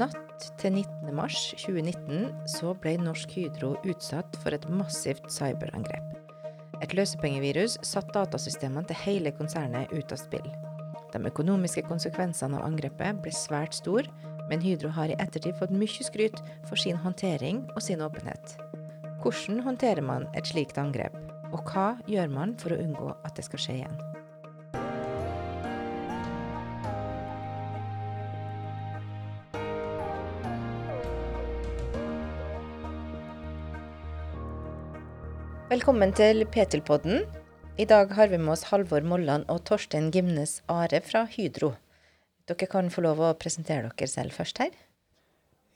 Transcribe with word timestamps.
Natt 0.00 0.46
til 0.56 0.78
19. 0.78 1.10
mars 1.12 1.36
2019 1.60 2.30
så 2.48 2.70
ble 2.80 2.94
Norsk 3.02 3.34
Hydro 3.36 3.74
utsatt 3.84 4.38
for 4.40 4.56
et 4.56 4.64
massivt 4.72 5.26
cyberangrep. 5.28 6.14
Et 6.80 6.94
løsepengevirus 6.96 7.74
satte 7.84 8.14
datasystemene 8.14 8.86
til 8.88 8.96
hele 9.02 9.34
konsernet 9.36 9.92
ut 9.92 10.14
av 10.14 10.22
spill. 10.22 10.46
De 11.12 11.20
økonomiske 11.28 11.84
konsekvensene 11.90 12.56
av 12.56 12.70
angrepet 12.70 13.20
ble 13.20 13.34
svært 13.36 13.76
store, 13.76 14.08
men 14.48 14.64
Hydro 14.64 14.88
har 14.96 15.12
i 15.12 15.18
ettertid 15.20 15.58
fått 15.60 15.74
mye 15.74 16.06
skryt 16.06 16.40
for 16.70 16.80
sin 16.80 16.96
håndtering 17.04 17.66
og 17.74 17.84
sin 17.84 18.00
åpenhet. 18.00 18.56
Hvordan 19.20 19.60
håndterer 19.66 20.06
man 20.06 20.30
et 20.32 20.48
slikt 20.48 20.80
angrep, 20.80 21.18
og 21.52 21.60
hva 21.74 21.90
gjør 22.08 22.32
man 22.32 22.56
for 22.62 22.72
å 22.72 22.80
unngå 22.80 23.12
at 23.20 23.36
det 23.36 23.44
skal 23.50 23.66
skje 23.66 23.82
igjen? 23.82 24.00
Velkommen 35.70 36.10
til 36.10 36.42
Petilpodden. 36.50 37.20
I 37.78 37.84
dag 37.86 38.10
har 38.16 38.26
vi 38.26 38.38
med 38.42 38.56
oss 38.56 38.64
Halvor 38.72 39.04
Molland 39.06 39.44
og 39.54 39.60
Torstein 39.68 40.08
Gimnes 40.10 40.56
Are 40.66 40.98
fra 41.06 41.20
Hydro. 41.30 41.68
Dere 42.50 42.66
kan 42.66 42.88
få 42.90 43.04
lov 43.04 43.20
å 43.22 43.28
presentere 43.38 43.92
dere 43.92 44.08
selv 44.10 44.34
først 44.34 44.58
her. 44.58 44.72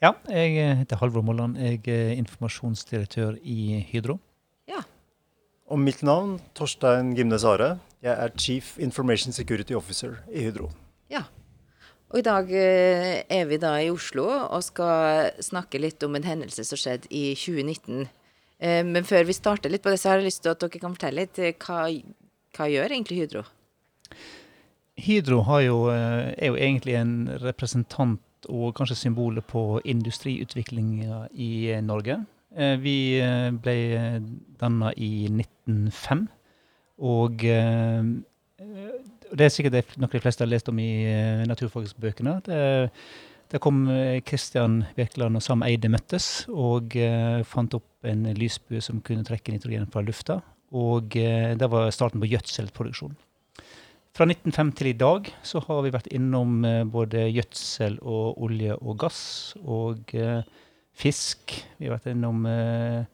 Ja, 0.02 0.10
jeg 0.26 0.80
heter 0.80 0.98
Halvor 0.98 1.22
Molland. 1.22 1.60
Jeg 1.62 1.86
er 1.86 2.10
informasjonsdirektør 2.16 3.36
i 3.38 3.84
Hydro. 3.92 4.16
Ja. 4.66 4.82
Og 5.70 5.78
mitt 5.78 6.02
navn 6.02 6.40
Torstein 6.58 7.14
Gimnes 7.14 7.46
Are. 7.46 7.76
Jeg 8.02 8.18
er 8.18 8.34
Chief 8.34 8.74
Information 8.82 9.30
Security 9.30 9.78
Officer 9.78 10.18
i 10.26 10.48
Hydro. 10.48 10.72
Ja. 11.06 11.22
Og 12.10 12.18
i 12.18 12.26
dag 12.26 12.50
eh, 12.50 13.22
er 13.30 13.46
vi 13.46 13.62
da 13.62 13.76
i 13.78 13.94
Oslo 13.94 14.26
og 14.26 14.58
skal 14.72 15.30
snakke 15.38 15.78
litt 15.78 16.02
om 16.02 16.18
en 16.18 16.26
hendelse 16.26 16.66
som 16.66 16.82
skjedde 16.82 17.14
i 17.14 17.28
2019. 17.38 18.10
Eh, 18.60 18.84
Men 18.84 19.04
før 19.04 19.26
vi 19.28 19.36
starter 19.36 19.72
litt 19.72 19.82
på 19.82 19.92
det, 19.92 20.00
så 20.00 20.12
har 20.12 20.20
jeg 20.20 20.30
lyst 20.30 20.44
til 20.44 20.54
at 20.54 20.62
dere 20.62 20.82
kan 20.82 20.94
fortelle 20.94 21.24
litt 21.24 21.40
eh, 21.42 21.56
hva, 21.64 21.86
hva 22.56 22.68
gjør 22.70 22.92
egentlig 22.92 23.22
Hydro? 23.22 23.44
Hydro 25.04 25.40
jo, 25.64 25.80
eh, 25.90 26.30
er 26.38 26.52
jo 26.52 26.60
egentlig 26.60 26.94
en 27.00 27.16
representant 27.42 28.48
og 28.48 28.74
kanskje 28.76 29.00
symbolet 29.06 29.46
på 29.48 29.80
industriutviklinga 29.88 31.24
i 31.32 31.80
Norge. 31.80 32.20
Vi 32.54 32.98
ble 33.64 33.76
danna 34.60 34.90
i 35.00 35.24
1905, 35.32 36.26
og 37.08 37.40
det 37.40 39.46
er 39.46 39.50
sikkert 39.50 39.96
noe 39.96 40.12
de 40.12 40.20
fleste 40.22 40.44
har 40.44 40.52
lest 40.52 40.68
om 40.70 40.78
i 40.78 40.92
naturfagsbøkene. 41.48 42.36
Det, 42.44 42.60
der 43.54 43.62
kom 43.62 43.84
Kristian 43.86 44.24
Christian 44.26 44.72
Birkeland 44.96 45.38
og 45.38 45.42
Sam 45.44 45.62
Eide 45.62 45.86
møttes 45.86 46.24
og 46.50 46.96
eh, 46.98 47.44
fant 47.46 47.76
opp 47.76 48.08
en 48.10 48.26
lysbue 48.34 48.80
som 48.82 48.98
kunne 49.04 49.22
trekke 49.22 49.54
nitrogen 49.54 49.86
fra 49.92 50.02
lufta. 50.02 50.40
Og 50.74 51.14
eh, 51.14 51.54
det 51.54 51.68
var 51.70 51.92
starten 51.94 52.18
på 52.18 52.32
gjødselproduksjon. 52.32 53.14
Fra 54.14 54.26
1905 54.26 54.74
til 54.74 54.90
i 54.90 54.96
dag 54.98 55.30
så 55.46 55.62
har 55.68 55.84
vi 55.86 55.94
vært 55.94 56.10
innom 56.10 56.64
eh, 56.66 56.82
både 56.82 57.28
gjødsel 57.30 58.00
og 58.02 58.42
olje 58.42 58.74
og 58.74 58.98
gass 59.04 59.22
og 59.62 60.10
eh, 60.18 60.42
fisk. 60.90 61.54
Vi 61.78 61.86
har 61.86 61.94
vært 61.94 62.10
innom 62.10 62.42
eh, 62.50 63.06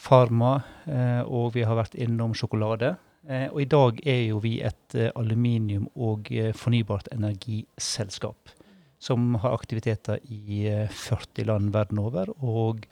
farma, 0.00 0.54
eh, 0.88 1.20
og 1.20 1.52
vi 1.52 1.68
har 1.68 1.76
vært 1.76 2.00
innom 2.00 2.32
sjokolade. 2.32 2.94
Eh, 3.28 3.50
og 3.50 3.60
i 3.60 3.68
dag 3.76 4.00
er 4.08 4.22
jo 4.30 4.40
vi 4.40 4.62
et 4.64 4.96
eh, 4.96 5.12
aluminium- 5.20 5.90
og 5.96 6.32
eh, 6.32 6.54
fornybart 6.56 7.12
energiselskap 7.12 8.55
som 8.98 9.34
har 9.42 9.54
aktiviteter 9.54 10.20
i 10.24 10.66
eh, 10.70 10.88
40 10.90 11.50
land 11.50 11.72
verden 11.74 12.00
over 12.02 12.32
og 12.36 12.86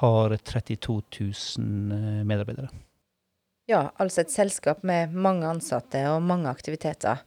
har 0.00 0.36
32 0.36 1.00
000 1.20 1.96
eh, 1.96 2.24
medarbeidere. 2.26 2.72
Ja, 3.66 3.88
altså 3.98 4.22
et 4.22 4.30
selskap 4.30 4.84
med 4.86 5.14
mange 5.14 5.48
ansatte 5.48 6.04
og 6.12 6.22
mange 6.22 6.50
aktiviteter. 6.50 7.22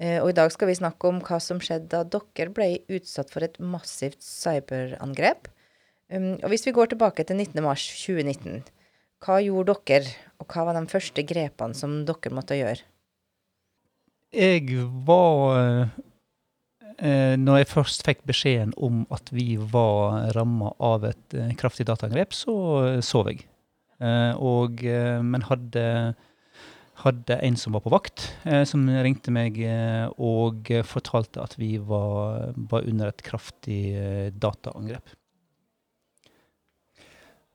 Eh, 0.00 0.22
Og 0.22 0.30
i 0.30 0.36
dag 0.36 0.52
skal 0.52 0.70
vi 0.70 0.78
snakke 0.78 1.08
om 1.08 1.20
hva 1.24 1.40
som 1.42 1.60
skjedde 1.62 1.88
da 1.90 2.20
dere 2.36 2.52
ble 2.54 2.68
utsatt 2.88 3.32
for 3.32 3.44
et 3.44 3.58
massivt 3.58 4.22
cyberangrep. 4.22 5.48
Um, 6.10 6.38
Og 6.42 6.48
hvis 6.50 6.66
vi 6.66 6.74
går 6.74 6.92
tilbake 6.92 7.24
til 7.24 7.36
19. 7.36 7.62
mars 7.62 7.84
2019, 8.06 8.62
hva 9.20 9.40
gjorde 9.44 9.76
dere, 9.86 10.14
og 10.40 10.46
hva 10.48 10.64
var 10.64 10.78
de 10.78 10.88
første 10.88 11.22
grepene 11.22 11.76
som 11.76 12.04
dere 12.08 12.32
måtte 12.32 12.56
gjøre? 12.56 12.86
Jeg 14.32 14.78
var 15.04 15.58
eh, 15.58 15.88
Når 17.00 17.62
jeg 17.62 17.68
først 17.70 18.02
fikk 18.04 18.26
beskjeden 18.28 18.74
om 18.76 19.06
at 19.14 19.30
vi 19.32 19.54
var 19.56 20.34
ramma 20.36 20.74
av 20.84 21.06
et 21.08 21.36
eh, 21.36 21.54
kraftig 21.56 21.86
dataangrep, 21.88 22.34
så 22.36 22.56
eh, 22.84 22.98
sov 23.04 23.30
jeg. 23.30 23.46
Eh, 24.00 24.32
og, 24.40 24.82
eh, 24.84 25.20
men 25.20 25.44
hadde, 25.48 25.84
hadde 27.04 27.38
en 27.44 27.56
som 27.60 27.76
var 27.76 27.84
på 27.84 27.92
vakt, 27.92 28.30
eh, 28.48 28.64
som 28.68 28.86
ringte 29.04 29.32
meg 29.32 29.58
eh, 29.64 30.06
og 30.16 30.70
fortalte 30.88 31.42
at 31.44 31.56
vi 31.60 31.74
var, 31.80 32.54
var 32.70 32.88
under 32.88 33.12
et 33.12 33.24
kraftig 33.24 33.82
eh, 33.96 34.28
dataangrep. 34.32 35.16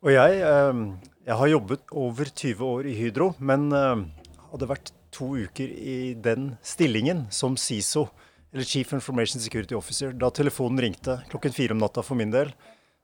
Og 0.05 0.13
jeg, 0.13 0.41
eh, 0.45 0.83
jeg 1.25 1.39
har 1.41 1.53
jobbet 1.53 1.95
over 1.97 2.29
20 2.29 2.69
år 2.69 2.91
i 2.91 2.97
Hydro, 2.99 3.31
men 3.41 3.71
eh, 3.73 4.05
hadde 4.51 4.69
vært 4.69 4.93
to 5.15 5.31
uker 5.47 5.65
i 5.65 6.13
den 6.13 6.53
stillingen 6.61 7.25
som 7.33 7.55
CISO, 7.57 8.09
eller 8.55 8.63
Chief 8.63 8.93
Information 8.93 9.41
Security 9.41 9.75
Officer, 9.75 10.13
da 10.15 10.29
telefonen 10.31 10.79
ringte 10.79 11.17
klokken 11.29 11.51
fire 11.51 11.75
om 11.75 11.81
natta 11.81 11.99
for 12.03 12.15
min 12.15 12.31
del, 12.31 12.53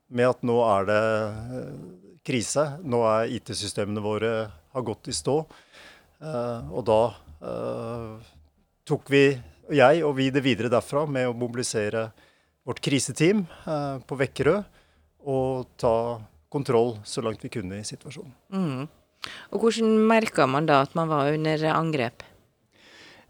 med 0.08 0.30
at 0.30 0.46
nå 0.48 0.54
er 0.64 0.86
det 0.88 1.02
eh, 1.58 1.74
krise. 2.24 2.64
Nå 2.80 3.02
er 3.04 3.34
IT-systemene 3.36 4.00
våre 4.00 4.30
har 4.48 4.86
gått 4.86 5.10
i 5.12 5.16
stå. 5.16 5.34
Eh, 6.24 6.72
og 6.72 6.86
da 6.88 6.98
eh, 7.44 8.32
tok 8.88 9.12
vi, 9.12 9.26
jeg 9.76 10.00
og 10.08 10.16
vi, 10.16 10.30
det 10.32 10.40
videre 10.40 10.72
derfra 10.72 11.04
med 11.04 11.28
å 11.28 11.36
mobilisere 11.36 12.08
vårt 12.64 12.80
kriseteam 12.80 13.44
på 14.06 14.16
Vekkerø 14.16 14.56
og 15.28 15.72
ta 15.76 15.94
kontroll 16.52 16.94
så 17.04 17.24
langt 17.24 17.42
vi 17.44 17.50
kunne 17.52 17.80
i 17.80 17.84
situasjonen. 17.84 18.32
Mm. 18.54 18.84
Og 19.52 19.64
hvordan 19.64 19.96
merka 20.08 20.46
man 20.48 20.68
da 20.70 20.80
at 20.86 20.94
man 20.96 21.10
var 21.10 21.34
under 21.34 21.64
angrep? 21.74 22.24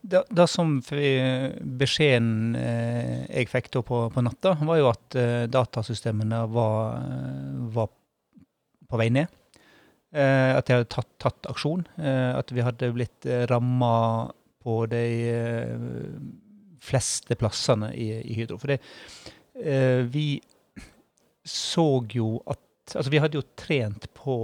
Det, 0.02 0.24
det 0.34 0.48
som 0.50 0.80
beskjeden 0.82 2.56
eh, 2.58 3.22
jeg 3.28 3.50
fikk 3.52 3.70
da 3.76 3.84
på, 3.86 4.00
på 4.10 4.24
natta, 4.24 4.56
var 4.66 4.80
jo 4.80 4.88
at 4.90 5.16
eh, 5.18 5.44
datasystemene 5.50 6.42
var, 6.50 6.98
eh, 6.98 7.60
var 7.76 7.92
på 8.90 8.98
vei 9.00 9.08
ned. 9.14 9.30
Eh, 10.12 10.52
at 10.52 10.68
de 10.68 10.76
hadde 10.76 10.90
tatt, 10.92 11.08
tatt 11.22 11.48
aksjon. 11.48 11.86
Eh, 11.96 12.32
at 12.36 12.52
vi 12.52 12.64
hadde 12.64 12.90
blitt 12.92 13.28
eh, 13.28 13.46
ramma 13.50 13.94
på 14.62 14.84
de 14.86 15.06
fleste 16.82 17.34
plassene 17.38 17.88
i, 17.98 18.10
i 18.20 18.36
Hydro. 18.36 18.58
For 18.62 18.70
det, 18.70 18.78
vi 20.12 20.26
så 21.46 21.86
jo 22.10 22.36
at 22.46 22.60
Altså, 22.92 23.12
vi 23.14 23.20
hadde 23.22 23.38
jo 23.38 23.44
trent 23.56 24.08
på 24.12 24.34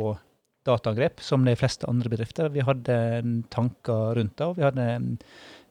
dataangrep, 0.68 1.22
som 1.24 1.46
de 1.46 1.56
fleste 1.58 1.88
andre 1.90 2.12
bedrifter. 2.12 2.50
Vi 2.54 2.64
hadde 2.64 2.98
tanker 3.52 4.18
rundt 4.18 4.36
det, 4.38 4.46
og 4.46 4.58
vi 4.58 4.66
hadde 4.66 4.88
en 4.94 5.14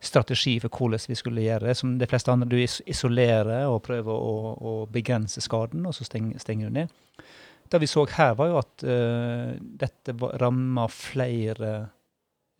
strategi 0.03 0.57
for 0.61 0.73
hvordan 0.73 1.07
vi 1.09 1.17
skulle 1.17 1.45
gjøre 1.45 1.69
det. 1.69 1.77
Som 1.79 1.97
de 2.01 2.09
fleste 2.09 2.33
andre, 2.33 2.49
du 2.49 2.57
isolerer 2.59 3.69
og 3.69 3.83
prøver 3.87 4.13
å, 4.13 4.53
å 4.57 4.73
begrense 4.91 5.43
skaden, 5.43 5.85
og 5.87 5.95
så 5.97 6.07
stenger, 6.07 6.41
stenger 6.43 6.69
du 6.69 6.81
ned. 6.81 6.95
Det 7.67 7.81
vi 7.83 7.89
så 7.89 8.05
her, 8.15 8.35
var 8.39 8.51
jo 8.51 8.59
at 8.61 8.87
uh, 8.87 9.53
dette 9.59 10.15
ramma 10.39 10.87
flere 10.91 11.73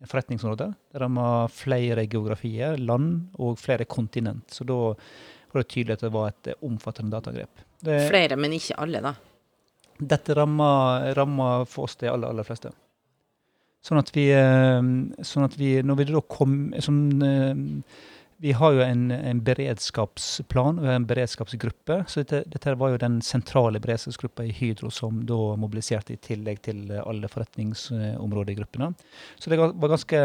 forretningsområder. 0.04 0.74
Det 0.92 1.00
ramma 1.02 1.30
flere 1.50 2.04
geografier, 2.06 2.76
land 2.78 3.40
og 3.40 3.58
flere 3.58 3.88
kontinent. 3.88 4.52
Så 4.54 4.66
da 4.68 4.76
var 5.48 5.62
det 5.62 5.70
tydelig 5.72 5.96
at 5.96 6.04
det 6.04 6.12
var 6.14 6.30
et 6.30 6.52
omfattende 6.66 7.16
dataangrep. 7.16 7.64
Flere, 7.82 8.36
men 8.38 8.54
ikke 8.58 8.76
alle, 8.82 9.02
da. 9.02 9.14
Dette 9.98 10.34
rammer, 10.34 11.14
rammer 11.18 11.64
for 11.68 11.88
oss 11.88 11.96
de 11.96 12.10
aller, 12.10 12.28
aller 12.28 12.46
fleste. 12.46 12.70
Sånn 13.84 14.00
at 14.00 14.10
vi, 14.14 14.30
eh, 14.34 14.82
sånn 15.22 15.46
at 15.46 15.58
vi 15.58 15.82
Når 15.82 15.96
vi 16.00 16.04
da 16.10 16.20
kom 16.20 16.74
sånn, 16.82 17.82
Vi 18.40 18.52
har 18.52 18.72
jo 18.72 18.80
en, 18.84 19.10
en 19.10 19.40
beredskapsplan 19.42 20.78
og 20.78 20.86
en 20.86 21.06
beredskapsgruppe. 21.10 22.04
Så 22.06 22.20
dette, 22.22 22.44
dette 22.46 22.74
var 22.78 22.90
jo 22.92 22.98
den 23.02 23.20
sentrale 23.20 23.80
beredskapsgruppa 23.82 24.44
i 24.46 24.54
Hydro 24.54 24.90
som 24.94 25.26
da 25.26 25.56
mobiliserte 25.58 26.12
i 26.14 26.22
tillegg 26.22 26.62
til 26.62 26.86
alle 27.02 27.26
forretningsområdegruppene. 27.32 28.94
Så 29.40 29.50
det 29.50 29.58
var 29.58 29.90
ganske 29.90 30.18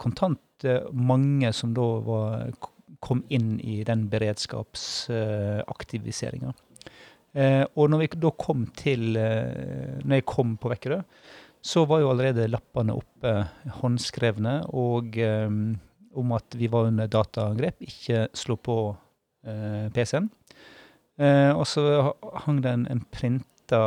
kontant 0.00 0.64
eh, 0.64 0.88
mange 0.92 1.52
som 1.52 1.74
da 1.76 2.00
var, 2.06 2.48
kom 3.04 3.24
inn 3.28 3.60
i 3.60 3.84
den 3.84 4.08
beredskapsaktiviseringa. 4.08 6.54
Eh, 7.32 7.62
og 7.78 7.90
når 7.90 8.02
vi 8.02 8.08
da 8.24 8.32
kom 8.34 8.64
til 8.74 9.14
eh, 9.14 10.00
Når 10.02 10.16
jeg 10.18 10.26
kom 10.26 10.56
på 10.58 10.72
Vekkerø, 10.72 10.98
så 11.62 11.84
var 11.86 12.00
jo 12.00 12.08
allerede 12.10 12.48
lappene 12.48 12.96
oppe, 12.96 13.34
håndskrevne, 13.82 14.56
og 14.72 15.18
eh, 15.20 15.46
om 16.20 16.32
at 16.34 16.56
vi 16.58 16.70
var 16.72 16.88
under 16.88 17.10
dataangrep, 17.10 17.84
ikke 17.84 18.24
slå 18.34 18.56
på 18.58 18.76
eh, 19.46 19.86
PC-en. 19.94 20.30
Eh, 21.20 21.52
og 21.52 21.66
så 21.68 21.84
hang 22.46 22.62
det 22.64 22.72
en, 22.72 22.86
en 22.88 23.02
printa 23.12 23.80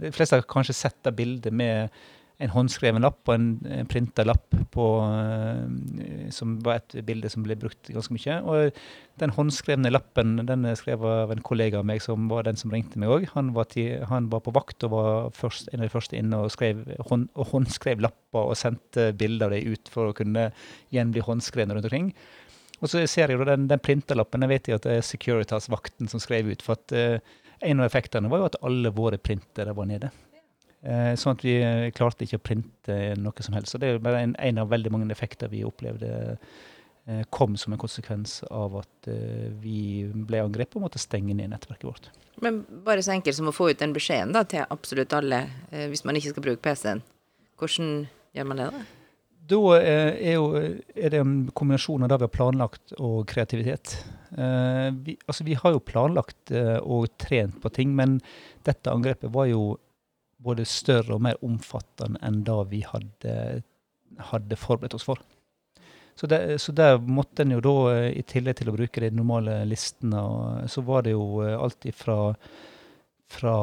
De 0.00 0.10
fleste 0.14 0.38
har 0.38 0.46
kanskje 0.48 0.74
sett 0.74 0.96
det 1.04 1.12
bildet 1.18 1.54
med 1.54 1.92
en 2.38 2.52
håndskreven 2.54 3.02
lapp 3.02 3.26
og 3.26 3.34
en, 3.34 3.46
en 3.80 3.88
printa 3.90 4.22
lapp 4.26 4.52
på, 4.74 4.84
eh, 5.02 6.28
som 6.34 6.54
var 6.62 6.78
et 6.78 6.94
bilde 7.06 7.30
som 7.32 7.42
ble 7.42 7.56
brukt 7.58 7.90
ganske 7.90 8.14
mye. 8.14 8.36
Og 8.46 8.78
den 9.18 9.34
håndskrevne 9.34 9.90
lappen 9.90 10.36
den 10.46 10.68
er 10.68 10.78
skrevet 10.78 11.24
av 11.24 11.34
en 11.34 11.42
kollega 11.42 11.80
av 11.80 11.88
meg 11.90 12.02
som 12.04 12.28
var 12.30 12.46
den 12.46 12.60
som 12.60 12.70
ringte 12.74 13.00
meg 13.02 13.10
òg. 13.10 13.26
Han, 13.34 13.50
han 14.12 14.28
var 14.30 14.44
på 14.46 14.54
vakt 14.54 14.86
og 14.86 14.94
var 14.94 15.32
først, 15.34 15.72
en 15.72 15.82
av 15.82 15.88
de 15.88 15.94
første 15.96 16.18
inne 16.18 16.44
og, 16.44 16.52
skrev, 16.54 16.84
hånd, 17.10 17.26
og 17.34 17.50
håndskrev 17.50 18.06
lapper 18.06 18.52
og 18.52 18.60
sendte 18.60 19.10
bilder 19.18 19.50
av 19.50 19.56
dem 19.56 19.74
ut 19.74 19.90
for 19.90 20.12
å 20.12 20.16
kunne 20.16 20.52
igjen 20.92 21.10
bli 21.14 21.26
håndskrevne 21.26 21.74
rundt 21.74 21.90
omkring. 21.90 22.12
Og 22.78 22.86
så 22.86 23.02
ser 23.10 23.32
jeg 23.32 23.40
jo 23.40 23.48
den, 23.48 23.66
den 23.66 23.82
printerlappen, 23.82 24.46
jeg 24.46 24.54
vet 24.54 24.70
jo 24.70 24.78
at 24.78 24.86
det 24.86 25.00
er 25.00 25.06
Securitas-vakten 25.06 26.06
som 26.06 26.22
skrev 26.22 26.52
ut. 26.52 26.62
For 26.62 26.78
at 26.78 26.94
eh, 26.94 27.36
en 27.66 27.82
av 27.82 27.90
effektene 27.90 28.30
var 28.30 28.44
jo 28.44 28.50
at 28.52 28.62
alle 28.62 28.94
våre 28.94 29.18
printere 29.18 29.74
var 29.74 29.90
nede. 29.90 30.14
Eh, 30.86 31.14
sånn 31.18 31.34
at 31.34 31.42
vi 31.42 31.56
eh, 31.58 31.88
klarte 31.94 32.22
ikke 32.22 32.38
å 32.38 32.44
printe 32.50 32.96
noe 33.18 33.44
som 33.44 33.56
helst. 33.56 33.74
Så 33.74 33.80
det 33.82 33.90
er 33.90 34.02
bare 34.02 34.22
en, 34.22 34.34
en 34.38 34.60
av 34.62 34.70
veldig 34.70 34.92
mange 34.94 35.08
effekter 35.14 35.50
vi 35.50 35.64
opplevde 35.66 36.10
eh, 36.36 37.24
kom 37.34 37.56
som 37.58 37.74
en 37.74 37.80
konsekvens 37.82 38.40
av 38.46 38.78
at 38.84 39.08
vi 39.62 40.06
ble 40.28 40.44
angrepet 40.44 40.78
og 40.78 40.86
måtte 40.86 41.02
stenge 41.02 41.34
ned 41.34 41.50
nettverket 41.54 41.88
vårt. 41.88 42.10
Men 42.44 42.60
bare 42.86 43.02
så 43.02 43.16
enkelt 43.16 43.34
som 43.34 43.50
å 43.50 43.54
få 43.54 43.72
ut 43.72 43.80
den 43.80 43.96
beskjeden 43.96 44.36
da, 44.36 44.44
til 44.46 44.62
absolutt 44.70 45.14
alle, 45.16 45.40
hvis 45.90 46.04
man 46.06 46.18
ikke 46.18 46.30
skal 46.30 46.44
bruke 46.44 46.62
PC-en. 46.62 47.00
Hvordan 47.58 48.04
gjør 48.36 48.46
man 48.46 48.60
det, 48.60 48.68
da? 48.76 48.84
Da 49.48 49.58
er, 49.80 50.34
jo, 50.36 50.44
er 50.92 51.10
det 51.10 51.22
en 51.24 51.34
kombinasjon 51.56 52.04
av 52.04 52.12
det 52.12 52.20
vi 52.20 52.28
har 52.28 52.34
planlagt 52.36 52.94
og 53.00 53.24
kreativitet. 53.30 53.96
Eh, 54.36 54.90
vi, 54.92 55.16
altså 55.24 55.48
vi 55.48 55.56
har 55.58 55.74
jo 55.74 55.82
planlagt 55.82 56.52
og 56.84 57.08
trent 57.18 57.56
på 57.64 57.72
ting, 57.74 57.96
men 57.96 58.20
dette 58.68 58.92
angrepet 58.92 59.32
var 59.34 59.48
jo 59.50 59.72
både 60.42 60.66
større 60.68 61.16
og 61.16 61.24
mer 61.26 61.40
omfattende 61.44 62.20
enn 62.24 62.44
det 62.46 62.60
vi 62.70 62.84
hadde, 62.86 63.34
hadde 64.30 64.58
forberedt 64.58 64.96
oss 64.98 65.06
for. 65.08 65.20
Så, 66.18 66.26
det, 66.26 66.58
så 66.58 66.72
der 66.74 66.96
måtte 66.98 67.44
en 67.44 67.54
jo 67.54 67.60
da, 67.62 67.76
eh, 67.94 68.08
i 68.18 68.24
tillegg 68.26 68.58
til 68.58 68.72
å 68.72 68.74
bruke 68.74 69.02
de 69.04 69.12
normale 69.14 69.60
listene, 69.70 70.22
så 70.70 70.82
var 70.86 71.06
det 71.06 71.14
jo 71.14 71.44
eh, 71.44 71.54
alt 71.54 71.86
ifra 71.86 72.18
fra 73.28 73.54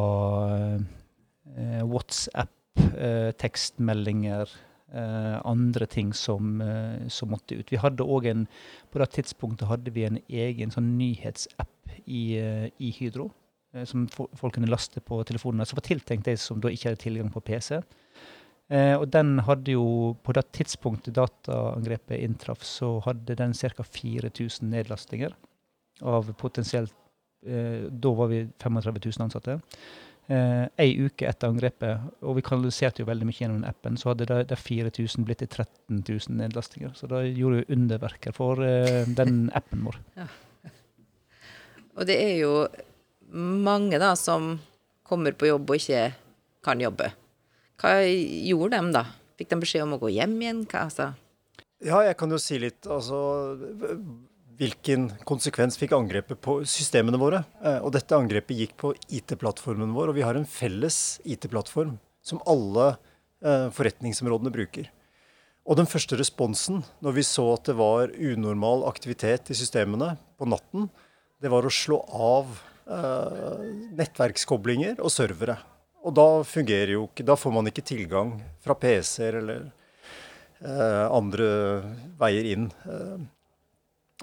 eh, 1.58 1.84
WhatsApp, 1.84 2.80
eh, 2.98 3.32
tekstmeldinger, 3.42 4.50
eh, 4.94 5.36
andre 5.46 5.86
ting 5.86 6.14
som, 6.14 6.62
eh, 6.62 7.08
som 7.08 7.34
måtte 7.34 7.58
ut. 7.58 7.72
Vi 7.72 7.82
hadde 7.82 8.06
òg 8.06 8.30
en, 8.30 8.48
På 8.92 9.00
det 9.00 9.10
tidspunktet 9.12 9.68
hadde 9.68 9.92
vi 9.92 10.06
en 10.06 10.22
egen 10.30 10.72
sånn 10.72 10.94
nyhetsapp 10.98 11.98
i, 12.08 12.38
i 12.80 12.92
Hydro. 12.96 13.32
Eh, 13.76 13.86
Som 13.86 14.08
folk 14.10 14.56
kunne 14.56 14.72
laste 14.72 15.04
på 15.04 15.22
telefonene. 15.28 15.68
Som 15.68 15.82
var 15.82 15.88
tiltenkt 15.90 16.26
de 16.26 16.38
som 16.40 16.62
da 16.64 16.72
ikke 16.72 16.90
hadde 16.90 17.04
tilgang 17.04 17.32
på 17.34 17.44
PC. 17.46 17.82
Eh, 18.74 18.96
og 18.98 19.10
den 19.14 19.38
hadde 19.46 19.76
jo, 19.76 20.16
på 20.26 20.34
det 20.34 20.48
tidspunktet 20.58 21.18
dataangrepet 21.20 22.18
inntraff, 22.18 22.64
så 22.66 22.98
hadde 23.06 23.38
den 23.38 23.54
ca. 23.54 23.84
4000 23.86 24.72
nedlastinger 24.72 25.36
av 26.02 26.32
potensielt 26.40 26.96
eh, 27.46 27.86
Da 27.92 28.16
var 28.18 28.32
vi 28.34 28.48
35 28.58 28.98
000 29.06 29.28
ansatte. 29.28 29.60
Eh, 30.26 30.64
ei 30.82 30.96
uke 31.06 31.28
etter 31.30 31.52
angrepet, 31.52 32.08
og 32.26 32.40
vi 32.40 32.44
kanaliserte 32.46 33.04
jo 33.04 33.10
veldig 33.12 33.28
mye 33.30 33.38
gjennom 33.38 33.60
den 33.60 33.70
appen, 33.70 34.00
så 34.02 34.10
hadde 34.10 34.26
det, 34.32 34.40
det 34.50 34.58
4000 34.58 35.28
blitt 35.28 35.44
til 35.44 35.52
13 35.52 36.02
000 36.02 36.40
nedlastinger. 36.40 36.96
Så 36.98 37.10
det 37.12 37.22
gjorde 37.38 37.62
jo 37.62 37.78
underverker 37.78 38.34
for 38.34 38.66
eh, 38.66 39.06
den 39.06 39.46
appen 39.60 39.86
vår. 39.86 40.02
Og 41.96 42.10
det 42.10 42.18
er 42.18 42.36
jo 42.42 42.56
mange 43.32 44.00
da 44.02 44.14
som 44.20 44.56
kommer 45.06 45.36
på 45.38 45.50
jobb 45.50 45.70
og 45.70 45.80
ikke 45.80 46.08
kan 46.66 46.82
jobbe. 46.82 47.12
Hva 47.82 48.00
gjorde 48.06 48.80
de 48.80 48.96
da? 48.96 49.06
Fikk 49.36 49.52
de 49.52 49.62
beskjed 49.62 49.84
om 49.86 49.96
å 49.98 50.02
gå 50.02 50.14
hjem 50.16 50.36
igjen? 50.42 50.64
Hva, 50.70 50.86
altså? 50.88 51.12
Ja, 51.84 52.00
jeg 52.08 52.16
kan 52.18 52.32
jo 52.32 52.40
si 52.42 52.58
litt. 52.62 52.88
Altså, 52.88 53.18
hvilken 54.58 55.10
konsekvens 55.28 55.78
fikk 55.80 55.94
angrepet 55.98 56.40
på 56.42 56.62
systemene 56.70 57.20
våre? 57.20 57.44
Eh, 57.62 57.82
Og 57.84 57.92
dette 57.96 58.16
angrepet 58.16 58.58
gikk 58.58 58.78
på 58.80 58.94
IT-plattformen 59.12 59.94
vår, 59.96 60.10
og 60.10 60.18
vi 60.18 60.24
har 60.26 60.40
en 60.40 60.48
felles 60.48 61.20
IT-plattform 61.28 61.98
som 62.26 62.42
alle 62.48 62.94
eh, 63.44 63.68
forretningsområdene 63.76 64.54
bruker. 64.56 64.88
Og 65.66 65.80
den 65.80 65.90
første 65.90 66.18
responsen 66.18 66.84
når 67.04 67.18
vi 67.18 67.26
så 67.26 67.48
at 67.56 67.68
det 67.68 67.76
var 67.78 68.14
unormal 68.14 68.86
aktivitet 68.88 69.50
i 69.52 69.58
systemene 69.58 70.14
på 70.40 70.48
natten, 70.50 70.88
det 71.42 71.52
var 71.52 71.66
å 71.68 71.74
slå 71.74 72.00
av 72.16 72.56
nettverkskoblinger 72.86 75.00
og 75.02 75.10
servere. 75.10 75.56
Og 76.06 76.14
da 76.14 76.28
fungerer 76.46 76.96
jo 76.96 77.08
ikke 77.08 77.26
Da 77.26 77.36
får 77.40 77.54
man 77.56 77.70
ikke 77.70 77.86
tilgang 77.86 78.36
fra 78.62 78.76
PC-er 78.78 79.40
eller 79.40 79.64
eh, 80.62 81.06
andre 81.10 81.48
veier 82.20 82.52
inn. 82.54 82.70
Eh, 82.86 83.18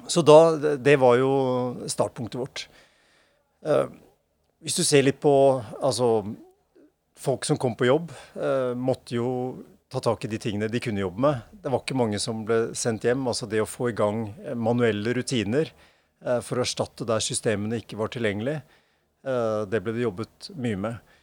så 0.06 0.22
da 0.22 0.76
Det 0.78 0.96
var 1.00 1.18
jo 1.18 1.32
startpunktet 1.90 2.40
vårt. 2.40 2.68
Eh, 3.66 3.86
hvis 4.62 4.78
du 4.78 4.84
ser 4.86 5.02
litt 5.02 5.20
på 5.22 5.34
altså 5.82 6.22
Folk 7.22 7.44
som 7.46 7.58
kom 7.60 7.76
på 7.78 7.86
jobb, 7.86 8.08
eh, 8.34 8.72
måtte 8.74 9.14
jo 9.14 9.28
ta 9.92 10.00
tak 10.02 10.24
i 10.24 10.30
de 10.32 10.40
tingene 10.42 10.66
de 10.66 10.80
kunne 10.82 11.04
jobbe 11.04 11.20
med. 11.22 11.44
Det 11.52 11.70
var 11.70 11.82
ikke 11.84 11.94
mange 11.94 12.18
som 12.18 12.40
ble 12.48 12.72
sendt 12.74 13.04
hjem. 13.06 13.28
Altså 13.30 13.46
det 13.46 13.60
å 13.62 13.68
få 13.68 13.92
i 13.92 13.94
gang 13.94 14.24
eh, 14.42 14.56
manuelle 14.58 15.12
rutiner 15.14 15.68
eh, 15.68 15.91
for 16.44 16.60
å 16.60 16.66
erstatte 16.66 17.06
der 17.08 17.22
systemene 17.24 17.80
ikke 17.82 17.98
var 18.00 18.12
tilgjengelig, 18.14 18.60
eh, 19.26 19.62
det 19.66 19.80
ble 19.82 19.96
det 19.96 20.06
jobbet 20.06 20.52
mye 20.54 20.78
med. 20.86 21.16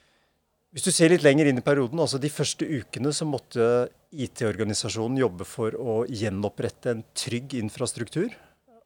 Hvis 0.69 0.85
du 0.85 0.91
ser 0.93 1.09
litt 1.09 1.23
lenger 1.25 1.49
inn 1.49 1.57
i 1.57 1.65
perioden, 1.65 1.97
altså 1.97 2.19
de 2.21 2.29
første 2.29 2.67
ukene 2.67 3.09
så 3.15 3.25
måtte 3.25 3.89
IT-organisasjonen 4.13 5.17
jobbe 5.17 5.47
for 5.47 5.73
å 5.73 6.03
gjenopprette 6.05 6.93
en 6.93 7.01
trygg 7.17 7.55
infrastruktur. 7.57 8.35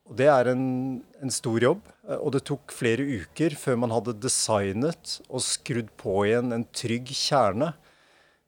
Og 0.07 0.15
det 0.19 0.30
er 0.31 0.50
en, 0.51 0.63
en 1.24 1.31
stor 1.31 1.63
jobb. 1.63 1.83
eh, 2.07 2.19
Og 2.19 2.33
det 2.36 2.44
tok 2.48 2.71
flere 2.75 3.04
uker 3.04 3.56
før 3.60 3.80
man 3.83 3.94
hadde 3.95 4.18
designet 4.24 5.18
og 5.30 5.44
skrudd 5.44 5.92
på 6.00 6.24
igjen 6.27 6.56
en 6.56 6.65
trygg 6.75 7.12
kjerne 7.15 7.74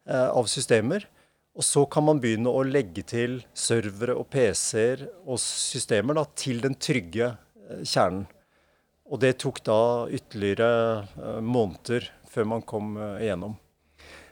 eh, 0.07 0.29
av 0.29 0.47
systemer. 0.51 1.07
Og 1.56 1.63
så 1.63 1.85
kan 1.88 2.03
man 2.03 2.19
begynne 2.19 2.51
å 2.51 2.65
legge 2.67 3.06
til 3.07 3.38
servere 3.56 4.17
og 4.19 4.27
PC-er 4.33 5.06
og 5.23 5.39
systemer 5.39 6.17
da, 6.19 6.25
til 6.35 6.59
den 6.63 6.75
trygge 6.75 7.29
eh, 7.31 7.44
kjernen. 7.83 8.25
Og 9.05 9.22
det 9.22 9.36
tok 9.41 9.62
da 9.65 9.79
ytterligere 10.10 11.05
eh, 11.05 11.41
måneder 11.45 12.10
før 12.29 12.48
man 12.55 12.65
kom 12.65 12.95
eh, 12.98 13.25
igjennom. 13.27 13.53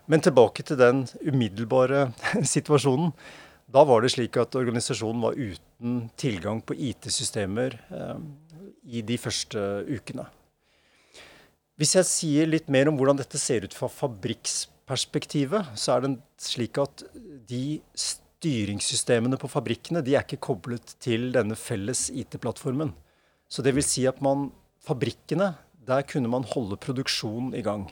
Men 0.09 0.23
tilbake 0.23 0.65
til 0.65 0.79
den 0.79 1.03
umiddelbare 1.21 2.07
situasjonen. 2.55 3.13
Da 3.73 3.85
var 3.87 4.03
det 4.03 4.11
slik 4.13 4.37
at 4.41 4.57
organisasjonen 4.57 5.21
var 5.23 5.37
uten 5.37 6.07
tilgang 6.19 6.61
på 6.65 6.75
IT-systemer 6.89 7.77
eh, 7.93 8.17
i 8.97 9.05
de 9.05 9.19
første 9.21 9.61
ukene. 9.89 10.25
Hvis 11.77 11.95
jeg 11.97 12.09
sier 12.09 12.49
litt 12.49 12.67
mer 12.73 12.89
om 12.89 12.97
hvordan 12.97 13.17
dette 13.21 13.39
ser 13.41 13.65
ut 13.65 13.73
fra 13.73 13.89
fabrikksperspektivet, 13.89 15.73
så 15.79 15.95
er 15.95 16.05
det 16.05 16.11
slik 16.41 16.77
at 16.81 17.05
de 17.49 17.79
styringssystemene 17.97 19.39
på 19.41 19.49
fabrikkene 19.49 20.03
de 20.05 20.13
er 20.17 20.25
ikke 20.25 20.41
koblet 20.49 20.93
til 21.01 21.31
denne 21.33 21.57
felles 21.57 22.09
IT-plattformen. 22.13 22.93
Så 23.53 23.62
det 23.62 23.75
vil 23.77 23.86
si 23.86 24.07
at 24.10 24.22
man, 24.25 24.48
fabrikkene, 24.81 25.51
der 25.86 26.05
kunne 26.10 26.31
man 26.31 26.45
holde 26.55 26.79
produksjonen 26.81 27.53
i 27.53 27.62
gang. 27.62 27.86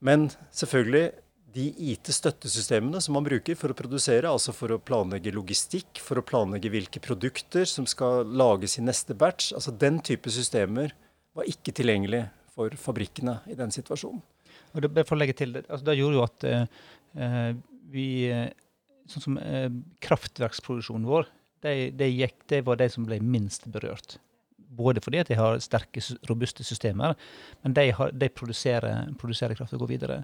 Men 0.00 0.30
selvfølgelig, 0.56 1.10
de 1.50 1.66
IT-støttesystemene 1.90 3.00
som 3.02 3.16
man 3.18 3.26
bruker 3.26 3.58
for 3.58 3.72
å 3.72 3.76
produsere, 3.76 4.30
altså 4.30 4.54
for 4.54 4.72
å 4.72 4.78
planlegge 4.80 5.34
logistikk, 5.34 5.98
for 6.00 6.20
å 6.20 6.24
planlegge 6.24 6.70
hvilke 6.72 7.02
produkter 7.02 7.66
som 7.68 7.88
skal 7.90 8.22
lages 8.24 8.78
i 8.78 8.84
neste 8.86 9.16
batch, 9.18 9.50
altså 9.56 9.74
den 9.74 9.98
type 10.06 10.30
systemer 10.32 10.94
var 11.36 11.50
ikke 11.50 11.74
tilgjengelig 11.74 12.22
for 12.54 12.72
fabrikkene 12.78 13.40
i 13.50 13.58
den 13.58 13.74
situasjonen. 13.74 14.22
Og 14.70 14.86
det, 14.86 15.04
for 15.08 15.16
å 15.16 15.20
legge 15.20 15.34
til, 15.42 15.58
altså 15.60 15.82
det 15.88 15.98
gjorde 15.98 16.20
jo 16.20 16.24
at 16.24 16.46
eh, 16.46 16.80
eh, 17.18 17.52
vi 17.90 18.08
eh, 18.30 18.48
Sånn 19.10 19.24
som 19.24 19.38
eh, 19.42 19.64
kraftverksproduksjonen 20.06 21.08
vår, 21.08 21.24
det 21.64 21.72
de 21.98 22.06
gikk, 22.12 22.36
det 22.46 22.60
var 22.62 22.78
de 22.78 22.86
som 22.94 23.02
ble 23.08 23.16
minst 23.18 23.64
berørt. 23.66 24.20
Både 24.70 25.02
fordi 25.02 25.18
at 25.18 25.30
de 25.30 25.38
har 25.38 25.58
sterke, 25.62 26.02
robuste 26.30 26.62
systemer, 26.66 27.16
men 27.64 27.74
de, 27.74 27.88
har, 27.96 28.12
de 28.14 28.28
produserer, 28.30 29.08
produserer 29.18 29.56
kraft 29.58 29.74
og 29.74 29.82
går 29.82 29.92
videre. 29.96 30.18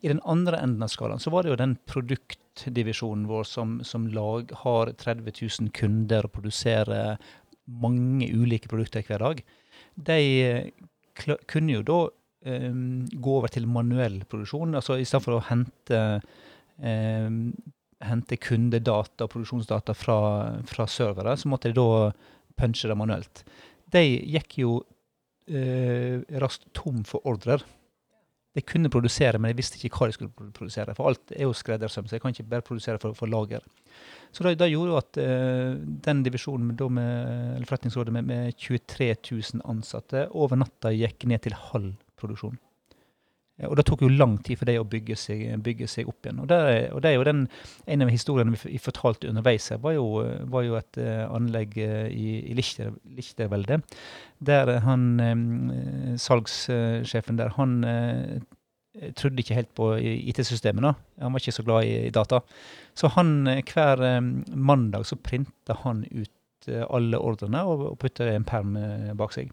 I 0.00 0.08
den 0.08 0.22
andre 0.24 0.62
enden 0.64 0.86
av 0.86 0.92
skalaen 0.92 1.20
så 1.20 1.32
var 1.34 1.44
det 1.44 1.52
jo 1.52 1.58
den 1.60 1.76
produktdivisjonen 1.90 3.26
vår 3.28 3.44
som, 3.50 3.78
som 3.84 4.08
lag, 4.14 4.54
har 4.62 4.94
30 4.96 5.36
000 5.36 5.74
kunder 5.76 6.24
og 6.24 6.32
produserer 6.38 7.20
mange 7.70 8.30
ulike 8.32 8.70
produkter 8.72 9.04
hver 9.06 9.22
dag. 9.22 9.44
De 10.00 10.18
eh, 10.46 10.70
kunne 11.20 11.76
jo 11.76 11.84
da 11.86 12.00
um, 12.46 13.04
gå 13.12 13.36
over 13.36 13.52
til 13.52 13.68
manuell 13.68 14.22
produksjon. 14.24 14.74
altså 14.74 14.98
I 14.98 15.04
stedet 15.04 15.26
for 15.26 15.38
å 15.38 15.44
hente, 15.50 16.02
um, 16.80 17.42
hente 18.00 18.40
kundedata 18.40 19.26
og 19.26 19.34
produksjonsdata 19.34 19.96
fra, 19.96 20.20
fra 20.68 20.88
servere, 20.88 21.36
så 21.36 21.50
måtte 21.52 21.70
de 21.70 21.80
da 21.80 22.12
punche 22.60 22.88
det 22.88 22.96
manuelt. 22.98 23.44
De 23.90 24.02
gikk 24.36 24.58
jo 24.62 24.78
eh, 25.50 26.22
raskt 26.42 26.68
tom 26.76 27.02
for 27.08 27.26
ordrer. 27.28 27.64
De 28.54 28.62
kunne 28.66 28.90
produsere, 28.90 29.38
men 29.38 29.52
jeg 29.52 29.60
visste 29.60 29.78
ikke 29.78 29.94
hva 29.94 30.08
de 30.10 30.16
skulle 30.16 30.50
produsere. 30.54 30.94
For 30.98 31.10
alt 31.10 31.34
er 31.36 31.46
jo 31.46 31.54
skreddersøm, 31.54 32.08
så 32.08 32.16
jeg 32.16 32.24
kan 32.24 32.34
ikke 32.34 32.48
bare 32.50 32.66
produsere 32.66 32.98
for, 33.02 33.14
for 33.18 33.30
lager. 33.30 33.62
Så 34.34 34.46
det, 34.46 34.70
gjorde 34.70 34.92
jo 34.92 34.98
at 34.98 35.20
eh, 35.22 35.76
den 36.06 36.24
divisjonen 36.26 36.72
med, 36.72 36.82
med, 36.96 37.68
forretningsrådet 37.68 38.14
med, 38.14 38.26
med 38.30 38.58
23 38.58 39.12
000 39.30 39.62
ansatte 39.70 40.26
over 40.30 40.58
natta 40.58 40.92
gikk 40.94 41.26
ned 41.30 41.46
til 41.46 41.56
halv 41.70 41.94
produksjon. 42.20 42.58
Eh, 43.60 43.68
Og 43.68 43.76
det 43.78 43.86
tok 43.88 44.02
jo 44.04 44.10
lang 44.12 44.38
tid 44.44 44.58
for 44.60 44.68
det 44.70 44.78
å 44.80 44.86
bygge 44.88 45.16
seg, 45.18 45.44
bygge 45.64 45.88
seg 45.90 46.08
opp 46.10 46.24
igjen. 46.26 46.40
Og 46.42 46.48
det, 46.50 46.60
og 46.94 47.02
det 47.04 47.10
er 47.12 47.18
jo 47.18 47.26
den, 47.28 47.42
en 47.86 48.04
av 48.06 48.12
historiene 48.12 48.56
vi 48.64 48.80
fortalte 48.82 49.28
underveis 49.30 49.68
her, 49.72 49.80
var 49.84 49.96
jo, 49.96 50.06
var 50.52 50.66
jo 50.66 50.78
et 50.80 51.00
eh, 51.00 51.24
anlegg 51.28 51.76
eh, 51.80 52.08
i, 52.10 52.30
i 52.50 52.56
Lichter, 52.58 52.94
Lichterveldet, 53.16 53.98
der 54.40 54.78
han 54.86 56.16
salgssjefen 56.16 57.36
der, 57.36 57.50
han 57.58 57.74
trodde 59.18 59.42
ikke 59.42 59.58
helt 59.58 59.70
på 59.76 59.90
IT-systemene. 60.00 60.94
Han 61.20 61.34
var 61.34 61.42
ikke 61.42 61.52
så 61.52 61.64
glad 61.66 61.84
i, 61.84 62.06
i 62.08 62.14
data. 62.14 62.40
Så 62.96 63.10
han 63.18 63.44
hver 63.44 64.00
mandag 64.56 65.04
så 65.06 65.18
printa 65.20 65.76
han 65.82 66.06
ut 66.08 66.70
alle 66.88 67.20
ordrene 67.20 67.60
og, 67.68 67.84
og 67.90 67.98
putta 68.00 68.30
en 68.32 68.48
perm 68.48 68.72
bak 69.20 69.36
seg. 69.36 69.52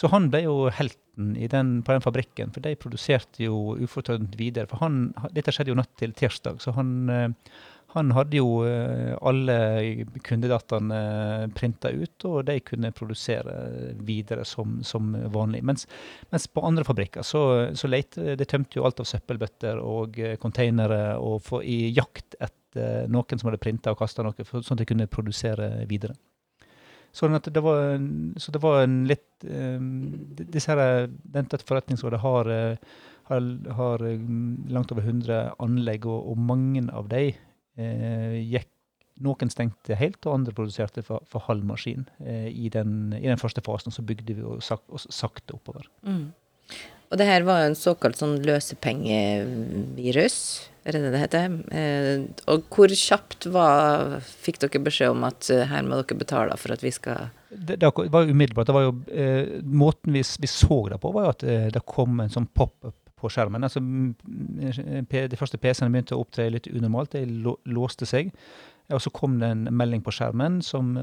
Så 0.00 0.08
han 0.08 0.30
ble 0.32 0.46
jo 0.46 0.54
helten 0.72 1.34
den, 1.52 1.72
på 1.84 1.92
den 1.92 2.04
fabrikken, 2.04 2.54
for 2.54 2.64
de 2.64 2.72
produserte 2.80 3.44
jo 3.44 3.74
ufortrødent 3.76 4.38
videre. 4.40 4.70
For 4.70 4.80
han, 4.80 5.10
dette 5.36 5.52
skjedde 5.52 5.74
jo 5.74 5.80
natt 5.80 5.92
til 6.00 6.14
tirsdag, 6.16 6.62
så 6.64 6.72
han, 6.72 6.94
eh, 7.12 7.50
han 7.92 8.14
hadde 8.16 8.38
jo 8.38 8.62
eh, 8.64 9.12
alle 9.28 9.56
kundedataene 10.24 11.50
printa 11.58 11.92
ut, 11.92 12.24
og 12.30 12.46
de 12.48 12.56
kunne 12.64 12.94
produsere 12.96 13.58
videre 14.06 14.46
som, 14.48 14.78
som 14.86 15.12
vanlig. 15.34 15.60
Mens, 15.68 15.84
mens 16.32 16.48
på 16.48 16.64
andre 16.64 16.86
fabrikker 16.88 17.26
så, 17.26 17.44
så 17.76 17.90
lette 17.90 18.38
de 18.40 18.48
tømte 18.48 18.80
jo 18.80 18.88
alt 18.88 19.04
av 19.04 19.10
søppelbøtter 19.10 19.84
og 19.84 20.16
eh, 20.16 20.38
containere 20.40 21.18
og 21.20 21.42
for, 21.44 21.66
i 21.66 21.90
jakt 21.92 22.40
etter 22.40 23.10
noen 23.10 23.36
som 23.36 23.50
hadde 23.50 23.60
printa 23.60 23.92
og 23.92 24.00
kasta 24.00 24.24
noe, 24.24 24.48
sånn 24.48 24.78
at 24.78 24.84
de 24.86 24.90
kunne 24.94 25.10
produsere 25.10 25.72
videre. 25.90 26.16
Sånn 27.12 27.34
at 27.34 27.48
det 27.52 27.62
var, 27.64 27.94
en- 27.96 28.34
så 28.38 28.52
det 28.54 28.60
var 28.62 28.82
en 28.84 29.04
litt 29.10 29.44
um, 29.44 29.86
disse 30.36 30.70
her, 30.70 31.08
den, 31.08 31.46
Dette 31.50 31.66
forretningsrådet 31.66 32.20
har, 32.22 32.50
eh, 32.54 32.76
har, 33.30 33.40
har 33.78 34.04
eh, 34.06 34.18
langt 34.70 34.92
over 34.94 35.02
100 35.02 35.54
anlegg, 35.58 36.06
og, 36.06 36.28
og 36.30 36.38
mange 36.38 36.84
av 36.94 37.08
de 37.10 37.24
eh, 37.34 38.36
gikk 38.44 38.68
Noen 39.20 39.50
stengte 39.52 39.92
helt, 40.00 40.16
og 40.24 40.32
andre 40.38 40.54
produserte 40.56 41.02
for, 41.04 41.20
for 41.28 41.44
halv 41.44 41.60
maskin. 41.68 42.06
Eh, 42.24 42.46
i, 42.48 42.70
den, 42.72 43.12
I 43.18 43.26
den 43.28 43.36
første 43.36 43.60
fasen 43.60 43.92
så 43.92 44.00
bygde 44.00 44.32
vi 44.32 44.40
jo 44.40 44.54
sak, 44.64 44.80
sakte 45.12 45.52
oppover. 45.58 45.84
Mm. 46.08 46.30
Og 47.10 47.18
det 47.20 47.26
her 47.28 47.44
var 47.44 47.60
jo 47.60 47.66
en 47.68 47.76
såkalt 47.76 48.16
sånn 48.16 48.38
løsepengevirus, 48.46 50.36
er 50.84 50.96
det 50.96 51.10
det 51.12 51.20
heter? 51.20 51.56
Eh, 51.76 52.22
og 52.52 52.70
hvor 52.72 52.92
kjapt 52.94 53.48
var, 53.52 54.16
fikk 54.20 54.60
dere 54.62 54.82
beskjed 54.86 55.12
om 55.14 55.26
at 55.28 55.50
eh, 55.52 55.66
her 55.68 55.84
må 55.86 55.98
dere 56.00 56.18
betale 56.20 56.56
for 56.60 56.74
at 56.74 56.84
vi 56.84 56.92
skal 56.94 57.30
Det, 57.50 57.76
det 57.82 57.90
var 57.90 58.30
umiddelbart. 58.30 58.66
det 58.70 58.76
var 58.76 58.86
jo, 58.88 58.94
eh, 59.12 59.60
Måten 59.62 60.16
vi, 60.16 60.22
vi 60.22 60.50
så 60.50 60.80
det 60.92 61.00
på, 61.02 61.12
var 61.12 61.28
jo 61.28 61.34
at 61.34 61.46
det 61.74 61.84
kom 61.86 62.20
en 62.22 62.32
sånn 62.32 62.48
pop-up 62.54 62.96
på 63.20 63.28
skjermen. 63.28 63.66
Altså, 63.66 63.82
de 63.84 65.36
første 65.36 65.58
PC-ene 65.60 65.92
begynte 65.92 66.16
å 66.16 66.22
opptre 66.22 66.46
litt 66.48 66.70
unormalt. 66.70 67.12
De 67.12 67.26
låste 67.68 68.08
seg. 68.08 68.30
Og 68.90 69.02
så 69.04 69.12
kom 69.14 69.36
det 69.42 69.50
en 69.52 69.66
melding 69.76 70.00
på 70.02 70.14
skjermen 70.16 70.62
som, 70.64 70.94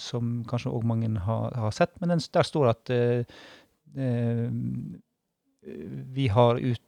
som 0.00 0.38
kanskje 0.48 0.72
òg 0.72 0.86
mange 0.88 1.12
har, 1.26 1.52
har 1.52 1.76
sett. 1.76 1.92
Men 2.00 2.14
den, 2.14 2.24
der 2.32 2.48
står 2.48 2.70
det 2.70 2.72
at 2.72 2.94
eh, 2.96 4.32
vi 6.16 6.28
har 6.28 6.56
ut, 6.56 6.82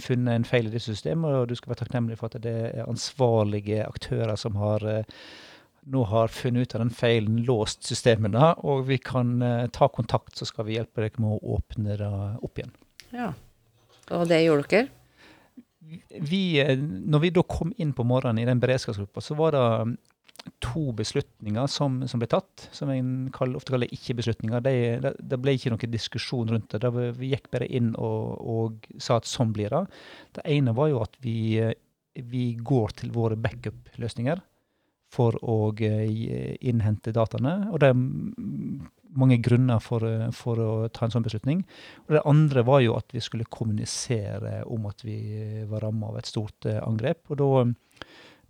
funnet 0.00 0.32
en 0.34 0.46
feil 0.48 0.68
i 0.68 0.72
det 0.72 0.80
systemet, 0.82 1.34
og 1.34 1.50
du 1.50 1.54
skal 1.58 1.72
være 1.72 1.82
takknemlig 1.84 2.16
for 2.18 2.30
at 2.30 2.42
det 2.42 2.56
er 2.70 2.88
ansvarlige 2.88 3.84
aktører 3.86 4.36
som 4.40 4.56
har 4.58 4.84
eh, 4.88 5.20
nå 5.88 6.04
har 6.10 6.28
funnet 6.32 6.66
ut 6.66 6.76
av 6.76 6.82
den 6.82 6.92
feilen, 6.92 7.40
låst 7.48 7.86
systemene, 7.88 8.52
og 8.66 8.86
vi 8.90 8.98
kan 9.00 9.38
eh, 9.44 9.66
ta 9.72 9.88
kontakt, 9.92 10.36
så 10.36 10.48
skal 10.48 10.68
vi 10.68 10.76
hjelpe 10.76 11.04
dere 11.04 11.22
med 11.22 11.36
å 11.36 11.56
åpne 11.56 11.96
det 12.00 12.10
opp 12.44 12.60
igjen. 12.60 12.74
Ja. 13.14 13.32
Og 14.16 14.28
det 14.28 14.42
gjorde 14.44 14.68
dere? 14.68 14.88
Vi, 16.28 16.42
eh, 16.60 16.76
når 16.76 17.24
vi 17.24 17.32
da 17.38 17.44
kom 17.48 17.72
inn 17.80 17.94
på 17.96 18.06
morgenen 18.08 18.42
i 18.42 18.48
den 18.48 18.60
beredskapsgruppa, 18.60 19.24
så 19.24 19.36
var 19.38 19.56
det 19.56 19.64
to 20.62 20.92
beslutninger 20.96 21.66
som, 21.70 22.00
som 22.08 22.20
ble 22.20 22.28
tatt, 22.30 22.68
som 22.74 22.90
jeg 22.92 23.04
kall, 23.34 23.56
ofte 23.58 23.74
kaller 23.74 23.92
ikke-beslutninger. 23.94 24.62
Det, 24.64 24.74
det, 25.04 25.12
det 25.32 25.40
ble 25.42 25.54
ikke 25.56 25.72
noen 25.74 25.92
diskusjon 25.92 26.52
rundt 26.54 26.74
det. 26.74 26.82
det 26.84 27.08
vi 27.18 27.32
gikk 27.32 27.50
bare 27.54 27.68
inn 27.68 27.92
og, 27.96 28.38
og 28.38 28.88
sa 29.02 29.18
at 29.18 29.28
sånn 29.28 29.52
blir 29.56 29.74
det. 29.74 29.84
Det 30.38 30.46
ene 30.54 30.74
var 30.76 30.92
jo 30.92 31.02
at 31.04 31.18
vi, 31.24 31.58
vi 32.18 32.44
går 32.58 32.96
til 33.02 33.12
våre 33.16 33.38
backup-løsninger 33.40 34.44
for 35.12 35.38
å 35.40 35.58
eh, 35.80 36.56
innhente 36.68 37.14
dataene. 37.16 37.70
Og 37.72 37.80
det 37.82 37.92
er 37.92 38.00
mange 39.18 39.38
grunner 39.42 39.80
for, 39.82 40.04
for 40.36 40.60
å 40.60 40.70
ta 40.92 41.06
en 41.06 41.14
sånn 41.14 41.24
beslutning. 41.24 41.62
Og 42.06 42.16
det 42.16 42.24
andre 42.28 42.64
var 42.68 42.82
jo 42.84 42.96
at 42.98 43.14
vi 43.14 43.22
skulle 43.24 43.48
kommunisere 43.50 44.62
om 44.68 44.88
at 44.90 45.04
vi 45.06 45.18
var 45.68 45.86
ramma 45.86 46.12
av 46.12 46.20
et 46.20 46.28
stort 46.28 46.68
eh, 46.68 46.80
angrep. 46.84 47.24
Og 47.32 47.40
da, 47.40 47.48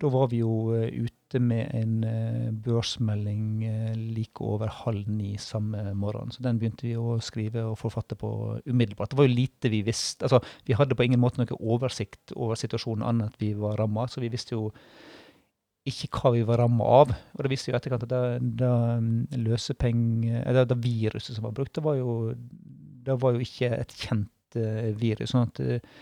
da 0.03 0.13
var 0.15 0.33
vi 0.33 0.43
jo 0.43 0.75
eh, 0.77 0.91
ute 1.29 1.41
med 1.45 1.69
en 1.77 2.05
eh, 2.05 2.53
børsmelding 2.65 3.65
eh, 3.65 3.97
like 3.97 4.41
over 4.41 4.69
halv 4.69 5.09
ni 5.09 5.37
samme 5.37 5.95
morgen. 5.95 6.31
Så 6.33 6.43
den 6.43 6.59
begynte 6.59 6.87
vi 6.87 6.97
å 6.97 7.19
skrive 7.21 7.67
og 7.69 7.79
forfatte 7.79 8.17
på 8.17 8.61
umiddelbart. 8.67 9.11
Det 9.11 9.19
var 9.19 9.29
jo 9.29 9.37
lite 9.37 9.69
vi 9.69 9.83
visste. 9.85 10.25
Altså, 10.25 10.41
vi 10.65 10.75
hadde 10.75 10.97
på 10.97 11.05
ingen 11.05 11.21
måte 11.21 11.43
noe 11.43 11.61
oversikt 11.61 12.33
over 12.35 12.57
situasjonen 12.57 13.05
annet 13.05 13.29
enn 13.29 13.29
at 13.29 13.41
vi 13.43 13.53
var 13.59 13.77
ramma, 13.79 14.09
så 14.09 14.21
vi 14.21 14.33
visste 14.33 14.57
jo 14.57 14.71
ikke 15.89 16.09
hva 16.17 16.33
vi 16.35 16.47
var 16.49 16.63
ramma 16.63 16.89
av. 17.03 17.13
Og 17.37 17.45
det 17.45 17.53
viste 17.53 17.71
jo 17.71 17.77
etterkant 17.77 18.09
at 18.09 18.13
det, 18.13 18.25
det 18.61 18.73
mm, 19.05 19.13
løsepenge... 19.45 20.43
Eller 20.45 20.69
det 20.69 20.81
viruset 20.85 21.37
som 21.37 21.49
var 21.49 21.57
brukt, 21.57 21.75
det 21.77 21.85
var 21.85 22.01
jo, 22.01 22.33
det 23.05 23.21
var 23.21 23.37
jo 23.37 23.45
ikke 23.45 23.73
et 23.77 23.95
kjent 24.01 24.59
eh, 24.61 24.91
virus. 24.97 25.33
sånn 25.33 25.49
at 25.49 25.61
eh, 25.65 25.97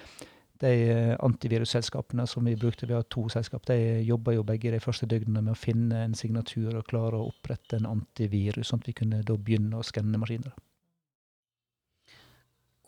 de 0.63 0.73
eh, 0.91 1.17
antivirusselskapene 1.25 2.27
som 2.29 2.47
vi 2.49 2.57
brukte, 2.57 2.87
vi 2.87 2.97
har 2.97 3.05
to 3.13 3.27
selskap, 3.33 3.67
de 3.69 4.03
jobba 4.07 4.37
jo 4.37 4.45
begge 4.47 4.73
de 4.75 4.81
første 4.83 5.09
døgnene 5.11 5.43
med 5.45 5.55
å 5.55 5.59
finne 5.59 6.05
en 6.05 6.17
signatur 6.17 6.79
og 6.79 6.87
klare 6.91 7.19
å 7.19 7.29
opprette 7.31 7.81
en 7.81 7.91
antivirus, 7.91 8.71
sånn 8.71 8.83
at 8.83 8.91
vi 8.91 8.97
kunne 9.01 9.23
da 9.27 9.37
begynne 9.37 9.79
å 9.79 9.87
skanne 9.87 10.21
maskiner. 10.23 10.57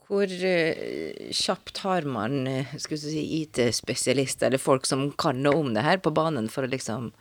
Hvor 0.08 0.24
eh, 0.24 1.28
kjapt 1.36 1.82
har 1.84 2.08
man 2.08 2.46
eh, 2.48 2.76
si, 2.80 3.24
IT-spesialister, 3.42 4.48
eller 4.48 4.62
folk 4.62 4.88
som 4.88 5.10
kan 5.20 5.42
noe 5.44 5.60
om 5.60 5.74
det 5.76 5.84
her, 5.84 6.00
på 6.00 6.14
banen 6.16 6.48
for 6.52 6.64
å 6.64 6.72
liksom 6.72 7.12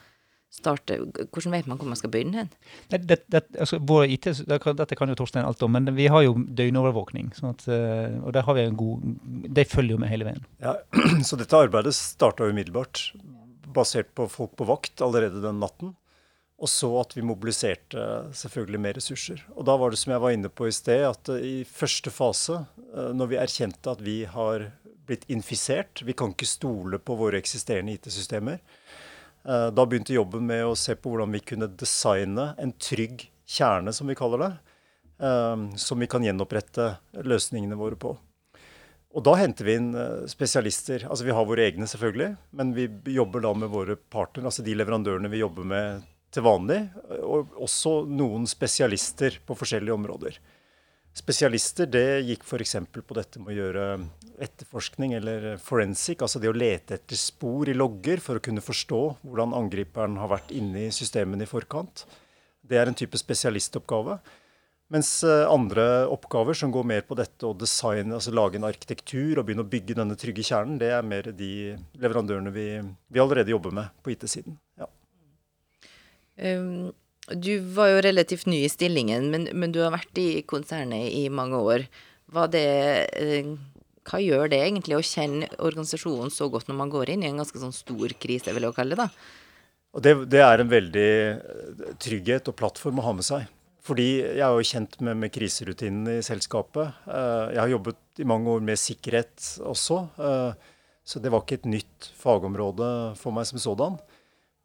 starte 0.53 0.97
Hvordan 1.03 1.53
vet 1.53 1.67
man 1.69 1.77
hvor 1.79 1.89
man 1.89 1.99
skal 1.99 2.11
begynne 2.13 2.41
hen? 2.41 2.49
Det, 2.89 3.01
det, 3.09 3.19
det, 3.31 3.43
altså, 3.59 3.79
vår 3.83 4.07
IT, 4.15 4.29
dette 4.47 4.97
kan 4.97 5.11
jo 5.11 5.17
Torstein 5.19 5.45
alt 5.45 5.61
om, 5.65 5.75
men 5.75 5.91
vi 5.97 6.07
har 6.11 6.23
jo 6.25 6.37
døgnovervåkning. 6.37 7.33
Sånn 7.37 7.53
at, 7.53 7.67
eh, 7.71 8.17
og 8.23 8.33
der 8.35 8.47
har 8.47 8.57
vi 8.57 8.65
en 8.65 8.79
god 8.79 9.05
De 9.57 9.67
følger 9.67 9.97
jo 9.97 10.01
med 10.01 10.11
hele 10.11 10.29
veien. 10.29 10.43
Ja, 10.63 10.77
så 11.27 11.39
dette 11.39 11.61
arbeidet 11.67 11.95
starta 11.97 12.47
umiddelbart, 12.47 13.09
basert 13.75 14.13
på 14.17 14.29
folk 14.31 14.55
på 14.57 14.67
vakt 14.69 15.03
allerede 15.05 15.43
den 15.43 15.61
natten. 15.63 15.95
Og 16.57 16.69
så 16.71 16.89
at 16.97 17.11
vi 17.13 17.21
mobiliserte 17.21 18.03
selvfølgelig 18.33 18.79
mer 18.81 18.97
ressurser. 18.97 19.43
Og 19.53 19.67
da 19.69 19.75
var 19.77 19.93
det 19.93 19.99
som 20.01 20.15
jeg 20.15 20.23
var 20.23 20.33
inne 20.33 20.49
på 20.49 20.65
i 20.65 20.73
sted, 20.73 21.05
at 21.05 21.33
eh, 21.35 21.43
i 21.45 21.57
første 21.69 22.13
fase, 22.13 22.63
eh, 22.95 23.11
når 23.13 23.33
vi 23.33 23.41
erkjente 23.43 23.93
at 23.93 24.01
vi 24.01 24.23
har 24.25 24.71
blitt 25.07 25.27
infisert, 25.31 26.01
vi 26.03 26.15
kan 26.17 26.33
ikke 26.33 26.49
stole 26.49 26.99
på 26.99 27.15
våre 27.19 27.39
eksisterende 27.39 27.93
IT-systemer, 27.95 28.57
da 29.47 29.83
begynte 29.87 30.11
jobben 30.11 30.43
med 30.49 30.65
å 30.67 30.73
se 30.75 30.91
på 30.99 31.13
hvordan 31.13 31.31
vi 31.31 31.39
kunne 31.39 31.69
designe 31.71 32.49
en 32.59 32.73
trygg 32.83 33.29
kjerne, 33.47 33.93
som 33.93 34.07
vi 34.07 34.15
kaller 34.15 34.43
det, 34.43 34.51
eh, 35.25 35.75
som 35.75 35.99
vi 35.99 36.07
kan 36.07 36.23
gjenopprette 36.23 36.97
løsningene 37.23 37.79
våre 37.79 37.95
på. 37.95 38.17
Og 39.17 39.23
da 39.23 39.37
henter 39.39 39.65
vi 39.65 39.77
inn 39.79 39.93
eh, 39.95 40.27
spesialister. 40.29 41.07
Altså 41.07 41.25
Vi 41.25 41.33
har 41.33 41.47
våre 41.47 41.63
egne, 41.65 41.87
selvfølgelig, 41.87 42.35
men 42.51 42.75
vi 42.75 42.89
jobber 43.15 43.45
da 43.45 43.53
med 43.55 43.71
våre 43.73 43.95
partnere, 43.95 44.51
altså 44.51 44.65
de 44.65 44.75
leverandørene 44.77 45.31
vi 45.31 45.41
jobber 45.41 45.67
med 45.67 46.05
til 46.35 46.43
vanlig, 46.43 46.81
og 47.23 47.55
også 47.63 48.01
noen 48.11 48.43
spesialister 48.51 49.39
på 49.47 49.55
forskjellige 49.55 49.95
områder. 49.95 50.35
Spesialister 51.17 51.87
det 51.89 52.21
gikk 52.27 52.43
f.eks. 52.45 52.75
på 52.93 53.15
dette 53.17 53.41
med 53.41 53.55
å 53.55 53.57
gjøre 53.57 53.85
etterforskning 54.43 55.15
eller 55.17 55.55
forensic, 55.57 56.21
altså 56.21 56.41
det 56.41 56.51
å 56.51 56.57
lete 56.57 56.99
etter 56.99 57.17
spor 57.17 57.69
i 57.71 57.73
logger 57.73 58.21
for 58.21 58.37
å 58.37 58.43
kunne 58.43 58.61
forstå 58.61 58.99
hvordan 59.23 59.55
angriperen 59.57 60.19
har 60.21 60.29
vært 60.35 60.53
inne 60.53 60.85
i 60.85 60.93
systemene 60.93 61.47
i 61.47 61.49
forkant. 61.49 62.05
Det 62.61 62.77
er 62.77 62.91
en 62.91 62.97
type 62.97 63.17
spesialistoppgave. 63.17 64.19
Mens 64.93 65.09
eh, 65.25 65.43
andre 65.49 66.05
oppgaver 66.07 66.55
som 66.55 66.71
går 66.71 66.85
mer 66.87 67.01
på 67.07 67.17
dette 67.19 67.49
å 67.49 67.55
designe, 67.57 68.13
altså 68.15 68.31
lage 68.35 68.59
en 68.59 68.69
arkitektur 68.69 69.39
og 69.39 69.47
begynne 69.47 69.65
å 69.65 69.71
bygge 69.73 69.97
denne 69.97 70.15
trygge 70.19 70.45
kjernen, 70.47 70.77
det 70.79 70.93
er 70.95 71.03
mer 71.03 71.31
de 71.35 71.51
leverandørene 71.99 72.53
vi, 72.55 72.69
vi 73.11 73.23
allerede 73.23 73.51
jobber 73.51 73.73
med 73.75 73.89
på 74.05 74.13
IT-siden. 74.13 74.55
Ja. 74.79 74.87
Um, 76.37 76.93
Du 77.35 77.57
var 77.75 77.89
jo 77.91 78.03
relativt 78.05 78.45
ny 78.47 78.61
i 78.63 78.71
stillingen, 78.71 79.31
men, 79.33 79.49
men 79.51 79.73
du 79.75 79.81
har 79.83 79.91
vært 79.91 80.19
i 80.21 80.43
konsernet 80.47 81.09
i 81.11 81.25
mange 81.27 81.59
år. 81.59 81.83
Det, 82.53 82.67
eh, 83.19 83.49
hva 84.07 84.21
gjør 84.23 84.47
det 84.51 84.61
egentlig 84.63 84.95
å 84.95 85.03
kjenne 85.03 85.49
organisasjonen 85.59 86.31
så 86.31 86.47
godt 86.51 86.69
når 86.69 86.79
man 86.79 86.93
går 86.93 87.11
inn 87.11 87.25
i 87.25 87.29
en 87.31 87.41
ganske 87.41 87.59
sånn 87.59 87.75
stor 87.75 88.15
krise, 88.21 88.53
vil 88.55 88.69
jeg 88.69 88.77
kalle 88.77 88.95
det? 88.95 89.07
da? 89.07 89.35
Det, 89.97 90.13
det, 90.29 90.41
er 90.43 90.61
en 90.61 90.71
veldig 90.71 91.11
trygghet 92.03 92.47
og 92.51 92.57
plattform 92.59 93.01
å 93.01 93.07
ha 93.07 93.13
med 93.17 93.27
seg. 93.27 93.47
Fordi 93.87 94.07
jeg 94.19 94.43
er 94.43 94.51
jo 94.51 94.67
kjent 94.67 94.97
med, 95.03 95.19
med 95.23 95.31
kriserutinene 95.33 96.17
i 96.19 96.25
selskapet. 96.25 96.95
Eh, 97.07 97.45
jeg 97.55 97.61
har 97.63 97.71
jobbet 97.71 98.21
i 98.23 98.27
mange 98.27 98.55
år 98.55 98.65
med 98.67 98.79
sikkerhet 98.79 99.53
også. 99.67 100.01
Eh, 100.19 100.73
så 101.07 101.23
det 101.23 101.31
var 101.31 101.43
ikke 101.43 101.61
et 101.61 101.69
nytt 101.71 102.09
fagområde 102.19 102.89
for 103.19 103.35
meg 103.35 103.47
som 103.47 103.61
sådan. 103.63 103.95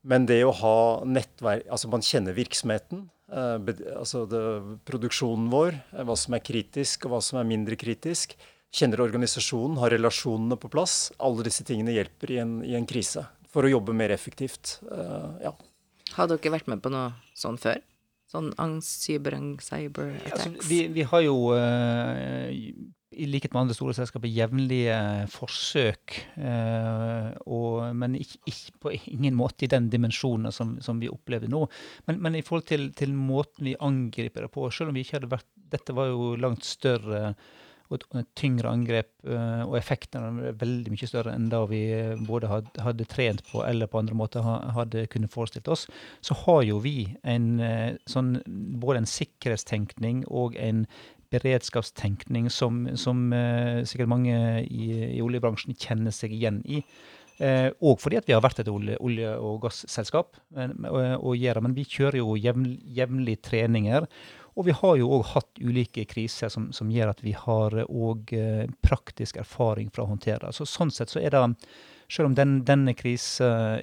Men 0.03 0.27
det 0.27 0.41
å 0.43 0.55
ha 0.59 0.77
nettverk 1.07 1.69
Altså 1.71 1.91
man 1.93 2.03
kjenner 2.03 2.35
virksomheten. 2.35 3.05
Eh, 3.33 3.69
altså 3.97 4.25
det, 4.31 4.41
produksjonen 4.89 5.47
vår, 5.53 5.79
hva 6.09 6.17
som 6.19 6.37
er 6.37 6.43
kritisk 6.45 7.07
og 7.07 7.15
hva 7.15 7.23
som 7.25 7.39
er 7.41 7.49
mindre 7.49 7.79
kritisk. 7.79 8.35
Kjenner 8.73 9.05
organisasjonen, 9.05 9.77
har 9.83 9.93
relasjonene 9.93 10.57
på 10.59 10.71
plass. 10.73 11.13
Alle 11.21 11.45
disse 11.47 11.65
tingene 11.69 11.95
hjelper 11.95 12.35
i 12.35 12.41
en, 12.43 12.59
i 12.65 12.75
en 12.79 12.89
krise. 12.89 13.25
For 13.53 13.69
å 13.69 13.73
jobbe 13.75 13.95
mer 13.97 14.15
effektivt. 14.15 14.79
ja. 15.45 15.53
Har 16.17 16.29
dere 16.29 16.53
vært 16.53 16.69
med 16.69 16.81
på 16.85 16.93
noe 16.93 17.13
sånn 17.37 17.59
før? 17.61 17.81
Sånn 18.33 18.49
angst, 18.61 19.05
cyber, 19.05 19.37
cyber 19.61 20.15
attacks? 20.15 20.31
Ja, 20.31 20.51
altså, 20.53 20.69
vi, 20.71 20.79
vi, 20.95 21.05
har 21.09 21.21
jo, 21.25 21.37
uh, 21.53 22.49
i 23.13 23.27
likhet 23.29 23.53
med 23.53 23.65
andre 23.65 23.77
store 23.77 23.95
selskaper, 23.97 24.31
jevnlige 24.33 24.97
forsøk. 25.33 26.19
Uh, 26.37 27.33
og, 27.47 27.97
men 27.99 28.17
ikke, 28.21 28.41
ikke, 28.51 28.77
på 28.83 28.95
ingen 29.13 29.37
måte 29.39 29.67
i 29.67 29.73
den 29.73 29.91
dimensjonen 29.93 30.53
som, 30.55 30.77
som 30.85 31.03
vi 31.03 31.11
opplever 31.13 31.51
nå. 31.53 31.65
Men, 32.09 32.23
men 32.25 32.39
i 32.39 32.45
forhold 32.47 32.69
til, 32.71 32.91
til, 32.99 33.15
måten 33.17 33.69
vi 33.69 33.79
angriper 33.81 34.47
det 34.47 34.53
på, 34.55 34.69
selv 34.73 34.93
om 34.93 34.99
vi 34.99 35.07
ikke 35.07 35.21
hadde 35.21 35.35
vært 35.35 35.51
Dette 35.73 35.95
var 35.97 36.11
jo 36.11 36.35
langt 36.37 36.67
større 36.69 37.31
og 37.89 37.95
et, 37.97 38.27
tyngre 38.37 38.69
angrep, 38.69 39.09
uh, 39.25 39.63
og 39.65 39.79
effektene 39.79 40.51
er 40.51 40.59
veldig 40.61 40.93
mye 40.93 41.09
større 41.09 41.33
enn 41.37 41.47
da 41.53 41.63
vi 41.69 41.81
eh, 41.97 42.21
både 42.29 42.49
hadde, 42.51 42.85
hadde, 42.85 43.07
trent 43.09 43.41
på 43.49 43.63
eller 43.65 43.89
på 43.89 44.01
andre 44.01 44.17
måter 44.17 44.45
hadde 44.77 45.07
kunnet 45.13 45.33
forestilt 45.33 45.69
oss, 45.73 45.87
så 46.25 46.37
har 46.45 46.63
jo 46.69 46.83
vi 46.85 46.97
en 47.25 47.49
sånn 48.09 48.35
både 48.81 49.03
en 49.03 49.11
sikkerhetstenkning 49.13 50.25
og 50.29 50.57
en 50.61 50.87
beredskapstenkning 51.33 52.51
som, 52.53 52.85
som 53.01 53.25
uh, 53.35 53.83
sikkert 53.89 54.13
mange 54.13 54.37
i, 54.67 54.93
i, 55.17 55.23
oljebransjen 55.25 55.77
kjenner 55.79 56.15
seg 56.15 56.37
igjen 56.37 56.63
i. 56.65 56.85
og 57.83 57.97
fordi 57.99 58.19
at 58.21 58.29
vi 58.29 58.35
har 58.37 58.43
vært 58.45 58.61
et 58.63 58.69
olje-, 58.71 58.99
olje 59.03 59.31
og 59.41 59.65
gasselskap, 59.65 60.37
men, 60.55 60.77
og, 60.87 61.25
og, 61.27 61.63
men 61.65 61.75
vi 61.75 61.89
kjører 61.89 62.21
jo 62.21 62.37
jevnlig 62.39 63.41
treninger. 63.43 64.07
Og 64.53 64.67
vi 64.69 64.75
har 64.77 64.99
jo 65.01 65.09
òg 65.17 65.25
hatt 65.33 65.63
ulike 65.65 66.05
kriser 66.09 66.53
som, 66.53 66.69
som, 66.77 66.91
gjør 66.93 67.15
at 67.15 67.23
vi 67.25 67.33
har 67.37 67.77
òg 67.87 68.35
eh, 68.37 68.67
praktisk 68.85 69.39
erfaring 69.41 69.89
fra 69.93 70.05
å 70.05 70.11
håndtere 70.13 70.45
det. 70.45 70.57
Så 70.57 70.69
sånn 70.69 70.93
sett 70.93 71.13
så 71.13 71.23
er 71.23 71.33
det 71.33 71.43
Selv 72.13 72.29
om 72.29 72.35
den, 72.37 72.59
denne 72.69 72.93
krisen 72.93 73.81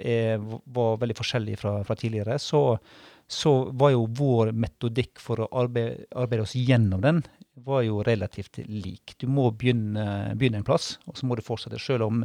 var 0.69 0.99
veldig 1.01 1.15
forskjellig 1.17 1.55
fra, 1.57 1.71
fra 1.83 1.95
tidligere, 1.97 2.35
så, 2.37 2.77
så, 3.25 3.71
var 3.73 3.95
jo 3.95 4.03
vår 4.05 4.51
metodikk 4.53 5.17
for 5.17 5.41
å 5.41 5.47
arbeide, 5.63 6.05
arbeide 6.13 6.45
oss 6.45 6.53
gjennom 6.53 7.01
den 7.01 7.23
var 7.65 7.83
jo 7.85 8.03
relativt 8.05 8.59
lik. 8.67 9.15
Du 9.21 9.27
må 9.31 9.49
begynne, 9.51 10.35
begynne 10.39 10.61
en 10.61 10.67
plass, 10.67 10.93
og 11.09 11.17
så 11.17 11.27
må 11.27 11.37
du 11.37 11.43
fortsette. 11.45 11.79
Selv 11.81 12.07
om, 12.07 12.23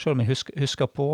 selv 0.00 0.14
om 0.14 0.22
jeg 0.22 0.30
husker, 0.32 0.58
husker, 0.60 0.90
på 0.94 1.08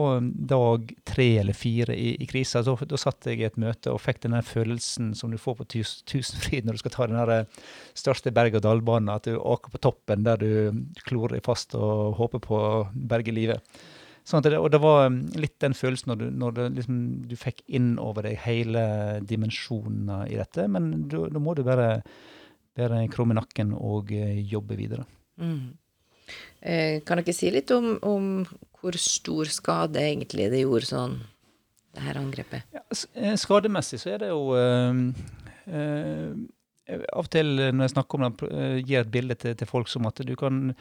dag 0.51 0.91
tre 1.09 1.29
eller 1.43 1.57
fire 1.57 1.97
i, 1.97 2.15
i 2.21 2.29
krisa, 2.31 2.63
da 2.65 3.01
satt 3.01 3.31
jeg 3.31 3.41
i 3.41 3.47
et 3.49 3.61
møte 3.61 3.93
og 3.93 4.03
fikk 4.03 4.23
den 4.25 4.37
følelsen 4.47 5.15
som 5.19 5.33
du 5.33 5.39
får 5.41 5.61
på 5.61 5.69
tus, 5.77 5.95
Tusenfryd 6.11 6.67
når 6.67 6.77
du 6.77 6.83
skal 6.83 6.97
ta 6.97 7.09
den 7.11 7.37
eh, 7.37 7.63
største 7.99 8.35
berg-og-dal-banen, 8.35 9.13
at 9.15 9.29
du 9.29 9.39
åker 9.39 9.73
på 9.73 9.83
toppen 9.91 10.27
der 10.27 10.41
du 10.41 10.85
klorer 11.07 11.39
deg 11.39 11.47
fast 11.47 11.77
og 11.79 12.19
håper 12.21 12.45
på 12.45 12.61
å 12.61 12.85
berge 12.95 13.35
livet. 13.35 13.81
Sånn 14.27 14.45
det, 14.45 14.59
og 14.61 14.69
det 14.73 14.81
var 14.83 15.09
um, 15.09 15.23
litt 15.41 15.57
den 15.65 15.75
følelsen 15.77 16.13
når 16.13 16.21
du, 16.21 16.27
når 16.43 16.57
det, 16.57 16.67
liksom, 16.79 16.99
du 17.31 17.37
fikk 17.41 17.63
inn 17.67 17.95
over 18.03 18.27
deg 18.29 18.37
hele 18.45 18.83
dimensjonen 19.27 20.29
i 20.29 20.37
dette, 20.39 20.67
men 20.71 21.09
da 21.11 21.43
må 21.43 21.57
du 21.57 21.65
bare 21.67 22.03
være 22.79 23.05
krum 23.13 23.33
i 23.35 23.39
nakken 23.39 23.75
og 23.77 24.13
eh, 24.15 24.41
jobbe 24.51 24.79
videre. 24.79 25.07
Mm. 25.41 25.77
Eh, 26.61 27.01
kan 27.07 27.21
dere 27.21 27.35
si 27.35 27.51
litt 27.53 27.71
om, 27.75 27.93
om, 28.07 28.31
hvor 28.81 28.97
stor 29.01 29.51
skade 29.53 30.01
egentlig 30.03 30.51
det 30.53 30.63
gjorde 30.63 30.89
sånn, 30.89 31.19
det 31.97 32.07
her 32.07 32.21
angrepet? 32.21 32.67
Ja, 32.75 32.85
eh, 33.15 33.37
skademessig 33.41 34.01
så 34.03 34.15
er 34.15 34.25
det 34.25 34.33
jo 34.33 34.57
eh, 34.57 35.05
eh, 35.69 36.33
Av 36.91 37.23
og 37.23 37.29
til 37.31 37.53
når 37.55 37.85
jeg 37.85 37.93
snakker 37.93 38.19
om 38.19 38.25
det, 38.27 38.49
gir 38.83 39.05
et 39.05 39.13
bilde 39.15 39.37
til, 39.39 39.53
til, 39.55 39.69
folk 39.71 39.87
som 39.87 40.09
at 40.09 40.19
du 40.27 40.33
kan 40.39 40.73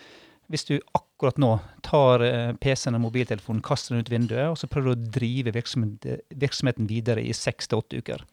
hvis 0.49 0.65
du 0.65 0.80
akkurat 0.97 1.38
nå 1.38 1.52
tar 1.86 2.23
PC-en 2.58 2.97
og 2.97 3.04
mobiltelefonen, 3.04 3.62
kaster 3.62 3.93
den 3.93 4.02
ut 4.02 4.10
vinduet, 4.10 4.47
og 4.49 4.58
så 4.58 4.65
prøver 4.65 4.89
du 4.89 4.93
å 4.95 5.12
drive 5.19 5.54
virksomheten, 5.54 6.23
virksomheten 6.34 6.89
videre 6.89 7.21
i 7.21 7.36
seks 7.38 7.69
til 7.69 7.84
åtte 7.84 7.99
uker 8.02 8.23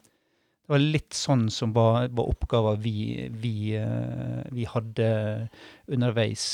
det 0.66 0.74
var 0.74 0.82
litt 0.82 1.14
sånn 1.14 1.44
som 1.54 1.70
var, 1.76 2.08
var 2.10 2.26
oppgaver 2.26 2.80
vi, 2.82 3.28
vi, 3.38 3.76
eh, 3.78 4.40
vi, 4.50 4.64
hadde 4.66 5.10
underveis 5.86 6.46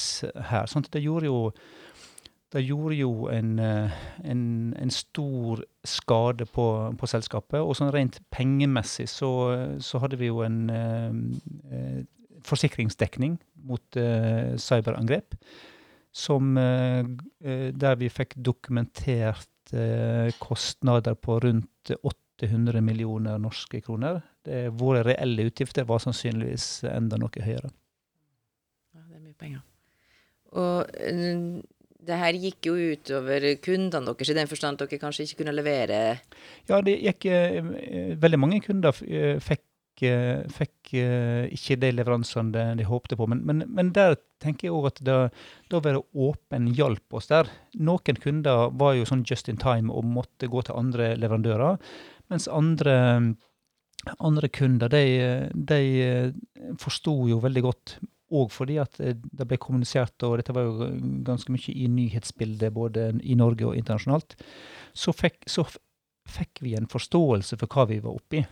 her. 0.50 0.66
Sånn 0.68 0.84
det 0.92 1.00
gjorde 1.00 1.30
jo, 1.30 1.38
det 2.52 2.60
gjorde 2.60 2.98
jo 2.98 3.14
en, 3.32 3.54
eh, 3.56 3.94
en, 4.28 4.42
en 4.76 4.92
stor 4.92 5.62
skade 5.88 6.44
på, 6.44 6.66
på, 7.00 7.08
selskapet. 7.08 7.62
Og 7.64 7.72
sånn 7.78 7.94
rent 7.94 8.20
pengemessig 8.28 9.08
så, 9.08 9.32
så 9.80 10.02
hadde 10.04 10.20
vi 10.20 10.28
jo 10.28 10.44
en 10.44 10.60
eh, 10.76 12.04
forsikringsdekning 12.44 13.38
mot 13.64 13.96
eh, 13.96 14.58
cyberangrep. 14.60 15.40
Som, 16.12 16.52
eh, 16.60 17.00
der 17.40 17.96
vi 17.96 18.12
fikk 18.12 18.36
dokumentert 18.36 19.48
kostnader 20.42 21.14
på 21.16 21.38
rundt 21.40 21.94
80 21.96 22.21
800 22.42 22.80
millioner 22.84 23.38
norske 23.38 23.80
kroner. 23.84 24.20
Det, 24.42 24.68
våre 24.78 25.04
reelle 25.06 25.46
utgifter 25.50 25.86
var 25.88 26.02
sannsynligvis 26.02 26.84
enda 26.90 27.18
noe 27.20 27.44
høyere. 27.44 27.70
Ja, 28.92 29.04
det 29.06 29.16
er 29.16 29.22
mye 29.22 29.38
penger. 29.38 29.62
Og 30.58 30.90
eh, 31.00 31.62
det 32.02 32.18
her 32.18 32.38
gikk 32.44 32.70
jo 32.70 32.76
utover 32.76 33.46
kundene 33.62 34.10
deres, 34.10 34.32
i 34.32 34.38
den 34.38 34.50
forstand 34.50 34.80
at 34.80 34.90
dere 34.90 35.02
kanskje 35.02 35.26
ikke 35.26 35.42
kunne 35.42 35.54
levere 35.54 36.00
Ja, 36.68 36.80
det 36.82 36.98
gikk 36.98 37.28
eh, 37.30 37.60
Veldig 38.20 38.40
mange 38.40 38.58
kunder 38.64 38.96
eh, 39.06 39.38
fikk, 39.42 39.68
fikk 40.02 40.90
ikke 40.96 41.76
de 41.78 41.90
leveransene 41.94 42.72
de, 42.74 42.84
håpte 42.88 43.14
på. 43.14 43.28
Men, 43.30 43.44
men, 43.46 43.60
men, 43.70 43.92
der 43.94 44.16
tenker 44.42 44.66
jeg 44.66 44.74
òg 44.74 44.88
at 44.88 45.02
da 45.06 45.80
være 45.84 46.00
åpen 46.18 46.66
hjalp 46.74 47.14
oss 47.14 47.30
der. 47.30 47.46
Noen 47.78 48.18
kunder 48.18 48.72
var 48.80 48.96
jo 48.98 49.06
sånn 49.06 49.22
just 49.28 49.52
in 49.52 49.60
time 49.62 49.94
og 49.94 50.08
måtte 50.08 50.50
gå 50.50 50.64
til 50.66 50.80
andre 50.80 51.12
leverandører. 51.20 51.78
Mens 52.30 52.48
andre, 52.48 52.94
andre 54.18 54.48
kunder, 54.52 54.92
de, 54.92 55.50
de 55.54 55.80
forsto 56.80 57.16
jo 57.30 57.40
veldig 57.42 57.64
godt 57.66 57.96
òg 58.32 58.52
fordi 58.52 58.78
at 58.80 58.96
det 58.98 59.46
ble 59.48 59.58
kommunisert, 59.60 60.16
og 60.24 60.38
dette 60.40 60.54
var 60.56 60.68
jo 60.68 60.88
ganske 61.26 61.52
mye 61.52 61.74
i 61.74 61.88
nyhetsbildet 61.92 62.72
både 62.74 63.10
i 63.20 63.36
Norge 63.38 63.66
og 63.68 63.76
internasjonalt, 63.76 64.36
så 64.96 65.12
fikk, 65.16 65.42
så 65.50 65.66
fikk 66.28 66.62
vi 66.64 66.76
en 66.78 66.88
forståelse 66.90 67.58
for 67.60 67.72
hva 67.72 67.86
vi 67.90 68.00
var 68.02 68.16
oppi. 68.16 68.42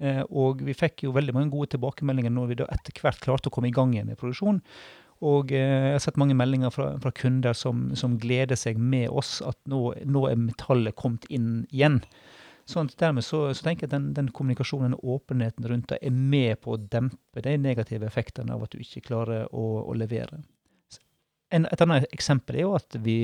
Eh, 0.00 0.22
og 0.30 0.62
vi 0.64 0.76
fikk 0.76 1.04
jo 1.04 1.14
veldig 1.16 1.34
mange 1.36 1.52
gode 1.52 1.74
tilbakemeldinger 1.74 2.32
når 2.32 2.50
vi 2.50 2.58
da 2.62 2.66
etter 2.72 2.96
hvert 3.04 3.20
klarte 3.20 3.50
å 3.50 3.54
komme 3.54 3.68
i 3.68 3.76
gang 3.76 3.92
igjen 3.94 4.08
med 4.08 4.20
produksjon. 4.20 4.60
Og 5.28 5.52
eh, 5.52 5.90
jeg 5.90 5.96
har 5.98 6.04
sett 6.06 6.20
mange 6.20 6.36
meldinger 6.38 6.72
fra, 6.72 6.94
fra 7.02 7.12
kunder 7.12 7.56
som, 7.56 7.90
som, 7.98 8.16
gleder 8.20 8.56
seg 8.56 8.80
med 8.80 9.10
oss 9.12 9.38
at 9.44 9.58
nå, 9.68 9.90
nå 10.08 10.24
er 10.30 10.40
metallet 10.40 10.96
kommet 10.96 11.28
inn 11.28 11.66
igjen. 11.68 12.00
Sånn 12.70 12.90
dermed 13.00 13.24
så, 13.26 13.42
så, 13.50 13.64
tenker 13.66 13.86
jeg 13.86 13.90
at 13.90 13.96
den, 13.96 14.10
den 14.14 14.30
kommunikasjonen 14.34 14.94
og 14.98 15.16
åpenheten 15.16 15.66
rundt 15.66 15.90
det 15.90 15.98
er 16.06 16.14
med 16.14 16.60
på 16.62 16.76
å 16.76 16.80
dempe 16.80 17.42
de 17.42 17.56
negative 17.58 18.06
effektene 18.06 18.54
av 18.54 18.66
at 18.66 18.74
du 18.74 18.82
ikke 18.82 19.02
klarer 19.08 19.48
å, 19.50 19.66
å 19.90 19.96
levere. 19.98 20.42
En, 21.50 21.66
et 21.66 21.82
annet 21.82 22.06
eksempel 22.14 22.60
er 22.60 22.68
jo 22.68 22.76
at 22.78 22.98
vi, 23.02 23.18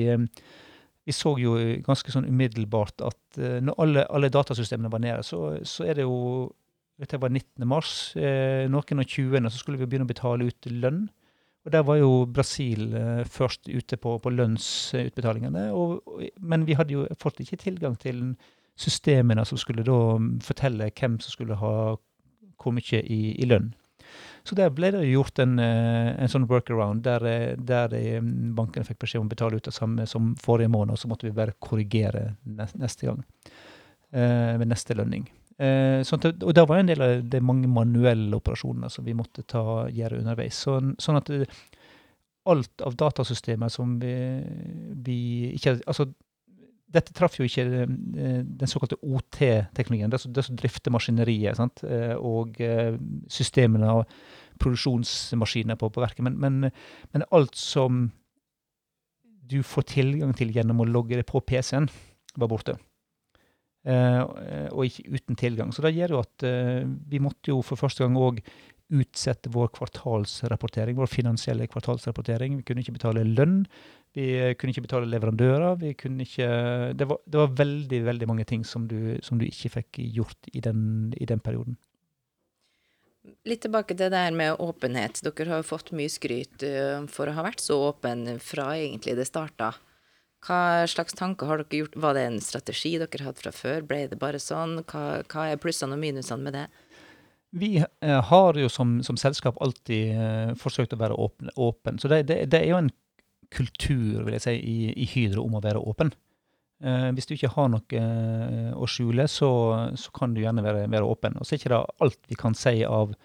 vi 1.07 1.15
så 1.15 1.37
jo 1.39 1.55
ganske 1.85 2.11
sånn 2.11 2.27
umiddelbart 2.27 3.05
at 3.07 3.39
uh, 3.39 3.59
når 3.63 3.83
alle, 3.83 4.07
alle, 4.19 4.33
datasystemene 4.33 4.91
var 4.91 5.03
nede, 5.03 5.23
så, 5.23 5.61
så, 5.63 5.87
er 5.87 6.01
det 6.01 6.07
jo 6.07 6.17
Dette 6.97 7.19
var 7.21 7.29
19. 7.29 7.61
mars. 7.69 7.89
Eh, 8.17 8.63
noen 8.73 9.03
og 9.03 9.05
20. 9.05 9.51
så 9.53 9.59
skulle 9.59 9.77
vi 9.77 9.85
begynne 9.85 10.07
å 10.07 10.09
betale 10.09 10.47
ut 10.49 10.65
lønn. 10.65 11.03
Og 11.61 11.69
Der 11.75 11.83
var 11.85 11.99
jo 11.99 12.23
Brasil 12.25 12.87
eh, 12.97 13.19
først 13.29 13.69
ute 13.69 13.99
på, 14.01 14.15
på 14.17 14.31
lønnsutbetalingene. 14.33 15.67
Og, 15.77 15.99
men 16.41 16.65
vi 16.65 16.73
hadde 16.79 16.95
jo 16.95 17.03
fortsatt 17.21 17.43
ikke 17.45 17.59
tilgang 17.67 17.99
til 18.01 18.31
systemene 18.77 19.45
som 19.45 19.59
skulle 19.59 19.85
da 19.85 19.99
fortelle 20.45 20.91
hvem 20.93 21.17
som 21.23 21.33
skulle 21.33 21.57
ha 21.57 21.73
hvor 22.57 22.73
mye 22.73 23.01
i, 23.03 23.21
i 23.37 23.49
lønn. 23.49 23.71
Så 24.47 24.55
der 24.55 24.71
ble 24.71 24.93
det 24.95 25.03
gjort 25.09 25.39
en, 25.43 25.57
eh, 25.59 26.13
en 26.15 26.31
sånn 26.31 26.47
workaround 26.47 27.03
der, 27.03 27.25
eh, 27.27 27.55
der 27.59 27.93
eh, 27.97 28.21
bankene 28.55 28.87
fikk 28.87 29.01
beskjed 29.03 29.21
om 29.21 29.27
å 29.27 29.33
betale 29.33 29.59
ut 29.59 29.67
det 29.67 29.75
samme 29.75 30.05
som 30.07 30.35
forrige 30.39 30.71
måned, 30.71 30.95
og 30.95 31.01
så 31.01 31.09
måtte 31.11 31.27
vi 31.27 31.35
bare 31.35 31.57
korrigere 31.59 32.37
neste 32.47 33.09
gang 33.09 33.25
ved 34.07 34.63
neste 34.69 34.95
lønning. 34.95 35.25
Sånn 35.57 36.21
at, 36.21 36.43
og 36.45 36.53
det 36.55 36.63
var 36.69 36.79
en 36.79 36.87
del 36.87 37.01
av 37.03 37.25
de 37.27 37.41
mange 37.43 37.67
manuelle 37.67 38.37
operasjonene 38.37 38.87
som 38.93 39.03
vi 39.03 39.15
måtte 39.17 39.43
ta, 39.43 39.83
gjøre 39.91 40.21
underveis. 40.21 40.61
Sånn, 40.63 40.93
sånn 41.01 41.19
at 41.19 41.31
alt 42.47 42.85
av 42.87 42.95
datasystemer 42.95 43.73
som 43.73 43.97
vi, 43.99 44.13
vi 45.03 45.17
ikke 45.57 45.75
Altså, 45.83 46.07
dette 46.87 47.13
traff 47.15 47.35
jo 47.35 47.45
ikke 47.47 47.65
eh, 47.67 48.41
den 48.47 48.69
såkalte 48.69 48.99
OT-teknologien, 49.03 50.11
det, 50.11 50.21
det, 50.35 50.45
som 50.45 50.57
drifter 50.59 50.93
maskineriet 50.95 51.59
sant? 51.59 51.83
Eh, 51.83 52.15
og 52.15 52.59
eh, 52.63 52.95
systemene 53.31 53.91
og 53.99 54.13
produksjonsmaskiner 54.61 55.77
på, 55.79 55.89
på 55.93 56.03
verket. 56.03 56.23
Men, 56.25 56.37
men, 56.41 56.71
men, 57.13 57.27
alt 57.35 57.57
som 57.59 58.07
du 59.47 59.59
får 59.63 59.89
tilgang 59.93 60.33
til 60.35 60.51
gjennom 60.55 60.83
å 60.83 60.87
logge 60.87 61.19
det 61.19 61.27
på 61.27 61.43
PC-en, 61.43 61.87
var 62.37 62.49
borte. 62.51 62.75
Og 63.87 64.81
ikke 64.83 65.13
uten 65.15 65.37
tilgang. 65.39 65.69
Så 65.71 65.81
det 65.85 65.93
gjør 65.95 66.17
jo 66.17 66.19
at 66.19 66.43
vi 67.07 67.21
måtte 67.23 67.53
jo 67.53 67.61
for 67.63 67.79
første 67.79 68.03
gang 68.03 68.17
òg 68.19 68.41
utsette 68.87 69.51
vår 69.51 69.67
kvartalsrapportering, 69.75 70.95
vår 70.95 71.09
finansielle 71.11 71.67
kvartalsrapportering. 71.67 72.57
Vi 72.59 72.63
kunne 72.67 72.83
ikke 72.83 72.95
betale 72.95 73.25
lønn. 73.27 73.65
Vi 74.15 74.27
kunne 74.57 74.73
ikke 74.73 74.85
betale 74.85 75.09
leverandører. 75.11 75.75
Vi 75.81 75.93
kunne 75.99 76.23
ikke 76.23 76.47
Det 76.97 77.07
var, 77.07 77.19
det 77.25 77.41
var 77.41 77.57
veldig, 77.57 77.99
veldig 78.05 78.27
mange 78.27 78.45
ting 78.45 78.63
som 78.65 78.87
du, 78.87 79.19
som 79.21 79.37
du 79.37 79.45
ikke 79.45 79.73
fikk 79.79 79.99
gjort 79.99 80.49
i 80.53 80.61
den, 80.63 81.13
i 81.17 81.25
den, 81.25 81.39
perioden. 81.39 81.77
Litt 83.45 83.61
tilbake 83.61 83.91
til 83.93 84.07
det 84.07 84.15
der 84.15 84.31
med 84.31 84.55
åpenhet. 84.63 85.19
Dere 85.21 85.51
har 85.51 85.61
jo 85.61 85.67
fått 85.67 85.91
mye 85.91 86.09
skryt 86.09 86.63
eh, 86.63 87.03
for 87.11 87.27
å 87.27 87.35
ha 87.35 87.43
vært 87.43 87.59
så 87.59 87.75
åpen 87.89 88.39
fra 88.39 88.71
egentlig 88.77 89.17
det 89.19 89.27
starta. 89.27 89.73
Hva 90.47 90.87
slags 90.87 91.17
tanker 91.17 91.49
har 91.49 91.59
dere 91.59 91.83
gjort? 91.83 91.97
Var 91.99 92.15
det 92.15 92.25
en 92.29 92.41
strategi 92.41 92.95
dere 93.01 93.25
hadde 93.25 93.41
fra 93.41 93.51
før? 93.51 93.83
Ble 93.83 94.05
det 94.07 94.19
bare 94.21 94.39
sånn? 94.39 94.79
Hva, 94.87 95.23
hva 95.27 95.49
er 95.51 95.59
plussene 95.59 95.97
og 95.97 96.01
minusene 96.01 96.45
med 96.45 96.55
det? 96.55 96.67
Vi 97.57 97.71
eh, 97.79 98.21
har 98.29 98.59
jo 98.59 98.69
som, 98.69 98.99
som, 99.03 99.17
selskap 99.17 99.59
alltid 99.63 100.13
eh, 100.13 100.53
forsøkt 100.59 100.95
å 100.95 101.01
være 101.01 101.17
åpne. 101.17 101.53
Åpen. 101.55 101.99
Så 101.99 102.11
det, 102.11 102.23
det, 102.29 102.43
det, 102.53 102.61
er 102.61 102.73
jo 102.73 102.81
en 102.83 102.93
kultur 103.53 104.25
vil 104.25 104.35
jeg 104.35 104.43
si, 104.43 104.55
i, 104.57 104.77
i 104.93 105.07
Hydro 105.07 105.45
om 105.47 105.57
å 105.57 105.63
være 105.63 105.81
åpen. 105.81 106.11
Eh, 106.83 107.09
hvis 107.17 107.29
du 107.29 107.33
ikke 107.37 107.53
har 107.55 107.71
noe 107.73 108.01
eh, 108.01 108.73
å 108.77 108.89
skjule, 108.89 109.25
så, 109.31 109.49
så, 109.97 110.13
kan 110.15 110.35
du 110.35 110.43
gjerne 110.43 110.65
være, 110.65 110.85
være 110.93 111.09
åpen. 111.09 111.39
Og 111.39 111.47
så 111.47 111.55
er 111.55 111.61
ikke 111.61 111.73
det 111.73 111.81
alt 112.05 112.21
vi 112.29 112.39
kan 112.39 112.57
si 112.57 112.77
av 112.85 113.15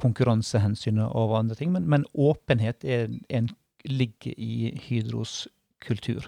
konkurransehensyn 0.00 0.98
og 1.06 1.36
andre 1.38 1.56
ting, 1.58 1.70
men, 1.74 1.86
men 1.90 2.06
åpenhet 2.18 2.82
er 2.82 3.12
en, 3.30 3.50
ligger 3.86 4.34
i 4.40 4.72
Hydros 4.86 5.44
kultur. 5.84 6.26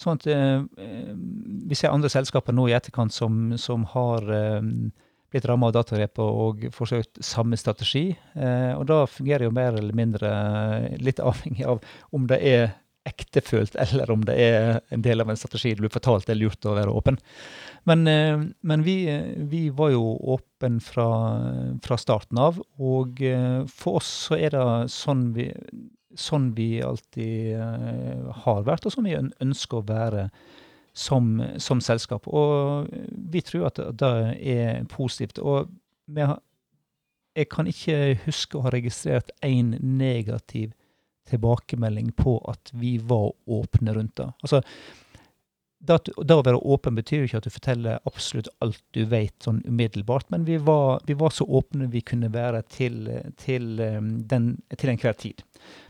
Sånn 0.00 0.18
at 0.18 0.26
eh, 0.30 0.60
eh, 0.82 1.14
Vi 1.68 1.78
ser 1.78 1.94
andre 1.94 2.10
selskaper 2.12 2.54
nå 2.54 2.68
i 2.68 2.76
etterkant 2.76 3.14
som, 3.14 3.54
som 3.60 3.86
har 3.94 4.26
eh, 4.34 4.60
blitt 5.34 5.48
ramma 5.50 5.68
av 5.68 5.74
datagrep 5.74 6.20
og 6.22 6.68
forsøkt 6.74 7.18
samme 7.24 7.58
strategi. 7.58 8.12
Eh, 8.38 8.72
og 8.76 8.86
da 8.90 9.02
fungerer 9.10 9.48
jo 9.48 9.54
mer 9.54 9.74
eller 9.74 9.96
mindre 9.96 10.30
eh, 10.30 10.96
litt 11.02 11.22
avhengig 11.22 11.66
av 11.66 11.82
om 12.14 12.28
det 12.30 12.38
er 12.46 12.66
ektefølt, 13.04 13.74
eller 13.84 14.10
om 14.14 14.22
det 14.24 14.36
er 14.40 14.78
en 14.94 15.02
del 15.04 15.20
av 15.20 15.28
en 15.28 15.38
strategi 15.38 15.74
du 15.74 15.82
blir 15.84 15.92
fortalt 15.92 16.28
det 16.28 16.36
er 16.36 16.40
lurt 16.40 16.64
å 16.64 16.76
være 16.78 16.94
åpen. 16.94 17.18
Men, 17.90 18.06
eh, 18.08 18.46
men 18.62 18.86
vi, 18.86 18.96
vi, 19.50 19.66
var 19.74 19.92
jo 19.96 20.14
åpen 20.36 20.78
fra, 20.84 21.08
fra, 21.84 21.98
starten 22.00 22.40
av, 22.40 22.62
og 22.78 23.20
for 23.74 24.00
oss 24.00 24.14
så 24.30 24.38
er 24.38 24.54
det 24.54 24.64
sånn 24.94 25.32
vi 25.36 25.50
sånn 26.14 26.52
vi 26.54 26.78
alltid 26.78 27.58
har 28.44 28.60
vært, 28.62 28.84
og 28.86 28.92
som 28.94 29.02
vi 29.02 29.16
ønsker 29.18 29.80
å 29.80 29.86
være 29.88 30.28
som, 30.94 31.42
som, 31.58 31.80
selskap. 31.82 32.28
Og 32.28 32.88
vi 33.10 33.42
tror 33.42 33.68
at 33.68 33.80
det 33.98 34.14
er 34.54 34.84
positivt. 34.90 35.40
Og 35.42 35.68
har, 36.16 36.40
jeg 37.34 37.50
kan 37.50 37.68
ikke 37.70 38.00
huske 38.24 38.58
å 38.58 38.64
ha 38.66 38.72
registrert 38.74 39.34
én 39.44 39.74
negativ 39.82 40.72
tilbakemelding 41.28 42.12
på 42.12 42.36
at 42.50 42.70
vi 42.76 42.98
var 42.98 43.32
åpne 43.46 43.94
rundt 43.96 44.16
det. 44.20 44.28
Altså, 44.44 44.60
da, 45.84 45.98
å 45.98 46.44
være 46.44 46.60
åpen 46.60 46.96
betyr 46.96 47.22
jo 47.22 47.28
ikke 47.28 47.40
at 47.42 47.46
du 47.48 47.52
forteller 47.52 48.06
absolutt 48.08 48.48
alt 48.64 48.80
du 48.96 49.02
vet 49.08 49.34
sånn 49.44 49.60
umiddelbart, 49.66 50.30
men 50.32 50.46
vi 50.48 50.56
var, 50.62 51.02
vi 51.08 51.16
var 51.18 51.34
så 51.34 51.44
åpne 51.44 51.90
vi 51.92 52.00
kunne 52.06 52.30
være 52.32 52.62
til, 52.72 53.08
til, 53.40 53.74
um, 53.80 54.14
den, 54.30 54.54
til 54.76 54.94
enhver 54.94 55.18
tid. 55.20 55.42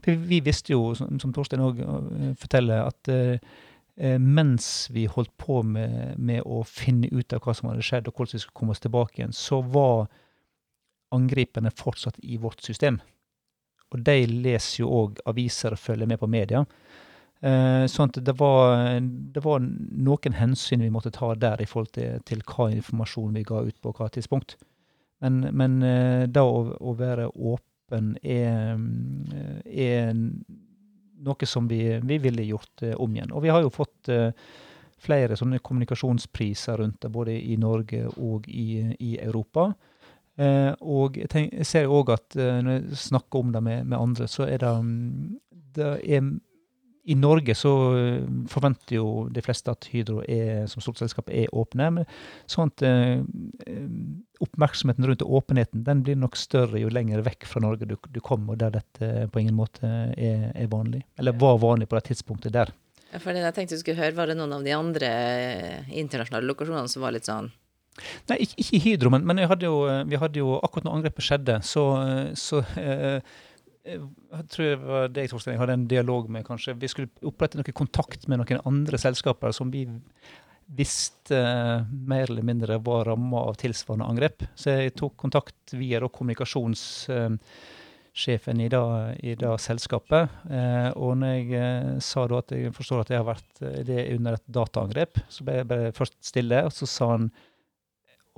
For 0.05 0.27
vi 0.31 0.41
visste 0.45 0.75
jo, 0.75 0.95
som, 0.99 1.19
som 1.23 1.35
Torstein 1.35 1.63
òg 1.65 1.83
uh, 1.83 2.33
forteller, 2.41 2.89
at 2.89 3.13
uh, 3.13 3.55
mens 3.97 4.89
vi 4.91 5.05
holdt 5.07 5.31
på 5.39 5.61
med, 5.63 6.17
med, 6.19 6.41
å 6.43 6.65
finne 6.67 7.07
ut 7.15 7.31
av 7.33 7.45
hva 7.45 7.53
som 7.55 7.69
hadde 7.71 7.85
skjedd, 7.87 8.09
og 8.11 8.17
hvordan 8.19 8.35
vi 8.35 8.41
skulle 8.43 8.59
komme 8.59 8.75
oss 8.75 8.83
tilbake 8.83 9.21
igjen, 9.21 9.35
så 9.37 9.61
var 9.63 10.09
angriperne 11.15 11.71
fortsatt 11.71 12.19
i 12.23 12.39
vårt 12.43 12.63
system. 12.67 12.99
Og 13.95 14.03
de 14.03 14.17
leser 14.27 14.83
jo 14.83 14.91
òg 14.91 15.21
aviser 15.31 15.77
og 15.77 15.83
følger 15.83 16.11
med 16.11 16.19
på 16.19 16.31
media. 16.31 16.65
Eh, 17.45 17.85
sånn 17.91 18.11
at 18.11 18.21
det 18.25 18.35
var, 18.41 19.01
det 19.35 19.43
var, 19.45 19.61
noen 19.61 20.39
hensyn 20.39 20.83
vi 20.83 20.93
måtte 20.93 21.13
ta 21.15 21.35
der 21.37 21.61
i 21.61 21.69
forhold 21.69 21.93
til, 21.97 22.23
til 22.25 22.41
hva 22.49 22.71
informasjon 22.73 23.37
vi 23.37 23.45
ga 23.47 23.61
ut 23.67 23.77
på 23.85 23.93
hva 23.99 24.09
tidspunkt. 24.13 24.57
Men, 25.23 25.43
men 25.53 25.83
eh, 25.85 26.25
da 26.31 26.45
å, 26.49 26.65
å, 26.81 26.95
være 26.99 27.29
åpen 27.35 28.15
er, 28.25 28.81
er 29.69 30.15
noe 31.25 31.49
som 31.49 31.69
vi, 31.71 31.83
vi, 32.03 32.21
ville 32.23 32.47
gjort 32.49 32.85
eh, 32.87 32.95
om 33.01 33.17
igjen. 33.17 33.33
Og 33.33 33.45
vi 33.45 33.53
har 33.53 33.65
jo 33.65 33.73
fått 33.73 34.13
flere 35.05 35.37
sånne 35.37 35.59
kommunikasjonspriser 35.61 36.79
rundt 36.81 37.03
det, 37.03 37.11
både 37.13 37.35
i 37.37 37.59
Norge 37.61 38.07
og 38.15 38.47
i, 38.49 38.85
i 39.05 39.17
Europa. 39.21 39.73
Eh, 40.35 40.73
og 40.83 41.19
jeg, 41.19 41.31
tenk, 41.31 41.53
jeg 41.61 41.69
ser 41.69 41.93
òg 41.93 42.11
at 42.17 42.35
eh, 42.41 42.59
når 42.65 42.79
jeg 42.79 43.03
snakker 43.05 43.45
om 43.45 43.53
det 43.55 43.63
med, 43.63 43.87
med 43.87 43.99
andre, 44.01 44.27
så 44.31 44.49
er 44.49 44.65
det, 44.65 44.73
det 45.77 45.91
er 46.03 46.33
i 47.05 47.15
Norge 47.15 47.55
så 47.55 47.71
eh, 47.99 48.23
forventer 48.49 48.97
jo 48.97 49.07
de 49.33 49.43
fleste 49.45 49.73
at 49.73 49.89
Hydro 49.93 50.23
er, 50.25 50.65
som 50.71 50.81
stort 50.85 51.03
selskap 51.03 51.29
er 51.29 51.53
åpne. 51.53 51.91
men 51.99 52.07
sånn 52.51 52.73
at 52.73 52.85
eh, 52.89 53.21
Oppmerksomheten 54.45 55.07
rundt 55.09 55.23
åpenheten 55.23 55.85
den 55.87 56.03
blir 56.05 56.17
nok 56.19 56.37
større 56.37 56.81
jo 56.81 56.91
lenger 56.93 57.23
vekk 57.25 57.47
fra 57.49 57.63
Norge 57.65 57.89
du, 57.89 57.95
du 58.09 58.21
kommer, 58.25 58.57
der 58.61 58.73
dette 58.75 59.29
på 59.33 59.43
ingen 59.43 59.57
måte 59.57 59.85
er, 59.85 60.49
er, 60.53 60.71
vanlig. 60.73 61.05
Eller 61.21 61.37
var 61.39 61.61
vanlig 61.63 61.91
på 61.91 62.01
det 62.01 62.09
tidspunktet 62.09 62.57
der. 62.57 62.73
Ja, 63.13 63.21
for 63.21 63.37
det 63.37 63.45
jeg 63.45 63.57
tenkte 63.57 63.77
du 63.77 63.85
skulle 63.85 64.01
høre, 64.01 64.17
Var 64.17 64.33
det 64.33 64.39
noen 64.41 64.57
av 64.57 64.65
de 64.65 64.73
andre 64.75 65.13
eh, 65.13 65.93
internasjonale 66.01 66.49
lokasjonene 66.49 66.91
som 66.91 67.05
var 67.05 67.15
litt 67.15 67.29
sånn 67.29 67.53
Nei, 68.27 68.41
ikke, 68.43 68.57
ikke 68.59 68.79
Hydro, 68.89 69.11
men, 69.15 69.23
men 69.29 69.45
hadde 69.47 69.69
jo, 69.69 69.85
vi 70.11 70.19
hadde 70.19 70.41
jo 70.41 70.57
akkurat 70.59 70.89
når 70.89 70.97
angrepet 70.97 71.23
skjedde, 71.29 71.61
så, 71.63 71.85
så 72.35 72.65
eh, 72.81 73.21
jeg 73.85 74.47
tror 74.49 74.65
det 74.65 74.79
var 74.81 75.11
deg, 75.13 75.29
Torstein, 75.29 75.53
jeg 75.55 75.61
hadde 75.61 75.75
en 75.77 75.89
dialog 75.91 76.31
med 76.33 76.45
kanskje 76.47 76.73
Vi 76.81 76.89
skulle 76.89 77.11
opprette 77.29 77.59
noe 77.61 77.73
kontakt 77.77 78.25
med 78.33 78.41
noen 78.41 78.63
andre 78.65 78.97
selskaper 79.01 79.53
som 79.53 79.71
vi 79.73 79.83
visste 80.65 81.37
mer 81.91 82.31
eller 82.31 82.43
mindre 82.47 82.79
var 82.81 83.05
ramma 83.11 83.39
av 83.51 83.55
tilsvarende 83.61 84.07
angrep. 84.09 84.43
Så 84.57 84.71
jeg 84.73 84.95
tok 84.97 85.17
kontakt 85.21 85.75
via 85.77 86.01
da, 86.01 86.09
kommunikasjonssjefen 86.09 88.61
i 88.65 88.69
det, 88.73 88.81
i 89.29 89.37
da 89.41 89.59
selskapet. 89.61 90.29
Eh, 90.49 90.91
og 90.97 91.19
når 91.21 91.31
jeg 91.35 91.47
eh, 91.61 92.01
sa 92.05 92.25
da 92.31 92.39
at 92.41 92.51
jeg 92.57 92.73
forstår 92.77 93.01
at 93.05 93.11
jeg 93.13 93.21
har 93.21 93.29
vært 93.29 93.53
eh, 93.61 93.85
det 93.85 94.17
under 94.17 94.33
et 94.39 94.47
dataangrep, 94.57 95.13
så 95.29 95.41
ble 95.45 95.53
jeg 95.61 95.71
bare 95.75 95.97
først 96.01 96.17
stille, 96.25 96.59
og 96.65 96.73
så 96.73 96.85
sa 96.89 97.05
han 97.13 97.29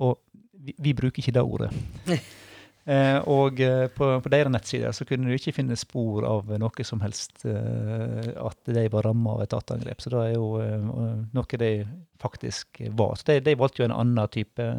Og 0.03 0.13
vi, 0.51 0.75
vi 0.77 0.93
bruker 0.93 1.19
ikke 1.23 1.33
det 1.33 1.41
ordet. 1.41 1.71
Eh, 2.87 3.17
og 3.27 3.59
eh, 3.59 3.89
på, 3.91 4.07
på 4.23 4.29
deres 4.31 4.51
nettsider 4.53 4.93
så 4.95 5.03
kunne 5.07 5.27
du 5.27 5.35
ikke 5.35 5.51
finne 5.57 5.75
spor 5.75 6.23
av 6.23 6.53
noe 6.55 6.85
som 6.87 7.01
helst 7.03 7.43
eh, 7.43 8.29
at 8.39 8.71
de 8.71 8.85
var 8.93 9.03
ramma 9.09 9.33
av 9.35 9.43
et 9.43 9.51
dataangrep. 9.51 9.99
Så 9.99 10.13
det 10.13 10.21
er 10.23 10.37
jo 10.37 10.47
noe 11.35 11.59
de 11.63 11.71
faktisk 12.23 12.79
var. 12.95 13.19
Så 13.19 13.27
de, 13.27 13.41
de, 13.43 13.57
valgte 13.59 13.83
jo 13.83 13.89
en 13.89 13.97
annen 13.97 14.31
type, 14.31 14.69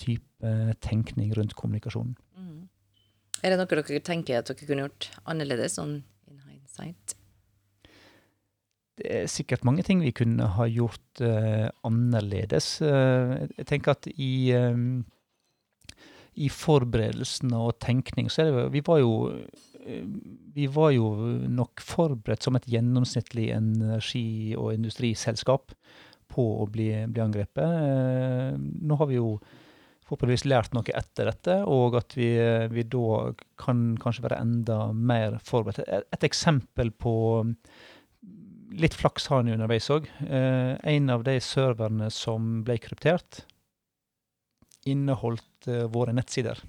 type 0.00 0.56
tenkning 0.80 1.36
rundt 1.36 1.52
kommunikasjonen. 1.60 2.16
Mm. 2.40 2.64
Er 3.44 3.52
det 3.52 3.60
noe 3.60 3.68
dere 3.68 4.04
tenker 4.04 4.40
at 4.40 4.48
dere 4.48 4.64
kunne 4.64 4.88
gjort 4.88 5.12
annerledes, 5.28 5.76
sånn 5.76 5.98
in 6.30 6.40
hindsight? 6.48 7.16
Det 9.00 9.12
er 9.12 9.30
sikkert 9.32 9.64
mange 9.64 9.84
ting 9.84 10.00
vi 10.04 10.16
kunne 10.16 10.48
ha 10.56 10.64
gjort 10.68 11.20
uh, 11.24 11.68
annerledes. 11.88 12.78
Uh, 12.84 13.48
jeg 13.56 13.68
tenker 13.68 13.96
at 13.96 14.08
i 14.12 14.52
um, 14.56 15.02
i 16.40 16.48
forberedelsene 16.52 17.58
og 17.58 17.78
tenkning, 17.82 18.30
så 18.32 18.44
er 18.44 18.52
det 18.52 18.68
Vi 18.76 18.84
var 18.86 19.00
jo 19.02 19.14
eh, 19.84 20.04
vi 20.54 20.66
var 20.70 20.92
jo 20.92 21.12
nok 21.48 21.80
forberedt 21.84 22.44
som 22.44 22.56
et 22.58 22.68
gjennomsnittlig 22.68 23.50
energi- 23.54 24.56
og 24.58 24.74
industriselskap 24.74 25.74
på 26.30 26.44
å 26.62 26.66
bli, 26.70 26.90
bli 27.10 27.22
angrepet. 27.22 27.64
Eh, 27.64 28.54
nå 28.58 28.98
har 29.00 29.10
vi 29.10 29.18
jo 29.18 29.34
forhåpentligvis 30.10 30.48
lært 30.50 30.74
noe 30.74 30.96
etter 30.98 31.30
dette, 31.30 31.56
og 31.70 31.96
at 32.00 32.16
vi, 32.18 32.32
vi 32.74 32.84
da 32.90 33.30
kan 33.60 33.94
kanskje 34.02 34.26
være 34.26 34.40
enda 34.42 34.80
mer 34.92 35.38
forberedt. 35.46 35.84
Et, 35.86 36.06
et 36.10 36.30
eksempel 36.30 36.92
på 36.92 37.14
Litt 38.70 38.94
flaks 38.94 39.24
har 39.26 39.40
en 39.42 39.48
underveis 39.50 39.88
òg. 39.90 40.04
Eh, 40.22 40.76
en 40.92 41.10
av 41.10 41.24
de 41.26 41.32
serverne 41.42 42.06
som 42.14 42.60
ble 42.62 42.76
kryptert, 42.78 43.40
inneholdt 44.88 45.68
eh, 45.68 45.86
våre 45.92 46.14
nettsider. 46.16 46.60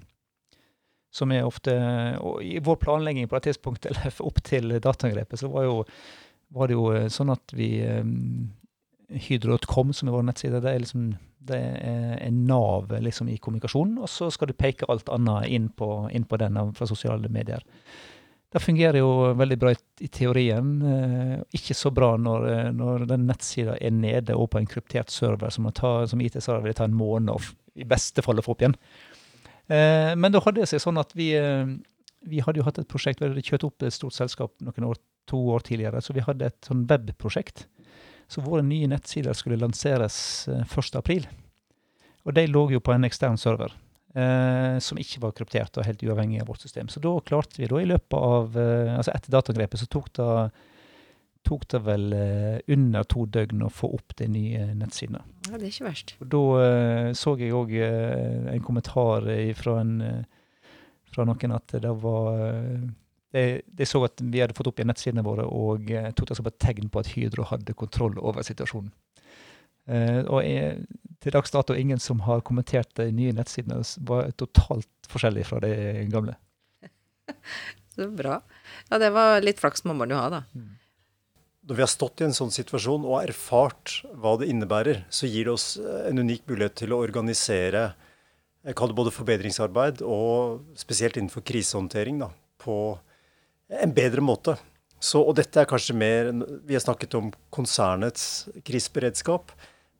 Som 1.12 1.32
er 1.32 1.44
ofte 1.44 1.74
Og 2.24 2.40
i 2.40 2.56
vår 2.64 2.78
planlegging 2.80 3.28
på 3.28 3.36
det 3.36 3.50
tidspunktet, 3.50 3.90
eller 3.92 4.22
opp 4.24 4.42
til 4.44 4.78
dataangrepet, 4.80 5.40
så 5.40 5.50
var, 5.52 5.68
jo, 5.68 5.82
var 6.52 6.68
det 6.68 6.78
jo 6.78 6.88
eh, 6.92 7.10
sånn 7.12 7.32
at 7.34 7.56
vi 7.56 7.74
um, 7.84 8.52
Hydro.com, 9.12 9.92
som 9.92 10.08
er 10.08 10.16
vår 10.16 10.24
nettside, 10.30 10.62
det 10.64 10.72
er 10.72 10.84
liksom 10.84 11.12
det 11.42 11.58
er 11.58 12.18
en 12.22 12.44
nav 12.46 12.92
liksom, 13.02 13.26
i 13.28 13.38
kommunikasjonen, 13.42 13.96
og 13.98 14.10
så 14.10 14.28
skal 14.30 14.52
du 14.52 14.54
peke 14.54 14.86
alt 14.92 15.10
annet 15.10 15.50
inn 15.50 15.68
på, 15.74 15.88
inn 16.14 16.22
på 16.28 16.38
den 16.38 16.58
fra 16.76 16.86
sosiale 16.86 17.26
medier. 17.32 17.64
Det 18.52 18.60
fungerer 18.60 18.98
jo 19.00 19.32
veldig 19.38 19.56
bra 19.56 19.70
i, 19.72 20.08
teorien. 20.12 20.72
Eh, 20.84 21.36
ikke 21.56 21.76
så 21.76 21.92
bra 21.94 22.10
når, 22.20 22.48
eh, 22.50 22.68
når 22.76 23.06
den 23.08 23.24
nettsida 23.28 23.78
er 23.80 23.94
nede 23.96 24.36
og 24.36 24.50
på 24.52 24.60
en 24.60 24.68
kryptert 24.68 25.12
server 25.12 25.52
som, 25.54 25.70
som 25.72 26.20
IT-server 26.20 26.66
vil 26.66 26.76
ta 26.76 26.84
en 26.84 26.96
måned 26.96 27.32
og 27.32 27.46
i 27.80 27.88
beste 27.88 28.24
fall 28.24 28.42
å 28.42 28.44
få 28.44 28.52
opp 28.52 28.64
igjen. 28.64 28.76
Eh, 29.72 30.12
men 30.20 30.34
da 30.34 30.42
hadde 30.44 30.60
det 30.60 30.68
seg 30.68 30.82
sånn 30.84 31.00
at 31.00 31.14
vi, 31.16 31.30
vi 32.28 32.42
hadde 32.44 32.60
jo 32.60 32.66
hatt 32.66 32.82
et 32.82 32.90
prosjekt, 32.90 33.22
vi 33.22 33.30
hadde 33.30 33.46
kjørt 33.46 33.64
opp 33.70 33.86
et 33.86 33.96
stort 33.96 34.18
selskap 34.18 34.52
noen 34.60 34.90
år, 34.90 35.00
to 35.30 35.40
år 35.54 35.64
tidligere, 35.64 36.02
så 36.04 36.12
vi 36.12 36.26
hadde 36.26 36.50
et 36.50 36.68
sånn 36.68 36.84
webprosjekt. 36.90 37.64
Så 38.28 38.44
våre 38.44 38.64
nye 38.66 38.90
nettsider 38.90 39.36
skulle 39.36 39.60
lanseres 39.60 40.18
1.4. 40.52 41.16
Eh, 41.16 41.32
og 42.22 42.36
de 42.36 42.44
lå 42.50 42.68
jo 42.76 42.84
på 42.84 42.92
en 42.92 43.08
ekstern 43.08 43.40
server 43.40 43.72
eh, 44.14 44.78
som 44.82 45.00
ikke 45.00 45.22
var 45.22 45.34
kryptert 45.36 45.78
og 45.78 45.86
helt 45.86 46.02
uavhengig 46.04 46.42
av 46.42 46.50
vårt 46.52 46.64
system. 46.64 46.90
Så 46.92 47.02
da 47.02 47.14
klarte 47.26 47.60
vi 47.60 47.70
da 47.70 47.80
i 47.80 47.88
løpet 47.88 48.18
av 48.18 48.58
eh, 48.58 48.92
Altså 48.96 49.14
etter 49.14 49.34
dataangrepet 49.34 49.82
så 49.82 49.88
tok 49.90 50.10
det, 50.18 50.28
tok 51.48 51.66
det 51.72 51.82
vel 51.86 52.06
eh, 52.16 52.58
under 52.74 53.06
to 53.08 53.26
døgn 53.26 53.66
å 53.66 53.72
få 53.72 53.92
opp 53.98 54.16
de 54.18 54.28
nye 54.30 54.68
nettsidene. 54.78 55.22
Ja, 55.48 55.56
det 55.56 55.66
er 55.66 55.70
ikke 55.72 55.88
verst. 55.88 56.16
Og 56.22 56.32
da 56.34 56.42
eh, 56.62 57.10
så 57.18 57.36
jeg 57.40 57.54
òg 57.56 57.76
eh, 57.78 58.50
en 58.54 58.64
kommentar 58.64 59.28
fra, 59.58 59.78
en, 59.82 59.94
eh, 60.06 60.74
fra 61.12 61.28
noen 61.28 61.56
at 61.58 61.78
det 61.82 61.94
var 62.02 62.42
de, 63.32 63.42
de, 63.64 63.86
så 63.88 64.02
at 64.04 64.20
vi 64.20 64.42
hadde 64.42 64.54
fått 64.56 64.68
opp 64.68 64.80
igjen 64.80 64.90
nettsidene 64.92 65.24
våre, 65.24 65.46
og 65.48 65.88
tok 66.18 66.28
det 66.28 66.36
som 66.36 66.48
et 66.50 66.58
tegn 66.60 66.90
på 66.92 67.00
at 67.00 67.08
Hydro 67.14 67.46
hadde 67.48 67.72
kontroll 67.80 68.18
over 68.20 68.44
situasjonen. 68.44 68.92
Uh, 69.90 70.22
og 70.28 70.42
jeg, 70.46 70.84
til 71.22 71.34
dags 71.34 71.54
dato 71.54 71.74
ingen 71.78 72.00
som 72.02 72.22
har 72.26 72.44
kommentert 72.46 72.92
de 72.98 73.08
nye 73.14 73.34
nettsidene, 73.36 73.82
var 74.08 74.30
totalt 74.38 75.10
forskjellig 75.10 75.46
fra 75.48 75.62
de 75.64 75.72
gamle. 76.12 76.36
Så 77.94 78.08
bra. 78.08 78.38
Ja, 78.88 79.00
det 79.02 79.10
var 79.12 79.42
litt 79.44 79.60
flaks 79.60 79.84
må 79.84 79.96
man 79.96 80.12
jo 80.12 80.20
ha, 80.20 80.30
da. 80.32 80.44
Mm. 80.56 80.78
Når 81.68 81.78
vi 81.78 81.84
har 81.84 81.90
stått 81.92 82.22
i 82.22 82.26
en 82.26 82.34
sånn 82.34 82.50
situasjon 82.50 83.04
og 83.06 83.20
erfart 83.20 84.00
hva 84.18 84.34
det 84.40 84.48
innebærer, 84.50 85.04
så 85.12 85.28
gir 85.30 85.46
det 85.46 85.52
oss 85.52 85.76
eh, 85.78 86.08
en 86.08 86.18
unik 86.24 86.48
mulighet 86.50 86.80
til 86.80 86.94
å 86.94 87.02
organisere 87.04 87.92
jeg 88.62 88.76
kaller 88.78 88.94
det 88.94 89.00
både 89.00 89.14
forbedringsarbeid 89.16 90.02
og 90.06 90.62
spesielt 90.78 91.16
innenfor 91.18 91.42
krisehåndtering 91.46 92.20
da, 92.22 92.28
på 92.62 92.76
en 93.82 93.94
bedre 93.94 94.22
måte. 94.22 94.54
Så, 95.02 95.18
og 95.18 95.34
dette 95.34 95.58
er 95.58 95.66
kanskje 95.66 95.96
mer 95.98 96.28
Vi 96.62 96.76
har 96.76 96.82
snakket 96.84 97.16
om 97.18 97.32
konsernets 97.50 98.46
kriseberedskap 98.62 99.50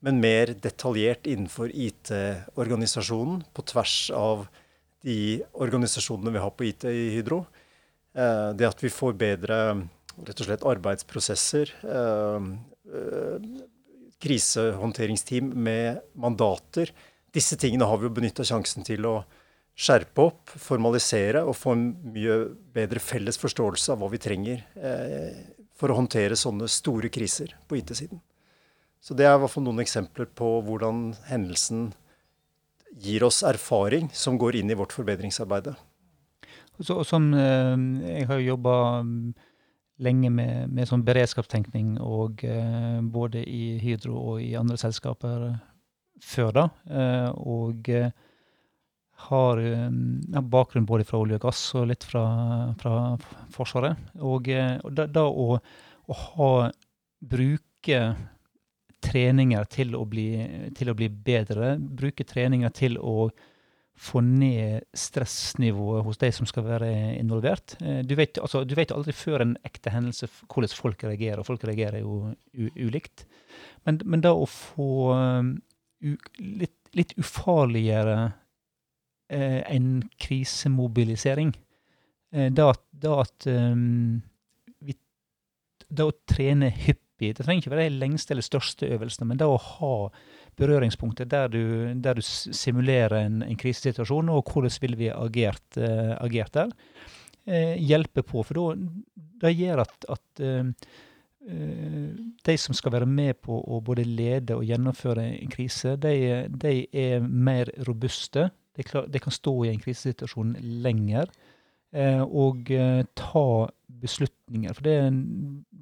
men 0.02 0.18
mer 0.20 0.50
detaljert 0.58 1.26
innenfor 1.30 1.70
IT-organisasjonen, 1.70 3.44
på 3.54 3.62
tvers 3.70 3.96
av 4.14 4.46
de 5.06 5.42
organisasjonene 5.52 6.32
vi 6.34 6.42
har 6.42 6.54
på 6.54 6.66
IT 6.66 6.86
i 6.90 7.10
Hydro. 7.14 7.44
Eh, 8.14 8.48
det 8.58 8.66
at 8.66 8.82
vi 8.82 8.90
får 8.90 9.14
bedre 9.18 9.58
rett 10.26 10.42
og 10.42 10.48
slett 10.48 10.66
arbeidsprosesser, 10.68 11.70
eh, 11.86 12.48
eh, 12.98 13.46
krisehåndteringsteam 14.22 15.54
med 15.54 16.02
mandater. 16.14 16.90
Disse 17.32 17.56
tingene 17.56 17.86
har 17.86 17.98
vi 17.98 18.06
jo 18.06 18.16
benytta 18.18 18.46
sjansen 18.46 18.84
til 18.86 19.06
å 19.06 19.14
skjerpe 19.72 20.26
opp, 20.26 20.50
formalisere 20.58 21.46
og 21.46 21.56
få 21.56 21.72
en 21.78 21.86
mye 22.12 22.42
bedre 22.74 23.00
felles 23.00 23.38
forståelse 23.38 23.94
av 23.94 24.02
hva 24.02 24.10
vi 24.12 24.20
trenger 24.20 24.60
for 25.74 25.88
å 25.88 25.96
håndtere 25.96 26.36
sånne 26.36 26.68
store 26.68 27.08
kriser 27.08 27.56
på 27.66 27.80
IT-siden. 27.80 28.20
Så 29.02 29.16
det 29.18 29.26
er 29.26 29.34
i 29.34 29.42
hvert 29.42 29.50
fall 29.50 29.64
noen 29.66 29.82
eksempler 29.82 30.28
på 30.38 30.48
hvordan 30.62 31.08
hendelsen 31.26 31.90
gir 33.02 33.24
oss 33.26 33.40
erfaring 33.42 34.10
som 34.14 34.36
går 34.38 34.60
inn 34.60 34.70
i 34.70 34.76
vårt 34.78 34.94
forbedringsarbeid. 34.94 35.72
Så, 36.80 37.02
som 37.04 37.32
eh, 37.34 37.74
Jeg 38.18 38.28
har 38.30 38.42
jobba 38.42 38.74
mm, 39.02 39.32
lenge 40.02 40.30
med, 40.34 40.70
med 40.72 40.88
sånn 40.88 41.04
beredskapstenkning, 41.06 41.96
og, 42.00 42.44
eh, 42.46 43.00
både 43.02 43.42
i 43.42 43.78
Hydro 43.82 44.16
og 44.34 44.42
i 44.42 44.52
andre 44.58 44.78
selskaper 44.80 45.48
før 46.22 46.52
da. 46.56 46.66
Eh, 46.86 47.30
og 47.42 47.90
har 49.22 49.60
ja, 49.62 50.40
bakgrunn 50.42 50.86
både 50.86 51.06
fra 51.06 51.20
olje 51.22 51.36
og 51.38 51.44
gass 51.44 51.60
og 51.78 51.86
litt 51.92 52.02
fra, 52.06 52.24
fra 52.80 52.94
Forsvaret. 53.54 53.98
Og, 54.18 54.48
og 54.50 54.94
da, 54.98 55.06
da 55.06 55.22
å, 55.28 55.58
å 56.10 56.16
ha 56.18 56.52
bruke 57.22 58.00
treninger 59.02 59.66
til 59.72 59.96
å, 59.98 60.04
bli, 60.08 60.28
til 60.76 60.92
å 60.92 60.96
bli 60.98 61.08
bedre. 61.12 61.74
Bruke 61.78 62.26
treninger 62.28 62.72
til 62.76 62.98
å 63.00 63.30
få 64.02 64.22
ned 64.24 64.86
stressnivået 64.96 66.04
hos 66.06 66.18
de 66.18 66.30
som 66.34 66.48
skal 66.48 66.64
være 66.66 66.90
involvert. 67.18 67.76
Eh, 67.82 68.00
du 68.06 68.14
vet, 68.18 68.38
altså, 68.42 68.64
du 68.64 68.74
vet 68.78 68.92
aldri 68.94 69.14
før 69.14 69.44
en 69.44 69.56
ekte 69.68 69.92
hendelse 69.94 70.28
hvordan 70.46 70.74
folk 70.74 71.04
reagerer, 71.06 71.42
og 71.42 71.48
folk 71.48 71.64
reagerer 71.68 72.00
jo 72.02 72.32
ulikt. 72.56 73.26
Men, 73.86 74.00
men 74.04 74.24
da 74.24 74.32
å 74.34 74.48
få 74.48 75.12
um, 75.12 75.52
u, 76.02 76.16
litt, 76.40 76.76
litt, 76.96 77.14
ufarligere 77.20 78.32
eh, 79.32 79.60
en 79.70 80.02
krisemobilisering 80.22 81.52
eh, 82.32 82.48
da, 82.52 82.72
da 82.90 83.18
at 83.26 83.48
um, 83.50 84.22
vi, 84.80 84.96
Da 85.92 86.08
å 86.08 86.16
trene 86.28 86.72
hyppig 87.22 87.38
det 87.38 87.46
trenger 87.46 87.62
ikke 87.62 87.74
være 87.74 87.88
de 87.90 88.00
lengste 88.00 88.34
eller 88.34 88.44
største 88.46 88.86
øvelsene, 88.86 89.28
men 89.28 89.38
det 89.38 89.46
å 89.46 89.58
ha 89.60 89.94
berøringspunkter 90.56 91.24
der 91.24 91.48
du, 91.48 91.62
der 92.02 92.18
du 92.18 92.22
simulerer 92.22 93.22
en, 93.22 93.42
en, 93.42 93.56
krisesituasjon, 93.56 94.28
og 94.28 94.50
hvordan 94.50 94.74
vil 94.82 94.98
vi 94.98 95.08
agert, 95.12 95.64
uh, 95.78 96.16
agert 96.20 96.54
der, 96.54 96.74
uh, 97.48 97.74
hjelper 97.78 98.22
på. 98.22 98.42
For 98.44 98.76
det 99.42 99.54
gjør 99.56 99.84
at, 99.86 100.06
at 100.12 100.42
uh, 100.44 100.68
de 101.42 102.56
som 102.60 102.76
skal 102.76 102.92
være 102.92 103.08
med 103.08 103.40
på 103.42 103.56
å 103.58 103.80
både 103.82 104.04
lede 104.06 104.54
og 104.54 104.66
gjennomføre 104.68 105.24
en 105.40 105.50
krise, 105.50 105.96
de, 105.96 106.44
de 106.48 106.74
er 106.92 107.24
mer 107.24 107.72
robuste. 107.88 108.50
De, 108.76 108.84
klar, 108.86 109.08
de, 109.10 109.18
kan 109.20 109.34
stå 109.34 109.56
i 109.64 109.72
en 109.72 109.80
krisesituasjon 109.82 110.54
lenger 110.84 111.32
og 111.92 112.70
ta 113.18 113.42
beslutninger. 114.02 114.74
For 114.76 114.86
det, 114.86 114.96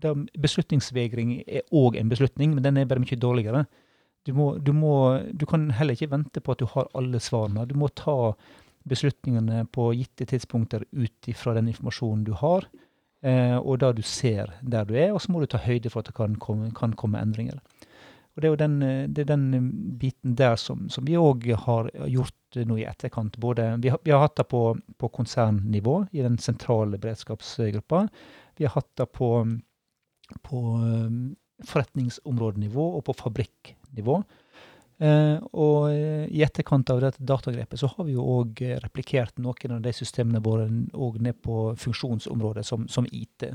det, 0.02 0.14
beslutningsvegring 0.40 1.38
er 1.46 1.66
òg 1.76 1.98
en 1.98 2.12
beslutning, 2.12 2.54
men 2.54 2.66
den 2.66 2.80
er 2.80 2.88
bare 2.90 3.02
mye 3.02 3.20
dårligere. 3.20 3.64
Du, 4.28 4.34
må, 4.36 4.50
du, 4.60 4.72
må, 4.76 4.94
du, 5.32 5.46
kan 5.48 5.70
heller 5.72 5.96
ikke 5.96 6.12
vente 6.12 6.42
på 6.44 6.52
at 6.52 6.60
du 6.60 6.68
har 6.74 6.90
alle 6.96 7.20
svarene. 7.22 7.64
Du 7.68 7.76
må 7.80 7.88
ta 7.96 8.34
beslutningene 8.88 9.64
på 9.72 9.90
gitte 9.96 10.26
tidspunkter 10.28 10.84
ut 10.92 11.28
ifra 11.30 11.54
den 11.56 11.70
informasjonen 11.72 12.24
du 12.28 12.32
har, 12.36 12.66
eh, 13.24 13.56
og 13.56 13.80
da 13.82 13.92
du 13.96 14.02
ser 14.04 14.54
der 14.60 14.88
du 14.88 14.94
er, 14.96 15.12
og 15.12 15.20
så 15.20 15.32
må 15.32 15.42
du 15.42 15.48
ta 15.50 15.60
høyde 15.60 15.92
for 15.92 16.00
at 16.00 16.10
det 16.10 16.16
kan 16.16 16.36
komme, 16.40 16.70
kan 16.76 16.96
komme 16.96 17.20
endringer. 17.20 17.60
Og 18.34 18.42
Det 18.42 18.48
er 18.48 18.52
jo 18.52 18.60
den, 18.60 18.76
det 19.14 19.24
er 19.24 19.30
den 19.32 19.70
biten 19.98 20.36
der 20.38 20.56
som, 20.56 20.88
som 20.88 21.06
vi 21.06 21.18
òg 21.18 21.48
har 21.66 21.90
gjort 22.06 22.60
nå 22.66 22.78
i 22.78 22.86
etterkant. 22.88 23.38
Både, 23.42 23.76
vi, 23.82 23.90
har, 23.90 24.00
vi 24.04 24.14
har 24.14 24.22
hatt 24.24 24.36
det 24.38 24.46
på, 24.50 24.62
på, 24.98 25.08
konsernnivå 25.08 26.04
i 26.12 26.22
den 26.22 26.38
sentrale 26.38 26.98
beredskapsgruppa. 26.98 28.06
Vi 28.58 28.66
har 28.66 28.74
hatt 28.76 28.90
det 28.98 29.06
på, 29.12 29.30
på 30.46 30.60
forretningsområdenivå 31.66 32.86
og 32.96 33.04
på 33.08 33.16
fabrikknivå. 33.18 34.22
Eh, 35.00 35.36
og 35.56 35.90
i 35.92 36.42
etterkant 36.44 36.90
av 36.92 37.00
dette 37.00 37.24
datagrepet 37.24 37.80
så 37.80 37.88
har 37.88 38.04
vi 38.04 38.18
jo 38.18 38.24
òg 38.38 38.60
replikert 38.84 39.38
noen 39.40 39.78
av 39.78 39.84
de 39.84 39.94
systemene 39.96 40.42
våre 40.44 40.66
òg 40.92 41.20
ned 41.24 41.38
på 41.40 41.70
funksjonsområdet 41.80 42.66
som, 42.68 42.84
som 42.88 43.08
IT. 43.08 43.48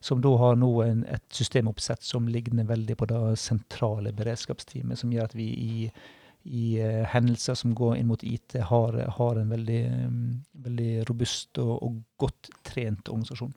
Som 0.00 0.20
da 0.22 0.30
har 0.38 0.54
nå 0.58 0.70
en, 0.84 1.02
et 1.10 1.24
systemoppsett 1.34 2.04
som 2.06 2.28
ligner 2.30 2.68
veldig 2.68 2.96
på 2.98 3.08
det 3.10 3.18
sentrale 3.42 4.12
beredskapsteamet, 4.14 5.00
som 5.00 5.12
gjør 5.12 5.30
at 5.30 5.36
vi 5.38 5.50
i 5.58 5.90
i 6.48 6.80
uh, 6.80 7.04
hendelser 7.12 7.54
som 7.58 7.74
går 7.76 7.98
inn 7.98 8.08
mot 8.08 8.22
IT, 8.24 8.56
har, 8.70 8.94
har 9.18 9.40
en 9.40 9.50
veldig, 9.52 9.80
um, 10.08 10.20
veldig 10.64 10.92
robust 11.08 11.58
og, 11.60 11.74
og, 11.82 11.98
godt 12.16 12.50
trent 12.66 13.10
organisasjon. 13.10 13.52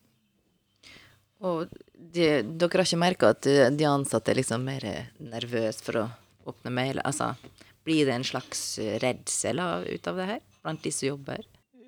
Og 1.47 1.71
de, 1.93 2.25
dere 2.43 2.81
har 2.81 2.85
ikke 2.85 3.01
merka 3.01 3.31
at 3.33 3.47
eh, 3.49 3.69
de 3.73 3.87
ansatte 3.89 4.29
er 4.29 4.37
liksom 4.37 4.65
mer 4.67 4.83
nervøse 5.17 5.81
for 5.81 5.97
å 5.97 6.03
åpne 6.51 6.73
mail? 6.75 6.99
Altså, 7.01 7.31
blir 7.87 8.05
det 8.05 8.13
en 8.13 8.27
slags 8.27 8.75
redsel 9.01 9.61
ut 9.61 10.09
av 10.11 10.19
det 10.19 10.27
her 10.35 10.43
blant 10.61 10.83
de 10.85 10.91
som 10.93 11.07
jobber? 11.07 11.47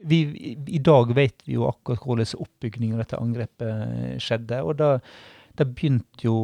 Vi, 0.10 0.20
I 0.68 0.82
dag 0.84 1.14
vet 1.16 1.46
vi 1.48 1.58
jo 1.58 1.68
akkurat 1.70 2.04
hvordan 2.04 2.46
oppbyggingen 2.46 2.98
av 2.98 3.04
dette 3.06 3.20
angrepet 3.22 4.24
skjedde. 4.24 4.62
Og 4.64 4.78
da, 4.82 4.98
da 5.60 5.68
begynte 5.70 6.28
jo 6.28 6.38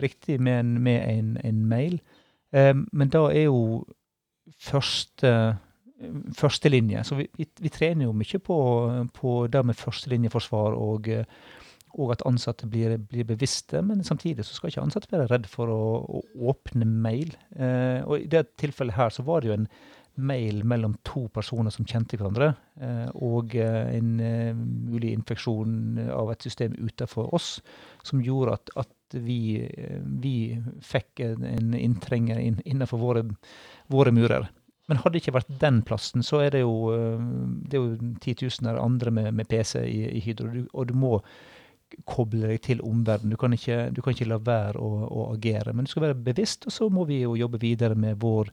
riktig 0.00 0.38
med 0.40 0.60
en, 0.60 0.76
med 0.82 1.02
en, 1.02 1.32
en 1.44 1.64
mail. 1.68 1.98
Um, 2.50 2.86
men 2.92 3.10
da 3.12 3.26
er 3.30 3.48
jo 3.48 3.82
første 4.60 5.34
førstelinje. 6.36 7.04
Så 7.04 7.18
vi, 7.18 7.28
vi, 7.36 7.46
vi, 7.60 7.72
trener 7.72 8.08
jo 8.08 8.16
mye 8.16 8.40
på, 8.42 8.58
på 9.16 9.34
det 9.52 9.62
med 9.68 9.78
førstelinjeforsvar 9.78 10.76
og, 10.78 11.10
og 11.98 12.12
at 12.14 12.24
ansatte 12.28 12.68
blir, 12.70 12.96
blir, 13.10 13.26
bevisste. 13.28 13.82
Men 13.84 14.04
samtidig 14.06 14.46
så 14.46 14.56
skal 14.56 14.72
ikke 14.72 14.86
ansatte 14.86 15.12
være 15.12 15.28
redd 15.32 15.48
for 15.50 15.72
å, 15.72 15.82
å 16.20 16.50
åpne 16.52 16.88
mail. 16.88 17.34
Eh, 17.56 18.00
og 18.06 18.20
i 18.20 18.30
det 18.30 18.46
tilfellet 18.60 18.96
her 18.96 19.12
så 19.14 19.26
var 19.26 19.42
det 19.42 19.50
jo 19.50 19.58
en 19.58 19.68
mail 20.26 20.64
mellom 20.64 20.94
to 21.06 21.26
personer 21.34 21.72
som 21.74 21.86
kjente 21.88 22.18
hverandre, 22.18 22.52
eh, 22.80 23.08
og 23.14 23.54
eh, 23.58 23.90
en 23.96 24.14
eh, 24.24 24.54
mulig 24.54 25.12
infeksjon 25.16 26.00
av 26.14 26.32
et 26.32 26.46
system 26.46 26.76
utenfor 26.78 27.32
oss, 27.36 27.58
som 28.06 28.22
gjorde 28.24 28.56
at, 28.58 28.72
at 28.84 29.18
vi, 29.18 29.66
vi, 30.22 30.34
fikk 30.86 31.22
en 31.26 31.74
inntrenger 31.74 32.38
inn, 32.38 32.60
innenfor 32.64 33.00
våre, 33.02 33.24
våre, 33.90 34.14
murer. 34.14 34.46
Men 34.90 35.00
hadde 35.02 35.16
det 35.16 35.24
ikke 35.24 35.38
vært 35.38 35.56
den 35.62 35.80
plassen, 35.86 36.22
så 36.26 36.44
er 36.44 36.54
det 36.54 36.62
jo, 36.62 36.92
det 37.66 37.78
er 37.78 37.82
jo 37.82 38.12
titusener 38.22 38.78
andre 38.78 39.12
med, 39.14 39.32
med 39.38 39.50
PC 39.50 39.82
i, 39.86 40.04
i 40.18 40.22
Hydro, 40.24 40.66
og 40.70 40.90
du 40.90 40.94
må 40.98 41.16
koble 42.06 42.46
deg 42.46 42.62
til 42.64 42.82
omverdenen. 42.86 43.34
Du, 43.34 43.38
kan 43.40 43.54
ikke, 43.54 43.88
du 43.94 44.00
kan 44.02 44.14
ikke 44.14 44.28
la 44.30 44.38
være 44.42 44.78
å, 44.78 44.90
å, 45.06 45.26
agere. 45.34 45.74
Men 45.74 45.86
du 45.86 45.92
skal 45.92 46.08
være 46.08 46.22
bevisst, 46.30 46.66
og 46.68 46.74
så 46.74 46.88
må 46.92 47.06
vi 47.08 47.20
jo 47.24 47.36
jobbe 47.38 47.60
videre 47.62 47.98
med 47.98 48.20
vår 48.22 48.52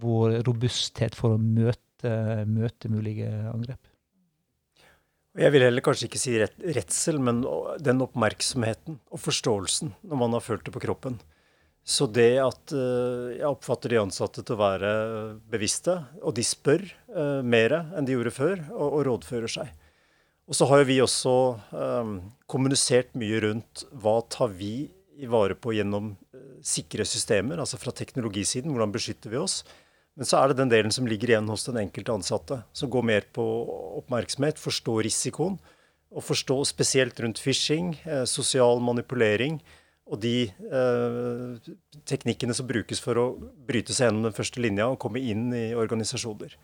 vår 0.00 0.40
robusthet 0.46 1.16
for 1.16 1.36
å 1.36 1.42
møte, 1.42 2.12
møte 2.48 2.90
mulige 2.92 3.30
angrep. 3.50 3.80
Jeg 5.36 5.52
vil 5.52 5.66
heller 5.66 5.84
kanskje 5.84 6.08
ikke 6.08 6.20
si 6.20 6.34
redsel, 6.40 7.18
men 7.20 7.42
den 7.84 8.00
oppmerksomheten 8.04 8.96
og 9.12 9.20
forståelsen 9.20 9.92
når 10.08 10.20
man 10.22 10.36
har 10.36 10.44
følt 10.44 10.64
det 10.64 10.72
på 10.72 10.80
kroppen. 10.86 11.18
Så 11.86 12.08
det 12.10 12.32
at 12.42 12.72
eh, 12.74 13.36
jeg 13.36 13.46
oppfatter 13.46 13.92
de 13.92 14.00
ansatte 14.00 14.42
til 14.42 14.56
å 14.56 14.62
være 14.62 14.92
bevisste, 15.52 16.00
og 16.18 16.34
de 16.34 16.42
spør 16.42 16.82
uh, 17.14 17.44
mer 17.46 17.76
enn 17.94 18.08
de 18.08 18.16
gjorde 18.16 18.32
før, 18.34 18.64
og, 18.74 18.96
rådfører 19.06 19.52
seg. 19.52 19.70
Og 20.50 20.58
så 20.58 20.66
har 20.70 20.82
jo 20.82 20.88
vi 20.88 20.96
også 21.04 21.34
um, 21.70 22.16
kommunisert 22.50 23.14
mye 23.18 23.38
rundt 23.44 23.84
hva 24.02 24.18
tar 24.30 24.50
vi 24.58 24.88
i 25.16 25.30
vare 25.30 25.54
på 25.54 25.76
gjennom 25.76 26.14
sikre 26.66 27.06
systemer, 27.06 27.60
altså 27.62 27.78
fra 27.78 27.94
teknologisiden, 27.94 28.72
hvordan 28.74 28.94
beskytter 28.94 29.32
vi 29.32 29.38
oss. 29.40 29.60
Men 30.16 30.28
så 30.28 30.40
er 30.40 30.50
det 30.50 30.60
den 30.62 30.72
delen 30.72 30.92
som 30.94 31.08
ligger 31.08 31.34
igjen 31.34 31.48
hos 31.52 31.66
den 31.68 31.76
enkelte 31.82 32.14
ansatte, 32.14 32.60
som 32.72 32.90
går 32.92 33.04
mer 33.04 33.26
på 33.36 33.44
oppmerksomhet, 34.00 34.60
forstå 34.60 35.00
risikoen, 35.04 35.58
og 36.16 36.24
forstå 36.24 36.62
spesielt 36.68 37.18
rundt 37.20 37.42
phishing, 37.42 37.92
eh, 38.06 38.24
sosial 38.24 38.80
manipulering 38.80 39.58
og 40.06 40.20
de 40.22 40.46
eh, 40.46 41.72
teknikkene 42.08 42.54
som 42.54 42.68
brukes 42.68 43.02
for 43.02 43.18
å 43.18 43.26
bryte 43.68 43.92
seg 43.92 44.08
gjennom 44.08 44.28
den 44.28 44.36
første 44.36 44.62
linja 44.62 44.86
og 44.88 45.00
komme 45.02 45.20
inn 45.20 45.50
i 45.52 45.66
organisasjoner. 45.76 46.54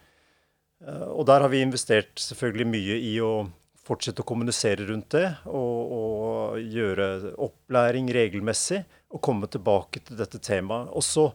Eh, 0.86 1.08
og 1.10 1.26
der 1.28 1.44
har 1.44 1.52
vi 1.52 1.64
investert 1.64 2.14
selvfølgelig 2.22 2.68
mye 2.70 3.00
i 3.02 3.16
å 3.20 3.32
fortsette 3.82 4.22
å 4.22 4.28
kommunisere 4.28 4.86
rundt 4.86 5.10
det 5.16 5.26
og, 5.50 5.94
og 5.98 6.60
gjøre 6.62 7.34
opplæring 7.42 8.12
regelmessig 8.14 8.84
og 9.12 9.20
komme 9.26 9.50
tilbake 9.50 10.04
til 10.06 10.20
dette 10.22 10.38
temaet. 10.40 10.92
Også 10.94 11.32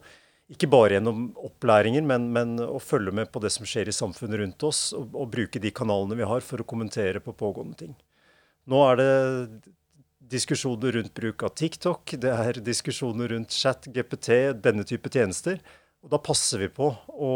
ikke 0.51 0.69
bare 0.71 0.95
gjennom 0.95 1.31
opplæringen, 1.43 2.05
men, 2.07 2.29
men, 2.31 2.55
å 2.63 2.79
følge 2.79 3.11
med 3.15 3.31
på 3.33 3.41
det 3.43 3.51
som 3.51 3.67
skjer 3.67 3.91
i 3.91 3.95
samfunnet 3.95 4.39
rundt 4.39 4.63
oss, 4.63 4.93
og, 4.95 5.09
og, 5.11 5.27
bruke 5.33 5.59
de 5.59 5.73
kanalene 5.75 6.15
vi 6.19 6.27
har 6.27 6.45
for 6.45 6.63
å 6.63 6.67
kommentere 6.67 7.19
på 7.23 7.35
pågående 7.35 7.81
ting. 7.81 7.97
Nå 8.67 8.79
er 8.89 8.99
det 9.01 9.11
diskusjoner 10.31 10.97
rundt 10.97 11.13
bruk 11.15 11.43
av 11.43 11.53
TikTok, 11.55 12.15
det 12.23 12.31
er 12.31 12.61
diskusjoner 12.63 13.31
rundt 13.35 13.55
chat, 13.55 13.87
GPT, 13.91 14.53
denne 14.63 14.87
type 14.87 15.11
tjenester. 15.11 15.59
Og 16.03 16.11
da 16.11 16.19
passer 16.23 16.63
vi 16.63 16.71
på 16.71 16.91
å 16.95 17.31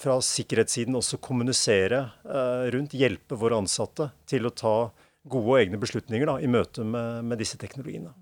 fra 0.00 0.18
sikkerhetssiden 0.24 0.96
også 0.98 1.20
kommunisere 1.22 2.00
eh, 2.24 2.66
rundt, 2.74 2.96
hjelpe 2.98 3.36
våre 3.38 3.60
ansatte 3.60 4.10
til 4.28 4.48
å 4.48 4.52
ta 4.56 4.74
gode 5.24 5.46
og 5.52 5.60
egne 5.60 5.78
beslutninger 5.80 6.28
da, 6.28 6.40
i 6.42 6.50
møte 6.50 6.84
med, 6.84 7.24
med 7.28 7.40
disse 7.40 7.60
teknologiene. 7.60 8.12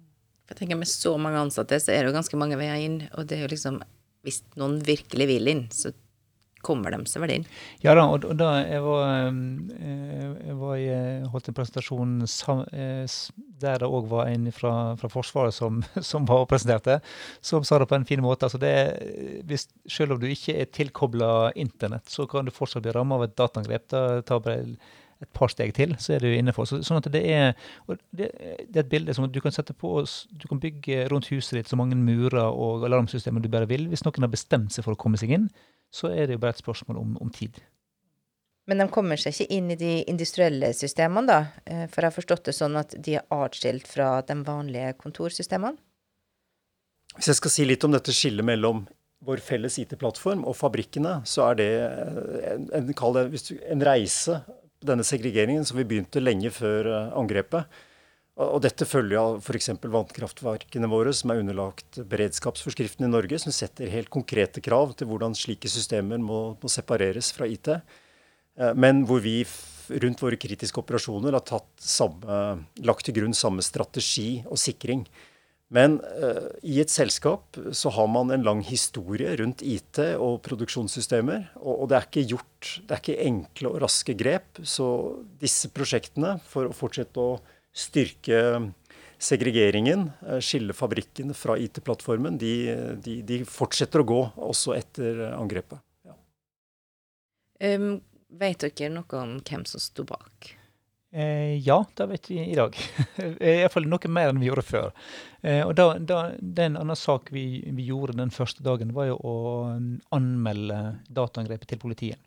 Jeg 0.50 0.58
tenker 0.58 0.76
Med 0.76 0.90
så 0.90 1.14
mange 1.16 1.40
ansatte 1.40 1.78
så 1.80 1.94
er 1.94 2.02
det 2.02 2.10
jo 2.10 2.18
ganske 2.18 2.38
mange 2.38 2.58
veier 2.60 2.82
inn. 2.82 3.02
og 3.16 3.26
det 3.26 3.38
er 3.38 3.46
jo 3.46 3.54
liksom 3.54 3.80
hvis 4.26 4.42
noen 4.60 4.78
virkelig 4.86 5.28
vil 5.30 5.50
inn, 5.50 5.66
så 5.74 5.92
kommer 6.62 6.94
de 6.94 7.02
seg 7.10 7.24
vel 7.24 7.34
inn. 7.36 7.46
Ja 7.82 7.94
da, 7.98 8.04
og, 8.06 8.24
da 8.38 8.52
jeg 8.62 8.82
var, 8.84 9.08
eh, 9.10 10.28
jeg 10.46 10.56
var 10.60 10.76
i, 10.78 10.86
eh, 10.94 11.26
holdt 11.32 11.50
en 11.50 11.56
presentasjon 11.58 12.14
eh, 12.22 13.16
der 13.62 13.82
det 13.82 13.90
òg 13.90 14.08
var 14.10 14.30
en 14.30 14.48
fra, 14.54 14.72
fra 15.00 15.10
Forsvaret 15.10 15.56
som, 15.56 15.82
som, 16.10 16.26
var 16.28 16.44
og 16.44 16.50
presenterte, 16.52 17.00
som 17.42 17.66
sa 17.66 17.80
det 17.82 17.90
på 17.90 17.98
en 17.98 18.08
fin 18.08 18.22
måte. 18.22 18.46
Altså 18.46 18.62
det, 18.62 18.74
hvis, 19.50 19.68
selv 19.90 20.16
om 20.16 20.22
du 20.22 20.28
ikke 20.30 20.56
er 20.62 20.70
tilkobla 20.70 21.52
internett, 21.58 22.06
så 22.10 22.28
kan 22.30 22.46
du 22.46 22.54
fortsatt 22.54 22.86
bli 22.86 22.94
ramma 22.94 23.18
av 23.18 23.26
et 23.26 23.38
dataangrep. 23.38 23.88
Da 23.92 24.04
tar 24.26 24.44
bare 24.46 24.76
et 25.22 25.32
par 25.36 25.52
steg 25.52 25.74
til, 25.76 25.94
så 26.02 26.16
er 26.16 26.24
du 26.24 26.30
innenfor. 26.30 26.66
Så, 26.68 26.80
sånn 26.86 27.00
at 27.00 27.08
det 27.14 27.22
er, 27.30 27.52
det, 28.10 28.30
det, 28.32 28.74
er 28.74 28.84
et 28.84 28.92
bilde 28.92 29.14
som 29.16 29.28
du 29.30 29.40
kan 29.44 29.54
sette 29.54 29.74
på 29.76 30.00
Du 30.38 30.48
kan 30.50 30.60
bygge 30.62 31.06
rundt 31.12 31.30
huset 31.32 31.58
ditt 31.58 31.70
så 31.70 31.78
mange 31.78 31.98
murer 31.98 32.48
og 32.48 32.86
alarmsystemer 32.88 33.42
du 33.42 33.50
bare 33.52 33.70
vil. 33.70 33.88
Hvis 33.92 34.04
noen 34.06 34.26
har 34.26 34.32
bestemt 34.32 34.74
seg 34.74 34.86
for 34.86 34.96
å 34.96 35.00
komme 35.00 35.20
seg 35.20 35.34
inn, 35.36 35.46
så 35.92 36.10
er 36.12 36.26
det 36.26 36.38
jo 36.38 36.42
bare 36.42 36.56
et 36.56 36.64
spørsmål 36.64 37.00
om, 37.00 37.14
om 37.22 37.30
tid. 37.32 37.60
Men 38.70 38.78
de 38.78 38.86
kommer 38.94 39.18
seg 39.18 39.34
ikke 39.34 39.56
inn 39.56 39.72
i 39.74 39.78
de 39.78 39.92
industrielle 40.10 40.70
systemene, 40.76 41.26
da? 41.26 41.38
Eh, 41.66 41.86
for 41.90 42.04
jeg 42.04 42.12
har 42.12 42.18
forstått 42.18 42.48
det 42.48 42.54
sånn 42.56 42.78
at 42.78 42.94
de 42.94 43.16
er 43.18 43.26
atskilt 43.34 43.88
fra 43.90 44.20
de 44.26 44.36
vanlige 44.46 44.94
kontorsystemene? 45.00 45.78
Hvis 47.16 47.28
jeg 47.28 47.40
skal 47.40 47.52
si 47.52 47.66
litt 47.68 47.82
om 47.84 47.92
dette 47.92 48.14
skillet 48.14 48.46
mellom 48.46 48.86
vår 49.26 49.42
felles 49.44 49.76
IT-plattform 49.82 50.46
og 50.48 50.56
fabrikkene, 50.58 51.18
så 51.28 51.50
er 51.50 51.58
det 51.60 51.68
en, 52.54 52.70
en, 52.78 52.92
en 52.94 53.84
reise 53.86 54.38
denne 54.86 55.06
segregeringen 55.06 55.64
som 55.68 55.78
vi 55.80 55.86
begynte 55.88 56.22
lenge 56.22 56.52
før 56.54 56.90
eh, 56.90 57.16
angrepet. 57.18 57.80
Og 58.42 58.62
dette 58.64 58.86
følger 58.88 59.18
av 59.20 59.42
f.eks. 59.42 59.68
vannkraftverkene 59.92 60.88
våre, 60.88 61.12
som 61.12 61.30
er 61.30 61.42
underlagt 61.42 61.98
beredskapsforskriften 62.08 63.04
i 63.04 63.10
Norge, 63.10 63.36
som 63.42 63.52
setter 63.52 63.92
helt 63.92 64.08
konkrete 64.12 64.62
krav 64.64 64.94
til 64.96 65.10
hvordan 65.10 65.36
slike 65.36 65.68
systemer 65.68 66.22
må, 66.22 66.40
må 66.56 66.70
separeres 66.72 67.28
fra 67.36 67.48
IT. 67.50 67.74
Eh, 67.76 68.72
men 68.72 69.04
hvor 69.08 69.20
vi 69.24 69.42
rundt 70.02 70.22
våre 70.22 70.38
kritiske 70.40 70.80
operasjoner 70.80 71.36
har 71.36 71.66
samme, 71.82 72.40
lagt 72.86 73.04
til 73.06 73.18
grunn 73.18 73.36
samme 73.36 73.64
strategi 73.64 74.42
og 74.46 74.60
sikring. 74.60 75.04
Men 75.72 75.96
uh, 76.04 76.50
i 76.68 76.76
et 76.82 76.92
selskap 76.92 77.56
så 77.72 77.92
har 77.96 78.08
man 78.12 78.32
en 78.34 78.44
lang 78.44 78.60
historie 78.66 79.30
rundt 79.40 79.64
IT 79.64 80.02
og 80.20 80.42
produksjonssystemer. 80.44 81.46
Og, 81.62 81.72
og, 81.72 81.86
det 81.88 81.96
er 81.96 82.08
ikke 82.10 82.26
gjort 82.34 82.72
Det 82.82 82.94
er 82.94 83.00
ikke 83.00 83.24
enkle 83.24 83.72
og 83.72 83.80
raske 83.86 84.16
grep. 84.18 84.60
Så 84.68 84.86
disse 85.40 85.72
prosjektene, 85.72 86.36
for 86.44 86.68
å 86.68 86.76
fortsette 86.76 87.24
å 87.24 87.40
styrke 87.72 88.42
segregeringen, 89.22 90.10
uh, 90.28 90.38
skille 90.44 90.76
fabrikken 90.76 91.32
fra 91.38 91.56
IT-plattformen, 91.56 92.36
de, 92.42 92.54
de, 93.00 93.20
de, 93.24 93.42
fortsetter 93.48 94.04
å 94.04 94.08
gå 94.12 94.22
også 94.52 94.76
etter 94.76 95.24
angrepet. 95.32 95.80
Ja. 96.04 96.18
Um, 97.72 98.02
vet 98.28 98.66
dere 98.66 98.92
noe 98.92 99.22
om 99.24 99.38
hvem 99.40 99.64
som 99.68 99.80
sto 99.80 100.04
bak? 100.04 100.52
Eh, 101.12 101.58
ja, 101.60 101.84
det 101.94 102.06
vet 102.06 102.30
vi 102.30 102.38
i 102.40 102.56
dag. 102.56 102.76
Iallfall 103.40 103.84
noe 103.84 104.08
mer 104.08 104.30
enn 104.32 104.40
vi 104.40 104.48
gjorde 104.48 104.64
før. 104.64 104.92
Eh, 105.44 105.60
og 105.60 105.74
da, 105.76 105.90
da, 106.00 106.20
Det 106.40 106.64
en 106.64 106.78
annen 106.80 106.96
sak 106.96 107.28
vi, 107.34 107.62
vi, 107.68 107.84
gjorde 107.90 108.16
den 108.16 108.32
første 108.32 108.64
dagen, 108.64 108.94
var 108.96 109.10
jo 109.10 109.18
å 109.20 109.34
um, 109.76 109.90
anmelde 110.16 110.78
dataangrepet 111.12 111.68
til 111.68 111.82
politiet. 111.82 112.22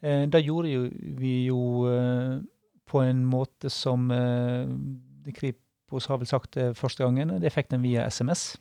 Eh, 0.00 0.24
det 0.30 0.40
gjorde 0.46 0.72
jo, 0.72 0.86
vi 1.20 1.34
jo 1.50 1.60
eh, 1.90 2.38
på 2.88 3.02
en 3.04 3.24
måte 3.28 3.68
som 3.72 4.08
eh, 4.14 5.32
Kripos 5.36 6.08
har 6.08 6.22
vel 6.22 6.30
sagt 6.30 6.56
det 6.56 6.70
første 6.78 7.04
gangen. 7.04 7.36
Det 7.42 7.52
fikk 7.52 7.68
den 7.74 7.84
via 7.84 8.06
SMS. 8.08 8.54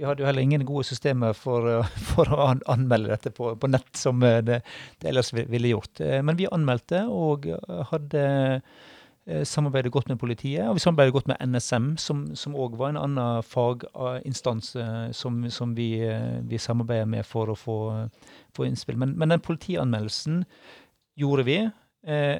Vi 0.00 0.06
hadde 0.08 0.22
jo 0.22 0.28
heller 0.30 0.40
ingen 0.40 0.62
gode 0.64 0.86
systemer 0.88 1.34
for, 1.36 1.66
for 2.10 2.30
å 2.32 2.46
anmelde 2.72 3.12
dette 3.12 3.32
på, 3.36 3.52
på 3.60 3.68
nett, 3.68 3.90
som 4.00 4.22
det, 4.22 4.62
det, 4.62 5.10
ellers 5.10 5.28
ville 5.36 5.74
gjort. 5.74 6.00
Eh, 6.00 6.22
men 6.24 6.38
vi 6.40 6.48
anmeldte 6.48 7.02
og 7.12 7.50
hadde 7.90 8.22
eh, 8.24 9.42
samarbeidet 9.44 9.92
godt 9.92 10.08
med 10.08 10.16
politiet. 10.22 10.64
Og 10.70 10.78
vi 10.78 10.84
samarbeidet 10.86 11.18
godt 11.18 11.28
med 11.28 11.44
NSM, 11.52 11.92
som 12.00 12.56
òg 12.56 12.78
var 12.80 12.94
en 12.94 13.02
annen 13.02 13.44
faginstans 13.44 14.72
eh, 14.80 15.10
som, 15.12 15.42
som 15.52 15.76
vi, 15.76 15.90
vi 16.48 16.62
samarbeider 16.64 17.12
med 17.18 17.28
for 17.28 17.52
å 17.52 17.58
få, 17.58 17.78
få 18.56 18.70
innspill. 18.70 18.96
Men, 19.04 19.12
men, 19.20 19.36
den 19.36 19.44
politianmeldelsen 19.44 20.46
gjorde 21.20 21.44
vi. 21.44 21.60
Eh, 22.08 22.38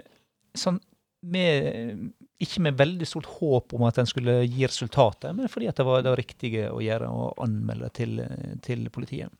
sånn, 0.56 0.80
med, 1.20 2.08
ikke 2.40 2.62
med 2.64 2.78
veldig 2.78 3.06
stort 3.08 3.28
håp 3.36 3.74
om 3.76 3.84
at 3.84 3.98
den 4.00 4.08
skulle 4.08 4.38
gi 4.46 4.64
resultater, 4.64 5.34
men 5.36 5.50
fordi 5.52 5.68
det 5.76 5.86
var 5.86 6.04
det 6.04 6.14
riktige 6.18 6.70
å 6.72 6.80
gjøre 6.82 7.10
å 7.12 7.26
anmelde 7.44 7.90
til, 7.96 8.22
til, 8.64 8.86
politiet. 8.92 9.32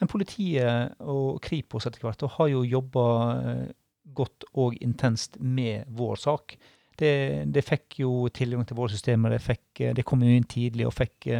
Men 0.00 0.10
politiet 0.10 1.00
og 1.00 1.40
Kripos 1.44 1.88
etter 1.88 2.04
hvert 2.04 2.24
har 2.36 2.50
jo 2.52 2.64
jobba 2.66 3.06
eh, 3.40 3.66
godt 4.12 4.44
og 4.58 4.76
intenst 4.84 5.38
med 5.40 5.88
vår 5.96 6.20
sak. 6.20 6.56
Det, 6.98 7.14
det, 7.48 7.64
fikk 7.64 8.02
jo 8.02 8.28
tilgang 8.34 8.66
til 8.68 8.76
våre 8.76 8.92
systemer. 8.92 9.32
Det, 9.32 9.40
fikk, 9.42 9.84
det 9.96 10.04
kom 10.06 10.22
jo 10.22 10.34
inn 10.36 10.48
tidlig 10.48 10.86
og 10.90 10.94
fikk, 10.98 11.30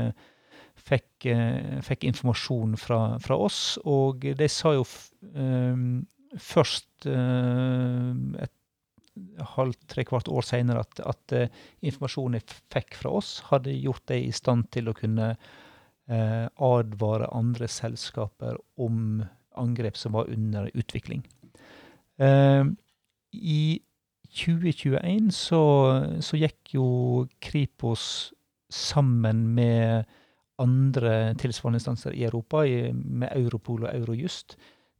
fikk, 0.80 1.26
eh, 1.28 1.76
fikk 1.84 2.08
informasjon 2.08 2.78
fra, 2.80 3.02
fra, 3.22 3.36
oss. 3.36 3.76
Og 3.84 4.24
de 4.38 4.48
sa 4.50 4.72
jo 4.78 4.86
um, 5.36 6.02
først 6.40 7.10
uh, 7.10 8.16
et 8.40 8.54
halvt, 9.56 9.80
tre 9.92 10.04
kvart 10.08 10.30
år 10.32 10.46
seinere 10.46 10.84
at, 10.84 11.02
at 11.04 11.34
uh, 11.36 11.62
informasjonen 11.84 12.38
jeg 12.38 12.58
fikk 12.72 12.96
fra 13.02 13.14
oss, 13.20 13.36
hadde 13.50 13.74
gjort 13.76 14.04
dem 14.10 14.28
i 14.28 14.34
stand 14.34 14.70
til 14.74 14.90
å 14.90 14.96
kunne 14.96 15.34
uh, 15.36 16.46
advare 16.48 17.30
andre 17.34 17.68
selskaper 17.70 18.58
om 18.80 19.22
angrep 19.60 19.98
som 20.00 20.14
var 20.16 20.30
under 20.32 20.70
utvikling. 20.72 21.20
I 22.22 23.62
2021 24.32 25.28
så, 25.34 25.62
så 26.24 26.38
gikk 26.40 26.72
jo 26.76 26.86
Kripos 27.42 28.04
sammen 28.72 29.44
med 29.56 30.08
andre 30.62 31.34
tilsvarende 31.40 31.80
instanser 31.80 32.16
i 32.16 32.24
Europa, 32.24 32.64
med 32.92 33.28
Europol 33.36 33.84
og 33.84 33.92
Eurojust, 33.92 34.56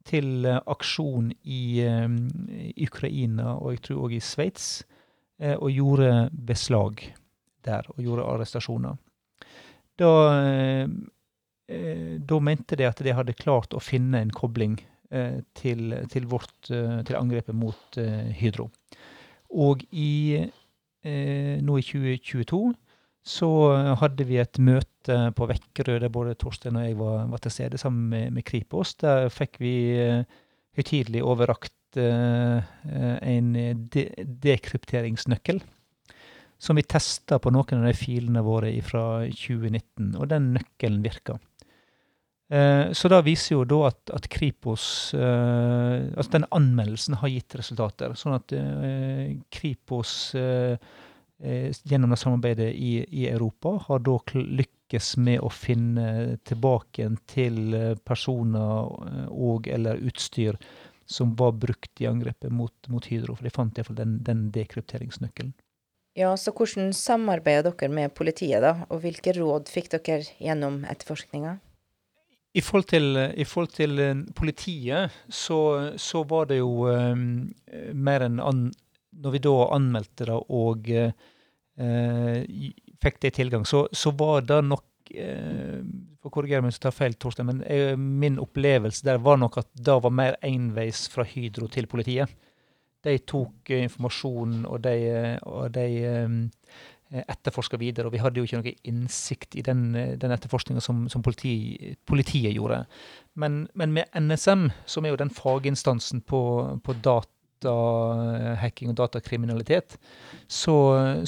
til 0.07 0.45
uh, 0.47 0.59
aksjon 0.71 1.31
i 1.43 1.83
um, 1.87 2.17
Ukraina 2.83 3.55
og 3.57 3.75
jeg 3.75 3.83
tror 3.87 4.05
òg 4.07 4.17
i 4.17 4.21
Sveits, 4.23 4.67
uh, 5.43 5.55
og 5.55 5.69
gjorde 5.73 6.11
beslag 6.33 7.05
der, 7.63 7.87
og 7.95 8.03
gjorde 8.03 8.27
arrestasjoner. 8.27 8.99
Da, 10.01 10.09
da 11.69 12.37
mente 12.41 12.75
de 12.75 12.87
at 12.89 12.99
de 13.05 13.13
hadde 13.13 13.35
klart 13.37 13.75
å 13.77 13.79
finne 13.79 14.23
en 14.23 14.31
kobling 14.33 14.73
til, 15.53 15.93
til, 16.09 16.25
vårt, 16.27 16.55
til 16.65 17.15
angrepet 17.15 17.53
mot 17.55 17.99
Hydro. 18.35 18.65
Og 19.53 19.85
i, 19.93 20.41
nå 21.05 21.77
i 21.77 21.85
2022 21.85 22.73
så 23.23 23.47
hadde 24.01 24.25
vi 24.27 24.35
et 24.41 24.59
møte 24.59 25.15
på 25.37 25.47
Vekkerød 25.47 26.01
der 26.03 26.11
både 26.11 26.35
Torstein 26.39 26.75
og 26.79 26.83
jeg 26.83 26.97
var, 26.99 27.21
var 27.31 27.43
til 27.43 27.53
stede 27.55 27.79
sammen 27.79 28.09
med, 28.11 28.33
med, 28.35 28.43
Kripos. 28.43 28.95
Der 28.99 29.29
fikk 29.31 29.61
vi 29.63 29.75
uh, 29.95 31.23
overrakt 31.23 31.97
uh, 31.97 32.59
en 33.23 33.53
de 33.93 34.09
dekrypteringsnøkkel. 34.43 35.61
Som 36.59 36.75
vi 36.75 36.83
testa 36.83 37.39
på 37.39 37.51
noen 37.51 37.81
av 37.81 37.89
de 37.89 37.95
filene 37.95 38.43
våre 38.43 38.71
fra 38.83 39.25
2019, 39.27 40.15
og 40.15 40.29
den 40.31 40.53
nøkkelen 40.55 41.01
virka. 41.03 41.39
Uh, 42.51 42.91
så 42.91 43.07
da 43.07 43.21
viser 43.23 43.55
jo 43.55 43.63
da 43.63 43.87
at, 43.87 44.11
at 44.13 44.27
Kripos 44.29 45.15
Altså 45.15 46.29
den 46.35 46.45
anmeldelsen 46.51 47.15
har 47.23 47.31
gitt 47.31 47.55
resultater. 47.55 48.19
Sånn 48.19 48.35
at 48.35 48.51
Kripos 49.47 50.35
Eh, 50.35 50.77
gjennom 51.43 52.13
det 52.13 52.19
samarbeidet 52.21 52.69
i, 52.73 53.05
i, 53.09 53.27
Europa, 53.29 53.75
har 53.87 53.99
da 53.99 54.15
lykkes 54.33 55.17
med 55.17 55.41
å 55.43 55.49
finne 55.51 56.37
tilbake 56.47 57.09
til 57.27 57.73
eh, 57.73 57.95
personer 58.05 58.93
eh, 59.09 59.27
og 59.31 59.67
eller 59.67 59.99
utstyr 60.07 60.59
som 61.05 61.35
var 61.35 61.51
brukt 61.59 62.01
i 62.01 62.07
angrepet 62.07 62.51
mot, 62.51 62.73
mot 62.87 63.05
Hydro. 63.05 63.35
For 63.35 63.43
de 63.43 63.51
fant 63.53 63.77
iallfall 63.77 63.99
den, 63.99 64.17
den 64.23 64.47
dekrypteringsnøkkelen. 64.55 65.51
Ja, 66.15 66.31
så 66.37 66.53
hvordan 66.53 66.93
samarbeider 66.93 67.73
dere 67.73 67.89
med 67.91 68.13
politiet, 68.13 68.61
da? 68.61 68.85
Og 68.93 69.01
hvilke 69.03 69.33
råd 69.35 69.69
fikk 69.73 69.89
dere 69.95 70.21
gjennom 70.37 70.83
etterforskninga? 70.85 71.57
I 72.53 72.61
forhold 72.61 72.85
til, 72.91 73.17
i 73.17 73.45
forhold 73.49 73.71
til 73.73 74.01
politiet, 74.37 75.13
så, 75.25 75.59
så, 75.97 76.21
var 76.29 76.51
det 76.51 76.59
jo 76.59 76.85
um, 76.85 77.49
mer 77.97 78.27
enn 78.27 78.37
an, 78.37 78.67
Når 79.21 79.35
vi 79.35 79.43
da 79.43 79.53
anmeldte 79.75 80.27
det 80.29 80.39
og 80.49 80.89
Eh, 81.75 82.43
fikk 83.01 83.21
det 83.21 83.33
tilgang, 83.33 83.65
så, 83.65 83.87
så 83.91 84.11
var 84.13 84.43
det 84.45 84.59
nok 84.67 85.09
eh, 85.17 85.81
For 86.21 86.29
korrigere 86.29 86.61
meg 86.61 86.69
hvis 86.69 86.77
jeg 86.77 86.85
tar 86.85 86.95
feil, 86.95 87.15
Torstein, 87.17 87.49
men 87.49 87.63
eh, 87.65 87.95
min 87.97 88.37
opplevelse 88.41 89.05
der 89.07 89.21
var 89.23 89.39
nok 89.41 89.57
at 89.63 89.71
det 89.73 89.95
var 90.05 90.13
mer 90.13 90.37
enveis 90.45 91.07
fra 91.11 91.25
Hydro 91.27 91.67
til 91.73 91.89
politiet. 91.89 92.29
De 93.03 93.17
tok 93.27 93.73
informasjonen, 93.75 94.61
og 94.69 94.77
de, 94.85 94.93
og 95.43 95.73
de 95.75 95.87
etterforska 97.11 97.75
videre. 97.81 98.07
Og 98.07 98.13
vi 98.13 98.21
hadde 98.23 98.39
jo 98.39 98.47
ikke 98.47 98.61
noe 98.61 98.73
innsikt 98.87 99.57
i 99.59 99.63
den, 99.67 99.89
den 100.21 100.31
etterforskninga 100.31 100.79
som, 100.79 101.01
som 101.11 101.25
politi, 101.25 101.91
politiet 102.07 102.55
gjorde. 102.55 102.85
Men, 103.35 103.65
men, 103.75 103.91
med 103.97 104.07
NSM, 104.15 104.69
som 104.87 105.03
er 105.03 105.11
jo 105.11 105.19
den 105.19 105.33
faginstansen 105.35 106.23
på, 106.23 106.39
på 106.79 106.95
data 107.03 107.32
datahacking 107.63 108.91
og 108.93 108.99
datakriminalitet, 108.99 109.97
så, 110.47 110.75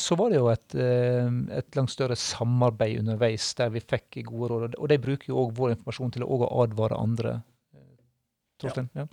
så, 0.01 0.17
var 0.19 0.31
det 0.31 0.39
jo 0.39 0.51
et, 0.51 0.77
eh, 0.77 1.27
et, 1.57 1.69
langt 1.77 1.93
større 1.93 2.17
samarbeid 2.19 3.01
underveis 3.01 3.53
der 3.57 3.73
vi 3.73 3.83
fikk 3.83 4.21
gode 4.29 4.51
råd. 4.53 4.79
Og 4.79 4.91
de 4.91 5.01
bruker 5.01 5.31
jo 5.31 5.43
òg 5.45 5.53
vår 5.57 5.75
informasjon 5.77 6.17
til 6.17 6.27
å 6.27 6.41
advare 6.63 6.99
andre. 6.99 7.38
Torstein? 8.61 8.91
Ja. 8.95 9.07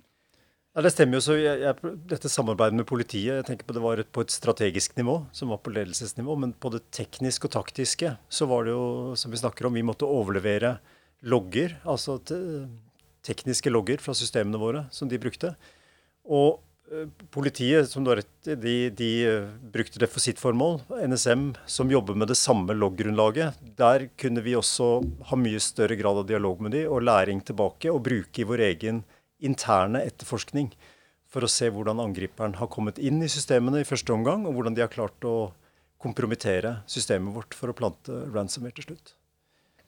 Ja, 0.73 0.81
Det 0.81 0.89
stemmer 0.89 1.19
jo. 1.19 1.21
så 1.21 1.35
jeg, 1.37 1.59
jeg, 1.61 1.93
Dette 2.09 2.31
samarbeidet 2.31 2.79
med 2.79 2.87
politiet 2.89 3.37
jeg 3.37 3.45
tenker 3.45 3.67
på 3.67 3.75
det 3.75 3.83
var 3.83 4.01
på 4.09 4.23
et 4.25 4.33
strategisk 4.33 4.95
nivå, 4.97 5.19
som 5.35 5.53
var 5.53 5.61
på 5.61 5.73
ledelsesnivå. 5.73 6.37
Men 6.41 6.55
på 6.57 6.71
det 6.73 6.81
tekniske 6.95 7.45
og 7.49 7.53
taktiske 7.59 8.15
så 8.25 8.49
var 8.49 8.65
det 8.65 8.73
jo, 8.73 9.13
som 9.19 9.33
vi 9.33 9.41
snakker 9.41 9.69
om, 9.69 9.77
vi 9.77 9.85
måtte 9.85 10.09
overlevere 10.09 10.79
logger, 11.29 11.77
altså 11.87 12.17
tekniske 13.23 13.71
logger 13.71 14.01
fra 14.03 14.15
systemene 14.17 14.59
våre 14.59 14.87
som 14.91 15.07
de 15.11 15.21
brukte. 15.21 15.53
Og 16.25 16.63
Politiet 17.33 17.89
som 17.89 18.05
da, 18.05 18.15
de, 18.45 18.73
de, 18.93 19.09
eh, 19.25 19.47
brukte 19.73 19.99
det 20.01 20.09
for 20.11 20.21
sitt 20.21 20.41
formål. 20.41 20.81
NSM 21.09 21.53
som 21.65 21.91
jobber 21.91 22.17
med 22.17 22.29
det 22.29 22.37
samme 22.37 22.75
logggrunnlaget. 22.77 23.57
Der 23.79 24.07
kunne 24.19 24.43
vi 24.45 24.53
også 24.57 24.89
ha 25.29 25.39
mye 25.39 25.61
større 25.63 25.97
grad 25.97 26.21
av 26.21 26.27
dialog 26.29 26.61
med 26.61 26.75
de, 26.75 26.83
og 26.87 27.05
læring 27.07 27.41
tilbake. 27.41 27.89
Og 27.89 28.03
bruke 28.05 28.43
i 28.43 28.47
vår 28.47 28.65
egen 28.69 29.03
interne 29.43 30.03
etterforskning 30.05 30.69
for 31.33 31.45
å 31.45 31.49
se 31.49 31.71
hvordan 31.73 32.01
angriperen 32.03 32.59
har 32.59 32.69
kommet 32.69 33.01
inn 33.01 33.23
i 33.25 33.31
systemene 33.31 33.81
i 33.81 33.89
første 33.89 34.13
omgang, 34.13 34.45
og 34.45 34.53
hvordan 34.53 34.77
de 34.77 34.85
har 34.85 34.93
klart 34.93 35.25
å 35.25 35.51
kompromittere 36.03 36.81
systemet 36.89 37.33
vårt 37.33 37.57
for 37.57 37.71
å 37.71 37.77
plante 37.77 38.23
ransomware 38.33 38.75
til 38.77 38.91
slutt. 38.91 39.15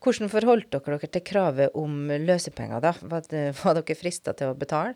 Hvordan 0.01 0.29
forholdt 0.29 0.69
dere 0.73 0.97
dere 0.97 1.09
til 1.11 1.23
kravet 1.25 1.77
om 1.77 2.09
løsepenger? 2.09 2.81
da? 2.81 2.93
Var, 3.01 3.25
det, 3.31 3.43
var 3.61 3.77
dere 3.77 3.97
frista 3.97 4.33
til 4.37 4.53
å 4.53 4.57
betale? 4.57 4.95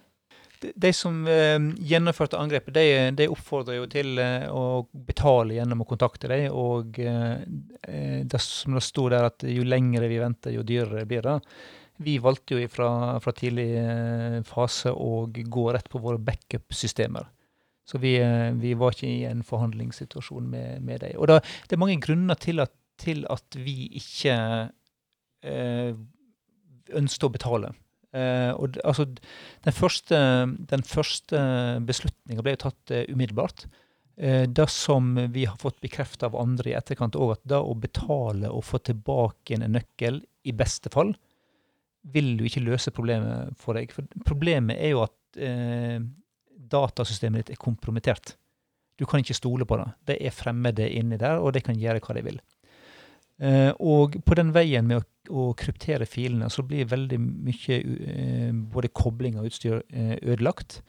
De 0.60 0.92
som 0.94 1.22
eh, 1.28 1.58
gjennomførte 1.88 2.40
angrepet, 2.40 2.74
de, 2.76 2.86
de 3.16 3.28
oppfordrer 3.32 3.78
jo 3.78 3.86
til 3.92 4.20
eh, 4.20 4.48
å 4.52 4.84
betale 4.92 5.56
gjennom 5.56 5.86
å 5.86 5.88
kontakte 5.88 6.28
dem. 6.32 6.50
Og 6.52 7.00
eh, 7.00 7.46
det 8.28 8.42
som 8.44 8.76
det 8.76 8.84
sto 8.84 9.08
der, 9.12 9.30
at 9.30 9.46
jo 9.48 9.64
lengre 9.64 10.10
vi 10.12 10.20
venter, 10.20 10.56
jo 10.56 10.66
dyrere 10.68 11.06
blir 11.08 11.24
det. 11.24 11.38
Vi 12.04 12.18
valgte 12.24 12.60
jo 12.60 12.68
fra, 12.72 12.90
fra 13.24 13.34
tidlig 13.36 13.68
fase 14.48 14.92
å 14.92 15.26
gå 15.28 15.66
rett 15.76 15.90
på 15.92 16.00
våre 16.00 16.20
backup-systemer. 16.24 17.28
Så 17.90 18.00
vi, 18.00 18.14
vi, 18.62 18.76
var 18.78 18.94
ikke 18.94 19.10
i 19.10 19.26
en 19.28 19.42
forhandlingssituasjon 19.44 20.48
med, 20.48 20.84
med 20.86 21.04
dem. 21.04 21.18
Og 21.20 21.28
da, 21.32 21.40
det 21.42 21.76
er 21.76 21.82
mange 21.82 22.00
grunner 22.04 22.40
til 22.40 22.62
at, 22.64 22.72
til 23.02 23.26
at 23.32 23.58
vi 23.60 23.90
ikke 24.00 24.38
ønsket 27.00 27.28
å 27.28 27.34
betale. 27.34 27.74
Uh, 28.10 28.56
og 28.58 28.80
altså, 28.90 29.06
den 29.66 29.76
første, 29.76 30.18
den 30.72 30.84
første 30.88 31.42
beslutninga 31.86 32.42
ble 32.42 32.56
jo 32.56 32.64
tatt 32.64 32.94
uh, 32.96 33.04
umiddelbart. 33.14 33.68
Uh, 34.18 34.46
det 34.50 34.66
som 34.74 35.12
vi 35.34 35.46
har 35.46 35.60
fått 35.62 35.78
bekrefta 35.84 36.30
av 36.30 36.38
andre 36.42 36.72
i 36.72 36.78
etterkant 36.78 37.18
òg, 37.20 37.36
at 37.38 37.46
det 37.52 37.60
å 37.62 37.76
betale 37.78 38.50
og 38.50 38.66
få 38.66 38.82
tilbake 38.82 39.60
en 39.60 39.68
nøkkel, 39.76 40.24
i 40.50 40.56
beste 40.56 40.90
fall, 40.90 41.14
vil 42.10 42.32
jo 42.40 42.48
ikke 42.48 42.64
løse 42.64 42.94
problemet 42.96 43.54
for 43.60 43.78
deg. 43.78 43.92
For 43.94 44.08
problemet 44.26 44.80
er 44.80 44.96
jo 44.96 45.04
at 45.04 45.16
datasystemet 46.72 47.44
ditt 47.44 47.52
er 47.54 47.60
kompromittert. 47.62 48.32
Du 48.98 49.04
kan 49.06 49.22
ikke 49.22 49.36
stole 49.38 49.68
på 49.68 49.78
det. 49.78 49.90
Det 50.08 50.16
er 50.26 50.34
fremmede 50.34 50.88
inni 50.96 51.20
der, 51.20 51.44
og 51.44 51.52
de 51.54 51.62
kan 51.62 51.78
gjøre 51.78 52.00
hva 52.02 52.16
de 52.16 52.24
vil. 52.26 52.40
Og 53.84 54.16
på 54.26 54.40
den 54.40 54.56
veien 54.56 54.88
med 54.88 55.04
å, 55.04 55.06
å, 55.30 55.50
kryptere 55.58 56.08
filene, 56.10 56.50
så 56.52 56.66
blir 56.68 56.90
veldig 56.90 57.20
mye 57.22 57.80
uh, 57.80 58.54
både 58.74 58.94
kobling 58.96 59.40
av 59.40 59.50
utstyr 59.50 59.82
uh, 59.82 60.16
ødelagt. 60.22 60.82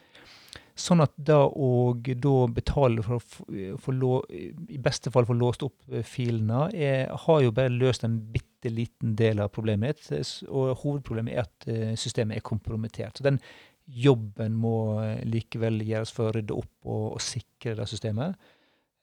Sånn 0.81 1.03
at 1.05 1.13
da 1.17 1.43
å 1.45 1.93
da 2.01 2.35
betale 2.49 3.03
for 3.05 4.05
å 4.07 4.13
i 4.33 4.79
beste 4.81 5.11
fall 5.13 5.27
få 5.29 5.35
låst 5.37 5.65
opp 5.67 5.99
filene, 6.09 6.71
er, 6.73 7.11
har 7.27 7.43
jo 7.45 7.53
bare 7.53 7.75
løst 7.75 8.07
en 8.07 8.15
bitte 8.33 8.73
liten 8.73 9.13
del 9.19 9.43
av 9.45 9.51
problemet. 9.53 10.07
Og 10.49 10.71
hovedproblemet 10.81 11.35
er 11.35 11.43
at 11.45 11.99
systemet 12.01 12.39
er 12.39 12.47
kompromittert. 12.47 13.19
Så 13.21 13.27
den 13.27 13.43
jobben 13.85 14.57
må 14.57 15.03
likevel 15.29 15.83
gjøres 15.85 16.15
for 16.17 16.31
å 16.31 16.35
rydde 16.39 16.57
opp 16.57 16.89
og, 16.89 17.07
og 17.19 17.23
sikre 17.29 17.77
det 17.77 17.89
systemet. 17.91 18.50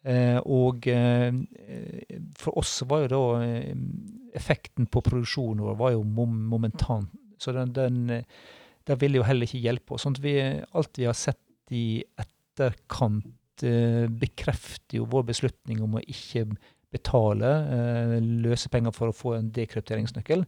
Eh, 0.08 0.38
og 0.47 0.88
eh, 0.88 1.36
for 2.39 2.60
oss 2.62 2.80
var 2.88 3.03
jo 3.03 3.10
da 3.12 3.24
eh, 3.43 3.74
effekten 4.38 4.88
på 4.88 5.01
produksjonen 5.03 5.66
vår 5.66 5.80
var 5.82 5.95
jo 5.97 6.05
mom 6.05 6.38
momentan. 6.47 7.10
Så 7.41 7.51
den, 7.55 7.74
den, 7.76 7.97
den 8.88 9.01
ville 9.01 9.20
jo 9.20 9.26
heller 9.28 9.47
ikke 9.47 9.64
hjelpe 9.66 9.95
oss. 9.95 10.05
Sånn 10.05 10.16
at 10.16 10.70
alt 10.78 11.01
vi 11.01 11.10
har 11.10 11.18
sett 11.18 11.74
i 11.76 12.03
etterkant, 12.18 13.34
bekrefter 13.58 14.99
jo 14.99 15.08
vår 15.10 15.24
beslutning 15.32 15.80
om 15.82 15.95
å 15.97 16.01
ikke 16.05 16.43
betale 16.93 17.49
løsepenger 18.22 18.93
for 18.93 19.10
å 19.10 19.16
få 19.18 19.32
en 19.34 19.47
dekrypteringsnøkkel. 19.49 20.43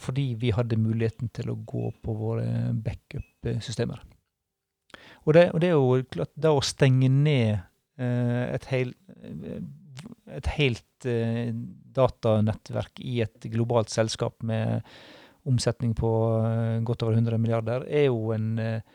Fordi 0.00 0.24
vi 0.40 0.54
hadde 0.56 0.80
muligheten 0.80 1.28
til 1.36 1.52
å 1.52 1.58
gå 1.68 1.90
på 2.00 2.14
våre 2.16 2.72
backup-systemer. 2.80 4.00
Og, 5.28 5.36
og 5.36 5.60
det, 5.60 5.68
er 5.68 5.76
jo 5.76 6.00
klart, 6.16 6.32
det 6.32 6.54
å 6.56 6.64
stenge 6.64 7.12
ned 7.12 7.60
et, 7.98 8.64
hel, 8.72 8.94
et 10.34 10.48
helt 10.56 11.06
eh, 11.06 11.52
datanettverk 11.94 13.02
i 13.04 13.20
et 13.22 13.46
globalt 13.52 13.92
selskap 13.92 14.42
med 14.42 14.82
omsetning 15.48 15.94
på 15.96 16.10
eh, 16.40 16.78
godt 16.86 17.04
over 17.04 17.18
100 17.18 17.40
milliarder, 17.40 17.84
er 17.88 18.08
jo 18.08 18.32
en 18.34 18.54
eh, 18.60 18.94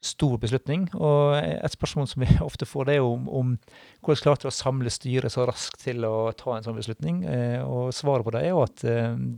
stor 0.00 0.38
beslutning. 0.40 0.86
Og 0.96 1.36
et 1.40 1.74
spørsmål 1.76 2.08
som 2.08 2.24
vi 2.24 2.30
ofte 2.48 2.68
får, 2.68 2.88
det 2.88 2.96
er 2.96 3.02
jo 3.02 3.12
om, 3.16 3.26
om 3.40 3.52
hvordan 4.00 4.22
klarte 4.24 4.48
å 4.50 4.54
samle 4.54 4.92
styret 4.92 5.32
så 5.32 5.44
raskt 5.48 5.84
til 5.84 6.06
å 6.08 6.30
ta 6.36 6.56
en 6.56 6.66
sånn 6.66 6.80
beslutning. 6.80 7.24
Eh, 7.28 7.60
og 7.64 7.92
svaret 7.96 8.26
på 8.26 8.34
det 8.36 8.46
er 8.46 8.54
jo 8.54 8.64
at 8.64 8.86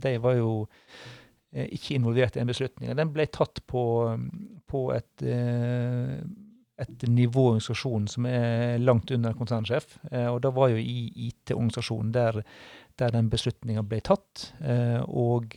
de 0.07 0.15
var 0.23 0.39
jo 0.39 0.55
ikke 1.53 1.93
involvert 1.93 2.33
i 2.33 2.41
en 2.41 2.49
beslutning. 2.49 2.95
Den 2.97 3.11
ble 3.13 3.27
tatt 3.29 3.59
på, 3.69 3.83
på 4.65 4.79
et, 4.95 5.21
et 6.81 7.03
nivå 7.07 7.43
i 7.43 7.49
organisasjonen 7.53 8.07
som 8.09 8.25
er 8.25 8.79
langt 8.81 9.11
under 9.13 9.35
konsernsjef. 9.37 9.99
Og 10.09 10.39
da 10.41 10.49
var 10.55 10.71
jo 10.71 10.79
i 10.81 11.27
IT-organisasjonen 11.27 12.09
der, 12.15 12.39
der 12.97 13.13
den 13.13 13.29
beslutninga 13.29 13.83
ble 13.85 13.99
tatt. 14.01 14.47
Og 15.05 15.53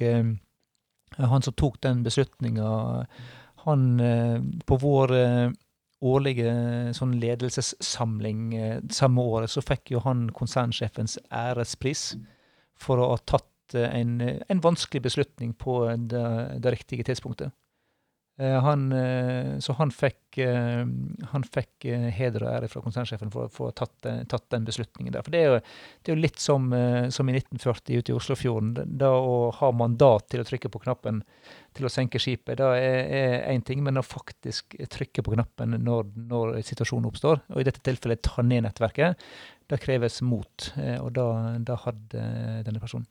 han 1.16 1.42
som 1.42 1.56
tok 1.56 1.80
den 1.80 2.02
beslutninga, 2.04 2.68
han 3.66 4.00
eh, 4.00 4.40
På 4.66 4.76
vår 4.76 5.14
eh, 5.16 5.50
årlige 6.06 6.50
sånn 6.94 7.16
ledelsessamling 7.18 8.40
eh, 8.54 8.80
samme 8.92 9.24
året, 9.24 9.50
så 9.50 9.64
fikk 9.64 9.94
jo 9.94 10.02
han 10.04 10.28
konsernsjefens 10.36 11.16
ærespris 11.32 12.10
for 12.78 13.00
å 13.00 13.14
ha 13.14 13.20
tatt 13.24 13.74
en, 13.74 14.20
en 14.20 14.60
vanskelig 14.62 15.00
beslutning 15.08 15.54
på 15.58 15.80
det, 15.98 16.26
det 16.62 16.74
riktige 16.76 17.06
tidspunktet. 17.08 17.50
Eh, 18.38 18.62
han, 18.62 18.92
eh, 18.92 19.58
så 19.58 19.72
han 19.72 19.90
fikk, 19.90 20.38
eh, 20.38 20.84
han 21.32 21.44
fikk 21.54 21.86
heder 22.12 22.44
og 22.44 22.50
ære 22.50 22.68
fra 22.68 22.82
konsernsjefen 22.84 23.30
for, 23.32 23.48
å 23.48 23.70
ha 23.70 23.72
tatt, 23.72 24.08
tatt, 24.28 24.44
den 24.52 24.66
beslutningen 24.66 25.14
der. 25.14 25.24
For 25.24 25.32
det 25.32 25.40
er 25.40 25.48
jo, 25.48 25.62
det 26.04 26.12
er 26.12 26.18
jo 26.18 26.20
litt 26.20 26.42
som, 26.42 26.68
som, 27.14 27.30
i 27.30 27.36
1940 27.38 28.02
ute 28.02 28.12
i 28.12 28.16
Oslofjorden. 28.16 28.74
Da 29.00 29.14
å 29.16 29.48
ha 29.56 29.72
mandat 29.72 30.28
til 30.28 30.44
å 30.44 30.48
trykke 30.48 30.68
på 30.72 30.84
knappen 30.84 31.22
til 31.76 31.88
å 31.88 31.92
senke 31.92 32.20
skipet, 32.20 32.60
det 32.60 32.68
er 32.76 33.48
én 33.54 33.64
ting. 33.64 33.80
Men 33.86 34.02
å 34.02 34.04
faktisk 34.04 34.76
trykke 34.92 35.24
på 35.24 35.36
knappen 35.36 35.78
når, 35.80 36.12
når, 36.28 36.56
situasjonen 36.66 37.08
oppstår, 37.08 37.40
og 37.54 37.62
i 37.62 37.68
dette 37.68 37.84
tilfellet 37.84 38.24
ta 38.26 38.44
ned 38.44 38.66
nettverket, 38.68 39.28
det 39.66 39.80
kreves 39.82 40.20
mot. 40.22 40.72
Og 41.00 41.08
da, 41.16 41.28
da 41.64 41.80
hadde 41.86 42.26
denne 42.68 42.82
personen. 42.82 43.08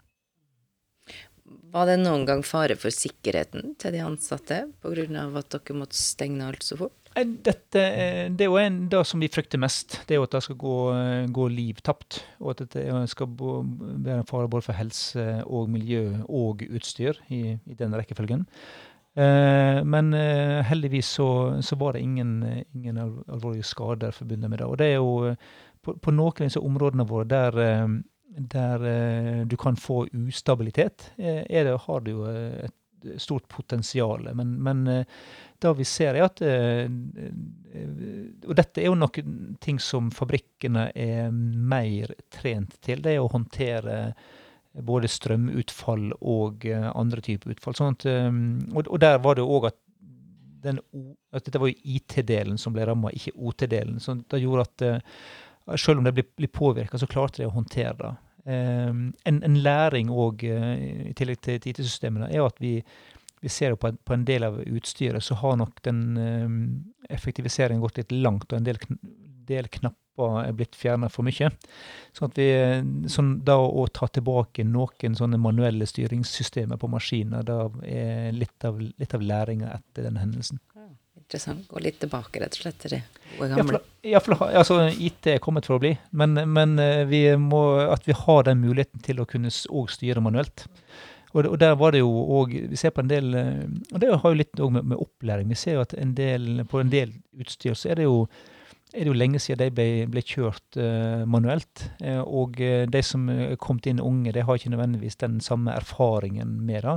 Var 1.76 1.90
det 1.90 1.96
noen 2.00 2.24
gang 2.24 2.44
fare 2.48 2.78
for 2.80 2.94
sikkerheten 2.94 3.74
til 3.82 3.92
de 3.92 4.04
ansatte 4.06 4.62
pga. 4.80 5.26
at 5.26 5.50
dere 5.52 5.76
måtte 5.76 6.00
stenge 6.00 6.46
alt 6.46 6.64
så 6.64 6.78
fort? 6.80 6.96
Dette, 7.16 7.82
det 8.32 8.44
er 8.44 8.48
jo 8.48 8.58
en, 8.60 8.78
det 8.92 9.02
som 9.08 9.20
vi 9.20 9.28
frykter 9.32 9.60
mest, 9.60 10.02
det 10.08 10.16
er 10.16 10.20
jo 10.20 10.28
at 10.28 10.36
det 10.36 10.42
skal 10.44 10.58
gå, 10.60 10.78
gå 11.32 11.48
liv 11.52 11.80
tapt. 11.84 12.22
Og 12.40 12.54
at 12.54 12.64
det 12.76 12.88
skal 13.12 13.28
være 13.36 14.22
en 14.22 14.28
fare 14.28 14.48
både 14.52 14.68
for 14.68 14.76
helse 14.76 15.28
og 15.46 15.70
miljø 15.72 16.22
og 16.28 16.64
utstyr 16.68 17.20
i, 17.28 17.58
i 17.60 17.78
den 17.80 17.96
rekkefølgen. 17.96 18.48
Eh, 19.16 19.84
men 19.84 20.14
eh, 20.14 20.64
heldigvis 20.68 21.08
så, 21.20 21.30
så, 21.64 21.76
var 21.76 21.96
det 21.96 22.04
ingen, 22.04 22.64
ingen 22.76 22.98
alvorlige 23.00 23.68
skader 23.68 24.12
forbundet 24.12 24.50
med 24.50 24.60
det. 24.60 24.68
Og 24.68 24.80
det 24.80 24.92
er 24.92 25.00
jo 25.00 25.36
på, 25.84 25.96
på 25.96 26.12
noen 26.12 26.36
av 26.36 26.48
disse 26.48 26.64
områdene 26.64 27.08
våre 27.08 27.28
der 27.32 27.64
der 28.38 28.86
eh, 28.86 29.46
du 29.46 29.58
kan 29.58 29.76
få 29.76 30.08
ustabilitet, 30.12 31.12
eh, 31.18 31.44
er 31.50 31.64
det, 31.64 31.78
har 31.88 32.02
du 32.02 32.12
jo 32.12 32.26
eh, 32.30 32.66
et 32.66 32.74
stort 33.22 33.48
potensial. 33.48 34.30
Men, 34.34 34.64
men 34.64 35.06
det 35.62 35.74
vi 35.78 35.84
ser, 35.86 36.16
er 36.18 36.24
at 36.26 36.42
Og 36.42 36.50
dette 38.58 38.82
er 38.82 38.88
jo 38.88 38.96
noen 38.98 39.54
ting 39.62 39.78
som 39.78 40.10
fabrikkene 40.10 40.90
er 40.90 41.30
mer 41.30 42.18
trent 42.34 42.82
til. 42.82 43.06
Det 43.06 43.14
er 43.14 43.22
å 43.22 43.30
håndtere 43.30 44.18
både 44.82 45.06
strømutfall 45.12 46.18
og 46.18 46.66
andre 46.72 47.22
typer 47.22 47.54
utfall. 47.54 47.78
Sånn 47.78 47.94
at, 47.94 48.10
og, 48.10 48.88
og, 48.88 48.98
der 49.06 49.22
var 49.22 49.38
det 49.38 49.46
òg 49.46 49.70
at, 49.70 49.78
at 50.66 51.46
dette 51.46 51.62
var 51.62 51.70
jo 51.70 51.78
IT-delen 51.86 52.58
som 52.58 52.74
ble 52.74 52.90
ramma, 52.90 53.14
ikke 53.14 53.38
OT-delen. 53.38 54.02
Så 54.02 54.18
det 54.18 54.42
gjorde 54.42 54.66
at 54.66 54.82
selv 55.78 56.02
om 56.02 56.10
ble, 56.10 56.26
ble 56.26 56.50
påvirka, 56.50 56.98
så 56.98 57.06
klarte 57.06 57.38
de 57.44 57.52
å 57.52 57.54
håndtere 57.54 58.02
det. 58.02 58.16
Ehm, 58.46 59.14
en, 59.24 59.44
en, 59.44 59.60
læring 59.64 60.12
òg, 60.14 60.44
eh, 60.46 61.10
i 61.10 61.14
tillegg 61.18 61.42
til 61.42 61.58
IT-systemene, 61.58 62.30
er 62.30 62.46
at 62.46 62.60
vi, 62.62 62.78
vi 63.42 63.50
ser 63.50 63.74
jo 63.74 63.80
på 63.82 63.92
på 63.98 64.14
en, 64.14 64.26
del 64.26 64.46
av 64.46 64.60
utstyret, 64.62 65.24
så 65.24 65.38
har 65.42 65.58
nok 65.58 65.82
den 65.86 66.02
um, 66.18 66.58
effektiviseringen 67.10 67.82
gått 67.82 67.98
litt 67.98 68.14
langt, 68.14 68.52
og 68.52 68.60
en 68.60 68.68
del, 68.68 68.78
del 69.50 69.70
knapper 69.80 70.38
er 70.44 70.54
blitt 70.56 70.78
fjerna 70.78 71.10
for 71.10 71.26
mye. 71.28 71.50
Sånn 72.16 72.30
at 72.30 72.38
vi, 72.40 72.48
sånn 73.12 73.34
da 73.46 73.58
å 73.60 73.88
ta 73.92 74.08
tilbake 74.08 74.64
noen 74.64 75.18
sånne 75.18 75.42
manuelle 75.42 75.90
styringssystemer 75.90 76.80
på 76.80 76.90
maskiner, 76.94 77.44
da 77.44 77.66
er 77.82 78.30
litt 78.38 78.66
av, 78.66 78.80
litt 78.80 79.18
av 79.18 79.26
læringa 79.26 79.74
etter 79.74 80.08
den 80.08 80.22
hendelsen 80.22 80.62
interessant. 81.26 81.68
Gå 81.68 81.82
litt 81.82 82.00
tilbake, 82.02 82.40
rett 82.42 82.56
og 82.56 82.62
slett, 82.62 82.78
til 82.82 82.96
det 82.96 83.02
gode 83.36 83.58
gamle. 83.58 83.82
Ja, 84.06 84.22
altså, 84.22 84.80
IT 84.90 85.28
er 85.34 85.42
kommet 85.44 85.68
for 85.68 85.78
å 85.78 85.84
bli, 85.84 85.96
men, 86.16 86.38
men 86.54 86.78
eh, 86.82 87.04
vi 87.10 87.26
må, 87.42 87.66
at 87.90 88.06
vi 88.08 88.16
har 88.18 88.48
den 88.48 88.62
muligheten 88.62 89.04
til 89.06 89.22
å 89.22 89.28
kunne 89.30 89.52
òg 89.52 89.94
styre 89.94 90.24
manuelt. 90.24 90.68
Og, 91.34 91.44
og, 91.44 91.58
der 91.60 91.76
var 91.76 91.92
det 91.92 92.00
jo 92.00 92.12
òg 92.38 92.54
Vi 92.72 92.78
ser 92.80 92.94
på 92.96 93.02
en 93.04 93.10
del 93.12 93.34
eh, 93.36 93.66
Og 93.92 94.00
det 94.00 94.08
har 94.08 94.32
jo 94.32 94.38
litt 94.40 94.54
med, 94.56 94.86
med, 94.86 94.96
opplæring. 94.96 95.50
Vi 95.52 95.58
ser 95.60 95.76
jo 95.76 95.82
at 95.84 95.96
en 96.00 96.14
del, 96.16 96.64
på 96.72 96.80
en 96.80 96.94
del 96.94 97.12
utstyr 97.36 97.76
så 97.76 97.92
er 97.92 98.00
det 98.00 98.08
jo 98.08 98.28
er 98.96 99.04
det 99.04 99.10
jo 99.10 99.18
lenge 99.18 99.42
siden 99.44 99.60
de 99.60 99.74
ble, 99.76 100.06
ble 100.08 100.22
kjørt 100.24 100.78
uh, 100.80 101.26
manuelt. 101.28 101.82
Uh, 102.00 102.22
og 102.24 102.62
de 102.88 103.02
som 103.04 103.26
er 103.34 103.58
kommet 103.60 103.90
inn 103.92 104.00
unge, 104.00 104.32
de 104.32 104.46
har 104.46 104.56
ikke 104.56 104.72
nødvendigvis 104.72 105.20
den 105.20 105.42
samme 105.44 105.74
erfaringen 105.76 106.54
med 106.64 106.86
det. 106.86 106.94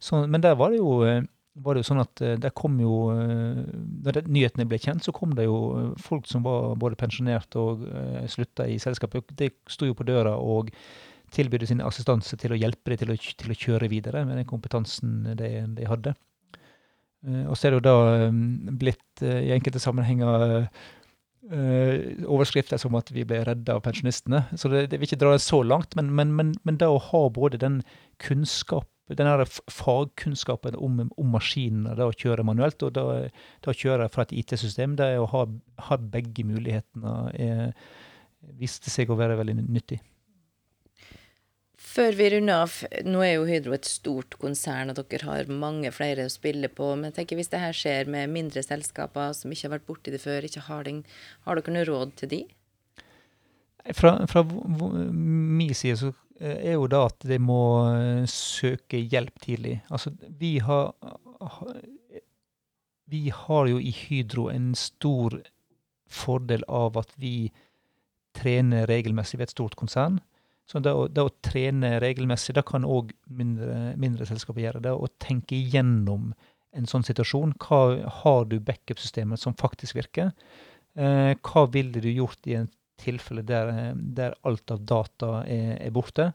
Så, 0.00 0.22
men 0.24 0.40
der 0.40 0.56
var 0.56 0.72
det 0.72 0.78
jo 0.80 1.02
var 1.64 1.74
det 1.74 1.82
jo 1.82 1.88
sånn 1.90 2.02
at 2.02 2.22
eh, 2.24 2.36
det 2.40 2.52
kom 2.58 2.76
jo 2.82 2.94
eh, 3.14 3.60
Da 4.04 4.14
nyhetene 4.22 4.66
ble 4.68 4.78
kjent, 4.82 5.04
så 5.06 5.14
kom 5.16 5.34
det 5.36 5.46
jo 5.46 5.58
eh, 5.78 5.90
folk 6.02 6.28
som 6.28 6.44
var 6.44 6.76
både 6.80 6.98
pensjonert 7.00 7.56
og 7.60 7.84
uh, 7.86 8.24
slutta 8.30 8.66
i 8.68 8.78
selskapet. 8.82 9.32
De 9.38 9.50
sto 9.70 9.88
jo 9.88 9.96
på 9.96 10.06
døra 10.06 10.36
og 10.36 10.72
tilbød 11.34 11.66
sin 11.68 11.82
assistanse 11.82 12.36
til 12.38 12.54
å 12.54 12.58
hjelpe 12.60 12.92
dem 12.92 13.00
til 13.00 13.32
til 13.40 13.52
å 13.52 13.58
kjøre 13.58 13.90
videre 13.90 14.24
med 14.28 14.38
den 14.38 14.48
kompetansen 14.48 15.24
de, 15.38 15.50
de 15.78 15.88
hadde. 15.88 16.14
Uh, 17.26 17.46
og 17.48 17.56
så 17.56 17.68
er 17.68 17.74
det 17.74 17.80
jo 17.80 17.86
da 17.88 18.28
blitt 18.82 19.24
uh, 19.24 19.40
i 19.40 19.54
enkelte 19.56 19.82
sammenhenger 19.82 20.68
overskrifter 21.46 22.74
som 22.74 22.96
at 22.98 23.12
vi 23.14 23.22
ble 23.22 23.36
redda 23.46 23.76
av 23.76 23.84
pensjonistene. 23.84 24.40
Så 24.58 24.66
det, 24.66 24.88
det 24.90 24.98
vil 24.98 25.06
ikke 25.06 25.18
dra 25.20 25.36
det 25.36 25.44
så 25.44 25.60
langt, 25.62 25.92
men, 25.94 26.08
men, 26.10 26.32
men, 26.34 26.48
men 26.66 26.78
da 26.80 26.88
å 26.90 26.98
ha 26.98 27.20
både 27.30 27.60
den 27.62 27.76
kunnskap 28.18 28.88
den 29.14 29.46
fagkunnskapen 29.70 30.74
om, 30.82 30.98
om 31.14 31.30
maskiner, 31.30 31.94
det 31.94 32.08
å 32.08 32.16
kjøre 32.16 32.46
manuelt 32.46 32.82
og 32.82 32.96
det, 32.96 33.30
det 33.62 33.70
å 33.70 33.76
kjøre 33.76 34.08
fra 34.10 34.26
et 34.26 34.34
IT-system, 34.34 34.96
det 34.98 35.12
å 35.20 35.28
ha, 35.30 35.44
ha 35.88 35.98
begge 36.00 36.42
mulighetene, 36.46 37.14
er, 37.38 37.70
viste 38.58 38.90
seg 38.90 39.10
å 39.10 39.18
være 39.18 39.38
veldig 39.38 39.60
nyttig. 39.62 40.00
Før 41.86 42.18
vi 42.18 42.26
runder 42.34 42.66
av, 42.66 42.74
nå 43.06 43.22
er 43.24 43.36
jo 43.36 43.46
Hydro 43.48 43.76
et 43.76 43.88
stort 43.88 44.34
konsern, 44.42 44.90
og 44.90 44.98
dere 44.98 45.30
har 45.30 45.54
mange 45.54 45.92
flere 45.94 46.26
å 46.26 46.32
spille 46.32 46.68
på. 46.68 46.90
Men 46.96 47.08
jeg 47.08 47.20
tenker 47.20 47.38
hvis 47.38 47.52
det 47.54 47.62
her 47.62 47.76
skjer 47.76 48.10
med 48.10 48.32
mindre 48.34 48.60
selskaper 48.64 49.32
som 49.38 49.54
ikke 49.54 49.68
har 49.68 49.76
vært 49.78 49.88
borti 49.88 50.12
det 50.12 50.20
før, 50.20 50.44
ikke 50.44 50.66
har, 50.66 50.84
den, 50.88 51.04
har 51.46 51.56
dere 51.56 51.76
noe 51.76 51.86
råd 51.88 52.18
til 52.20 52.32
de? 52.34 52.42
Fra, 53.94 54.16
fra 54.26 54.42
min 54.42 55.72
side 55.78 56.00
så 56.02 56.10
Eh, 56.10 56.25
er 56.40 56.76
jo 56.76 56.86
da 56.90 57.06
at 57.08 57.26
de 57.28 57.38
må 57.42 57.60
eh, 57.90 58.24
søke 58.30 59.00
hjelp 59.00 59.40
tidlig. 59.42 59.78
Altså, 59.90 60.12
vi 60.40 60.56
har, 60.64 60.92
vi 63.10 63.28
har 63.32 63.68
jo 63.70 63.78
i 63.80 63.92
Hydro 63.94 64.48
en 64.52 64.74
stor 64.78 65.38
fordel 66.06 66.64
av 66.68 66.98
at 67.00 67.12
vi 67.20 67.50
trener 68.36 68.88
regelmessig 68.90 69.40
ved 69.40 69.48
et 69.48 69.56
stort 69.56 69.76
konsern. 69.80 70.20
Så 70.66 70.82
det 70.82 70.92
å, 70.92 71.06
det 71.08 71.22
å 71.22 71.32
trene 71.46 71.96
regelmessig, 72.02 72.56
det 72.56 72.66
kan 72.66 72.84
òg 72.84 73.12
mindre, 73.30 73.94
mindre 74.00 74.26
selskaper 74.26 74.64
gjøre. 74.64 74.82
Det 74.82 74.92
å 74.92 75.10
tenke 75.22 75.54
igjennom 75.58 76.32
en 76.76 76.88
sånn 76.90 77.06
situasjon. 77.06 77.54
Hva 77.62 78.10
har 78.22 78.48
du 78.50 78.58
backup-systemet 78.60 79.40
som 79.40 79.54
faktisk 79.56 79.96
virker? 79.96 80.32
Eh, 80.98 81.32
hva 81.46 81.66
ville 81.72 82.02
du 82.02 82.10
gjort 82.10 82.50
i 82.50 82.58
en 82.58 82.68
tilfelle 83.00 83.44
der, 83.46 83.94
der, 83.94 84.36
alt 84.46 84.70
av 84.70 84.82
data 84.88 85.30
er, 85.44 85.76
er 85.80 85.94
borte. 85.94 86.32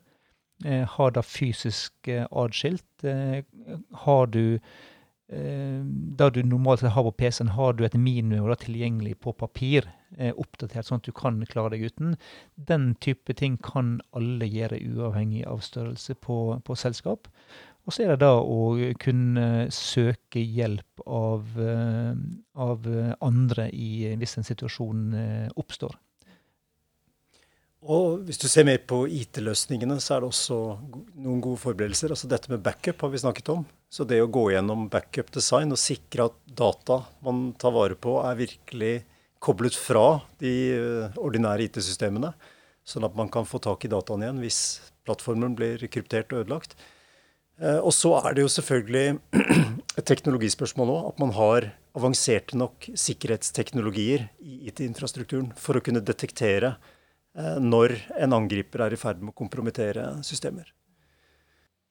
Eh, 0.65 0.85
har 0.87 1.11
det 1.11 1.23
fysisk 1.25 2.07
eh, 2.07 2.25
adskilt? 2.31 3.03
Eh, 3.03 3.41
har 4.03 4.27
du 4.27 4.59
eh, 4.59 5.81
det 6.19 6.29
du 6.35 6.43
normalt 6.45 6.81
har 6.81 7.07
på 7.07 7.13
PC-en, 7.23 7.55
har 7.55 7.73
du 7.73 7.85
et 7.85 7.97
minimum 7.97 8.53
tilgjengelig 8.61 9.17
på 9.23 9.33
papir, 9.33 9.89
eh, 10.17 10.33
oppdatert 10.37 10.85
sånn 10.85 11.01
at 11.01 11.09
du 11.09 11.15
kan 11.17 11.41
klare 11.49 11.73
deg 11.73 11.87
uten. 11.89 12.15
Den 12.55 12.93
type 13.01 13.33
ting 13.33 13.57
kan 13.57 13.99
alle 14.13 14.45
gjøre 14.45 14.81
uavhengig 14.91 15.47
av 15.49 15.65
størrelse 15.65 16.15
på, 16.21 16.61
på 16.61 16.77
selskap. 16.77 17.31
Og 17.87 17.95
så 17.95 18.03
er 18.03 18.13
det 18.13 18.21
da 18.21 18.35
å 18.37 18.75
kunne 19.01 19.65
søke 19.73 20.43
hjelp 20.43 21.01
av, 21.07 21.57
eh, 21.57 22.13
av 22.53 22.85
andre 23.25 23.71
i, 23.73 24.13
hvis 24.21 24.37
en 24.37 24.45
situasjon 24.45 25.07
oppstår. 25.57 25.97
Og 27.81 28.21
hvis 28.27 28.37
du 28.37 28.45
ser 28.45 28.67
mer 28.67 28.77
på 28.85 29.07
IT-løsningene, 29.09 29.95
så 29.97 30.15
er 30.15 30.21
det 30.21 30.29
også 30.29 30.57
noen 31.17 31.39
gode 31.41 31.57
forberedelser. 31.63 32.13
Altså 32.13 32.29
dette 32.29 32.51
med 32.51 32.61
backup 32.61 33.01
har 33.01 33.09
vi 33.09 33.21
snakket 33.23 33.49
om. 33.55 33.63
Så 33.89 34.05
det 34.05 34.19
å 34.21 34.29
gå 34.29 34.51
gjennom 34.53 34.85
backup-design 34.93 35.73
og 35.73 35.81
sikre 35.81 36.29
at 36.29 36.37
data 36.45 36.99
man 37.25 37.49
tar 37.57 37.73
vare 37.73 37.97
på, 37.97 38.19
er 38.21 38.37
virkelig 38.37 38.93
koblet 39.41 39.73
fra 39.73 40.21
de 40.43 40.53
eh, 40.75 41.17
ordinære 41.17 41.65
IT-systemene, 41.65 42.29
sånn 42.85 43.07
at 43.07 43.17
man 43.17 43.31
kan 43.33 43.49
få 43.49 43.57
tak 43.63 43.87
i 43.87 43.89
dataen 43.89 44.21
igjen 44.21 44.41
hvis 44.43 44.61
plattformen 45.07 45.57
blir 45.57 45.81
kryptert 45.89 46.29
og 46.35 46.43
ødelagt. 46.43 46.77
Eh, 47.57 47.81
og 47.81 47.89
så 47.97 48.13
er 48.21 48.37
det 48.37 48.45
jo 48.45 48.53
selvfølgelig 48.59 49.17
et 49.99 50.05
teknologispørsmål 50.05 50.93
òg. 50.93 51.03
At 51.15 51.25
man 51.25 51.33
har 51.33 51.71
avanserte 51.97 52.61
nok 52.61 52.91
sikkerhetsteknologier 52.93 54.29
i 54.45 54.67
IT-infrastrukturen 54.69 55.49
for 55.57 55.81
å 55.81 55.83
kunne 55.83 56.05
detektere 56.05 56.75
når 57.33 57.93
en 58.19 58.33
angriper 58.35 58.81
er 58.83 58.93
i 58.95 58.99
ferd 58.99 59.21
med 59.23 59.31
å 59.31 59.37
kompromittere 59.39 60.17
systemer. 60.27 60.67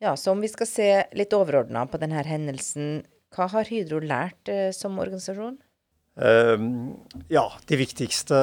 Ja, 0.00 0.16
Så 0.16 0.32
om 0.32 0.40
vi 0.40 0.48
skal 0.48 0.68
se 0.68 0.88
litt 1.16 1.34
overordna 1.36 1.84
på 1.88 2.00
denne 2.00 2.22
hendelsen, 2.24 3.02
hva 3.36 3.46
har 3.52 3.68
Hydro 3.68 4.00
lært 4.00 4.48
eh, 4.48 4.70
som 4.74 4.96
organisasjon? 4.98 5.58
Uh, 6.20 6.56
ja, 7.30 7.44
de 7.68 7.78
viktigste 7.78 8.36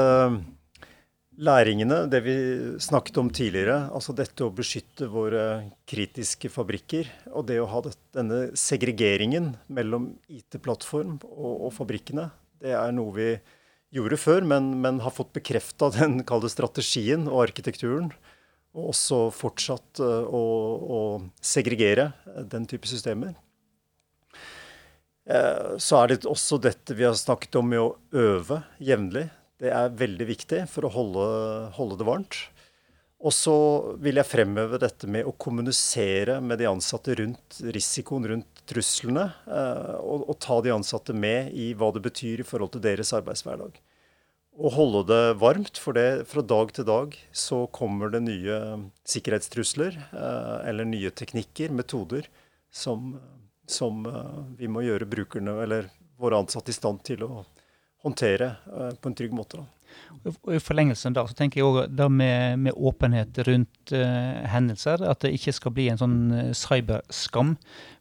læringene, 1.38 2.06
det 2.10 2.22
vi 2.26 2.36
snakket 2.82 3.20
om 3.22 3.30
tidligere, 3.34 3.90
altså 3.94 4.16
dette 4.18 4.46
å 4.46 4.54
beskytte 4.54 5.10
våre 5.12 5.44
kritiske 5.90 6.50
fabrikker, 6.50 7.10
og 7.34 7.50
det 7.50 7.60
å 7.62 7.68
ha 7.70 7.84
denne 8.16 8.40
segregeringen 8.58 9.52
mellom 9.68 10.12
IT-plattform 10.30 11.20
og, 11.28 11.54
og 11.68 11.76
fabrikkene, 11.76 12.30
det 12.64 12.74
er 12.78 12.96
noe 12.96 13.14
vi 13.18 13.30
gjorde 13.98 14.20
før, 14.22 14.46
men, 14.48 14.72
men 14.84 15.02
har 15.04 15.14
fått 15.14 15.34
bekrefta 15.36 15.92
den 15.96 16.22
kalde 16.30 16.52
strategien 16.54 17.28
og 17.30 17.48
arkitekturen. 17.48 18.12
Og 18.78 18.92
også 18.92 19.28
fortsatt 19.34 20.02
uh, 20.04 20.28
å, 20.30 20.42
å, 20.78 21.00
segregere 21.42 22.12
den 22.52 22.68
type 22.70 22.90
systemer. 22.90 23.34
Uh, 25.28 25.76
så 25.82 26.04
er 26.04 26.14
det 26.14 26.30
også 26.30 26.60
dette 26.62 26.96
vi 26.96 27.08
har 27.08 27.18
snakket 27.18 27.58
om 27.58 27.72
med 27.74 27.82
å 27.82 27.96
øve 28.14 28.62
jevnlig. 28.78 29.26
Det 29.58 29.74
er 29.74 29.98
veldig 29.98 30.28
viktig 30.30 30.62
for 30.70 30.86
å 30.86 30.94
holde, 30.94 31.26
holde 31.80 31.98
det 31.98 32.08
varmt. 32.08 32.44
Og 33.26 33.34
så 33.34 33.56
vil 33.98 34.20
jeg 34.20 34.30
fremheve 34.30 34.78
dette 34.82 35.08
med 35.10 35.26
å 35.26 35.34
kommunisere 35.34 36.38
med 36.44 36.60
de 36.62 36.68
ansatte 36.70 37.16
rundt 37.18 37.58
risikoen, 37.74 38.28
rundt 38.30 38.62
truslene. 38.70 39.26
Eh, 39.50 39.96
og, 40.04 40.28
og, 40.28 40.36
ta 40.44 40.60
de 40.62 40.76
ansatte 40.76 41.16
med 41.18 41.50
i 41.58 41.72
hva 41.78 41.90
det 41.96 42.04
betyr 42.06 42.44
i 42.44 42.48
forhold 42.48 42.76
til 42.76 42.84
deres 42.86 43.14
arbeidshverdag. 43.18 43.80
Og 44.58 44.74
holde 44.74 45.04
det 45.12 45.24
varmt, 45.38 45.78
for 45.78 45.94
det, 45.94 46.26
fra 46.30 46.42
dag 46.42 46.72
til 46.74 46.88
dag 46.88 47.14
så 47.30 47.66
kommer 47.70 48.10
det 48.10 48.24
nye 48.26 48.58
sikkerhetstrusler 49.06 50.00
eh, 50.10 50.58
eller 50.72 50.88
nye 50.90 51.12
teknikker, 51.14 51.70
metoder, 51.78 52.26
som, 52.74 53.14
som 53.70 54.02
eh, 54.10 54.40
vi 54.58 54.70
må 54.72 54.82
gjøre 54.88 55.10
brukerne 55.10 55.60
eller 55.62 55.92
våre 56.18 56.42
ansatte 56.42 56.74
i 56.74 56.78
stand 56.78 57.04
til 57.06 57.28
å 57.28 57.32
håndtere 58.02 58.56
på 58.98 59.10
en 59.10 59.16
trygg 59.18 59.34
måte. 59.36 59.62
Og 60.26 60.52
I 60.56 60.60
forlengelsen 60.62 61.16
da, 61.16 61.24
så 61.28 61.36
tenker 61.38 61.62
jeg 61.62 61.68
òg 61.68 61.94
det 61.94 62.08
med, 62.12 62.60
med, 62.66 62.76
åpenhet 62.76 63.38
rundt 63.48 63.94
uh, 63.94 64.44
hendelser. 64.50 65.04
At 65.06 65.24
det 65.24 65.34
ikke 65.38 65.54
skal 65.56 65.74
bli 65.76 65.88
en 65.92 66.02
sånn 66.02 66.20
cyberskam. 66.58 67.56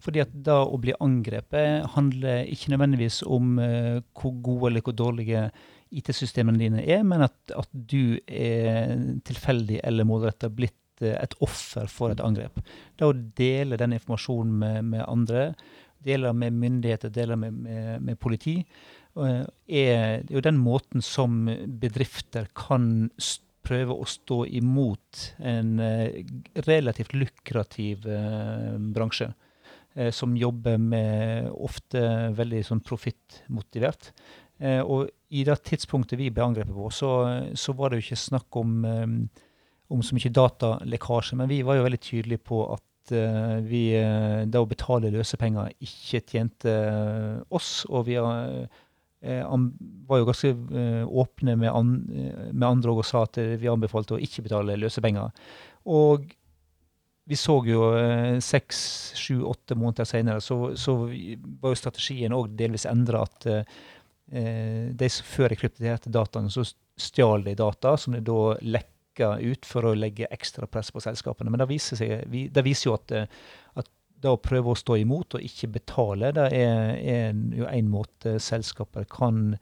Fordi 0.04 0.22
at 0.24 0.34
da 0.46 0.62
å 0.64 0.80
bli 0.82 0.96
angrepet 1.02 1.86
handler 1.96 2.48
ikke 2.52 2.72
nødvendigvis 2.74 3.22
om 3.26 3.57
uh, 3.61 4.02
hvor 4.16 4.36
gode 4.44 4.72
eller 4.72 4.86
hvor 4.86 4.96
dårlige 4.98 5.48
IT-systemene 5.97 6.61
dine 6.61 6.82
er, 6.84 7.05
men 7.07 7.24
at, 7.26 7.36
at, 7.57 7.70
du 7.72 8.18
er 8.26 8.94
tilfeldig 9.26 9.80
eller 9.84 10.09
målretta 10.09 10.51
blitt 10.53 10.74
et 11.05 11.34
offer 11.44 11.90
for 11.92 12.12
et 12.12 12.22
angrep. 12.24 12.61
Da 12.97 13.11
å 13.11 13.16
dele 13.36 13.76
den 13.76 13.97
informasjonen 13.99 14.55
med, 14.62 14.92
med 14.94 15.05
andre, 15.05 15.51
dele 16.07 16.30
med 16.32 16.57
myndigheter, 16.57 17.12
dele 17.12 17.36
med, 17.40 17.59
med, 17.66 18.05
med 18.07 18.20
politi, 18.20 18.62
Eh, 19.16 19.44
er 19.66 20.24
jo 20.28 20.42
den 20.44 20.59
måten 20.61 21.05
som 21.05 21.47
bedrifter 21.80 22.51
kan 22.57 23.09
prøve 23.66 23.97
å 23.97 24.07
stå 24.07 24.42
imot 24.61 25.22
en 25.40 25.78
eh, 25.82 26.20
relativt 26.68 27.16
lukrativ 27.16 28.07
eh, 28.07 28.76
bransje. 28.76 29.32
Som 30.12 30.34
jobber 30.36 30.74
med 30.76 31.47
ofte 31.64 32.01
veldig 32.36 32.59
sånn 32.68 32.82
profittmotivert. 32.84 34.11
Og 34.57 35.11
i 35.36 35.42
det 35.44 35.57
tidspunktet 35.68 36.16
vi 36.16 36.30
ble 36.32 36.44
angrepet 36.46 36.72
på, 36.72 36.86
så, 36.94 37.11
så 37.52 37.74
var 37.76 37.90
det 37.90 37.98
jo 37.98 38.04
ikke 38.07 38.16
snakk 38.16 38.57
om, 38.57 38.70
om 39.92 40.04
så 40.07 40.16
mye 40.16 40.32
datalekkasje. 40.32 41.36
Men 41.36 41.50
vi 41.50 41.59
var 41.66 41.76
jo 41.76 41.84
veldig 41.84 42.00
tydelige 42.00 42.40
på 42.40 42.62
at 42.72 43.12
vi 43.68 43.82
det 43.92 44.62
å 44.62 44.70
betale 44.70 45.12
løsepenger 45.12 45.74
ikke 45.84 46.22
tjente 46.24 46.72
oss. 47.52 47.82
Og 47.90 48.09
vi 48.09 48.16
Eh, 49.26 49.59
var 50.07 50.18
jo 50.18 50.26
ganske 50.28 50.48
eh, 50.48 51.04
åpne 51.09 51.57
med, 51.57 51.70
an, 51.72 51.92
eh, 52.14 52.52
med 52.52 52.68
andre 52.68 52.92
og 52.92 53.07
sa 53.07 53.24
at 53.24 53.38
vi 53.59 53.70
anbefalte 53.70 54.14
å 54.14 54.20
ikke 54.22 54.44
betale 54.44 54.76
løsepenger. 54.78 55.32
Og 55.88 56.28
vi 57.26 57.38
så 57.38 57.57
jo 57.66 57.88
seks, 58.44 58.78
sju, 59.18 59.40
åtte 59.50 59.74
måneder 59.74 60.07
senere, 60.07 60.40
så, 60.44 60.76
så 60.78 60.94
var 61.09 61.72
jo 61.72 61.78
strategien 61.80 62.36
òg 62.36 62.52
delvis 62.59 62.86
endra. 62.86 63.24
At 63.26 63.48
eh, 63.50 63.64
de 64.27 65.09
som 65.12 65.27
før 65.29 65.53
de 65.53 65.59
krypterte 65.61 66.11
dataene, 66.11 66.51
så 66.51 66.64
stjal 66.99 67.45
de 67.47 67.55
data, 67.59 67.97
som 68.01 68.16
de 68.16 68.22
da 68.27 68.57
lekka 68.64 69.37
ut 69.39 69.68
for 69.68 69.87
å 69.87 69.95
legge 69.97 70.29
ekstra 70.35 70.66
press 70.66 70.91
på 70.91 71.03
selskapene. 71.05 71.53
Men 71.53 71.62
det 71.62 71.68
viser, 71.70 72.01
seg, 72.01 72.27
det 72.27 72.64
viser 72.66 72.91
jo 72.91 72.97
at, 72.97 73.14
at 73.79 73.91
det 74.22 74.33
å 74.33 74.41
prøve 74.41 74.72
å 74.72 74.79
stå 74.79 74.99
imot 75.03 75.39
og 75.39 75.47
ikke 75.47 75.70
betale, 75.77 76.33
det 76.37 76.49
er, 76.57 76.97
er 76.97 77.41
jo 77.57 77.68
en 77.70 77.91
måte 77.93 78.37
selskaper 78.43 79.07
kan 79.12 79.57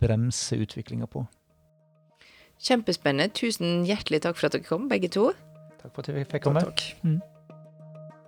bremse 0.00 0.56
utviklinga 0.56 1.08
på. 1.10 1.26
Kjempespennende. 2.62 3.32
Tusen 3.36 3.84
hjertelig 3.88 4.22
takk 4.24 4.38
for 4.38 4.48
at 4.48 4.56
dere 4.56 4.66
kom, 4.66 4.88
begge 4.88 5.10
to. 5.12 5.30
Takk 5.82 5.92
for 5.92 6.04
at 6.06 6.14
vi 6.16 6.24
fikk 6.24 6.46
komme. 6.46 6.62
Takk, 6.64 6.78
takk. 6.80 7.02
Mm. 7.04 7.18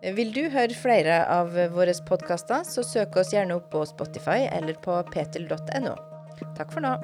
Vil 0.03 0.31
du 0.31 0.45
høre 0.53 0.77
flere 0.79 1.23
av 1.27 1.57
våre 1.75 1.95
podkaster, 2.07 2.63
så 2.63 2.85
søk 2.87 3.19
oss 3.19 3.33
gjerne 3.35 3.59
opp 3.59 3.71
på 3.73 3.83
Spotify 3.89 4.47
eller 4.47 4.79
på 4.85 4.95
petil.no. 5.11 5.97
Takk 6.55 6.71
for 6.71 6.85
nå. 6.85 6.95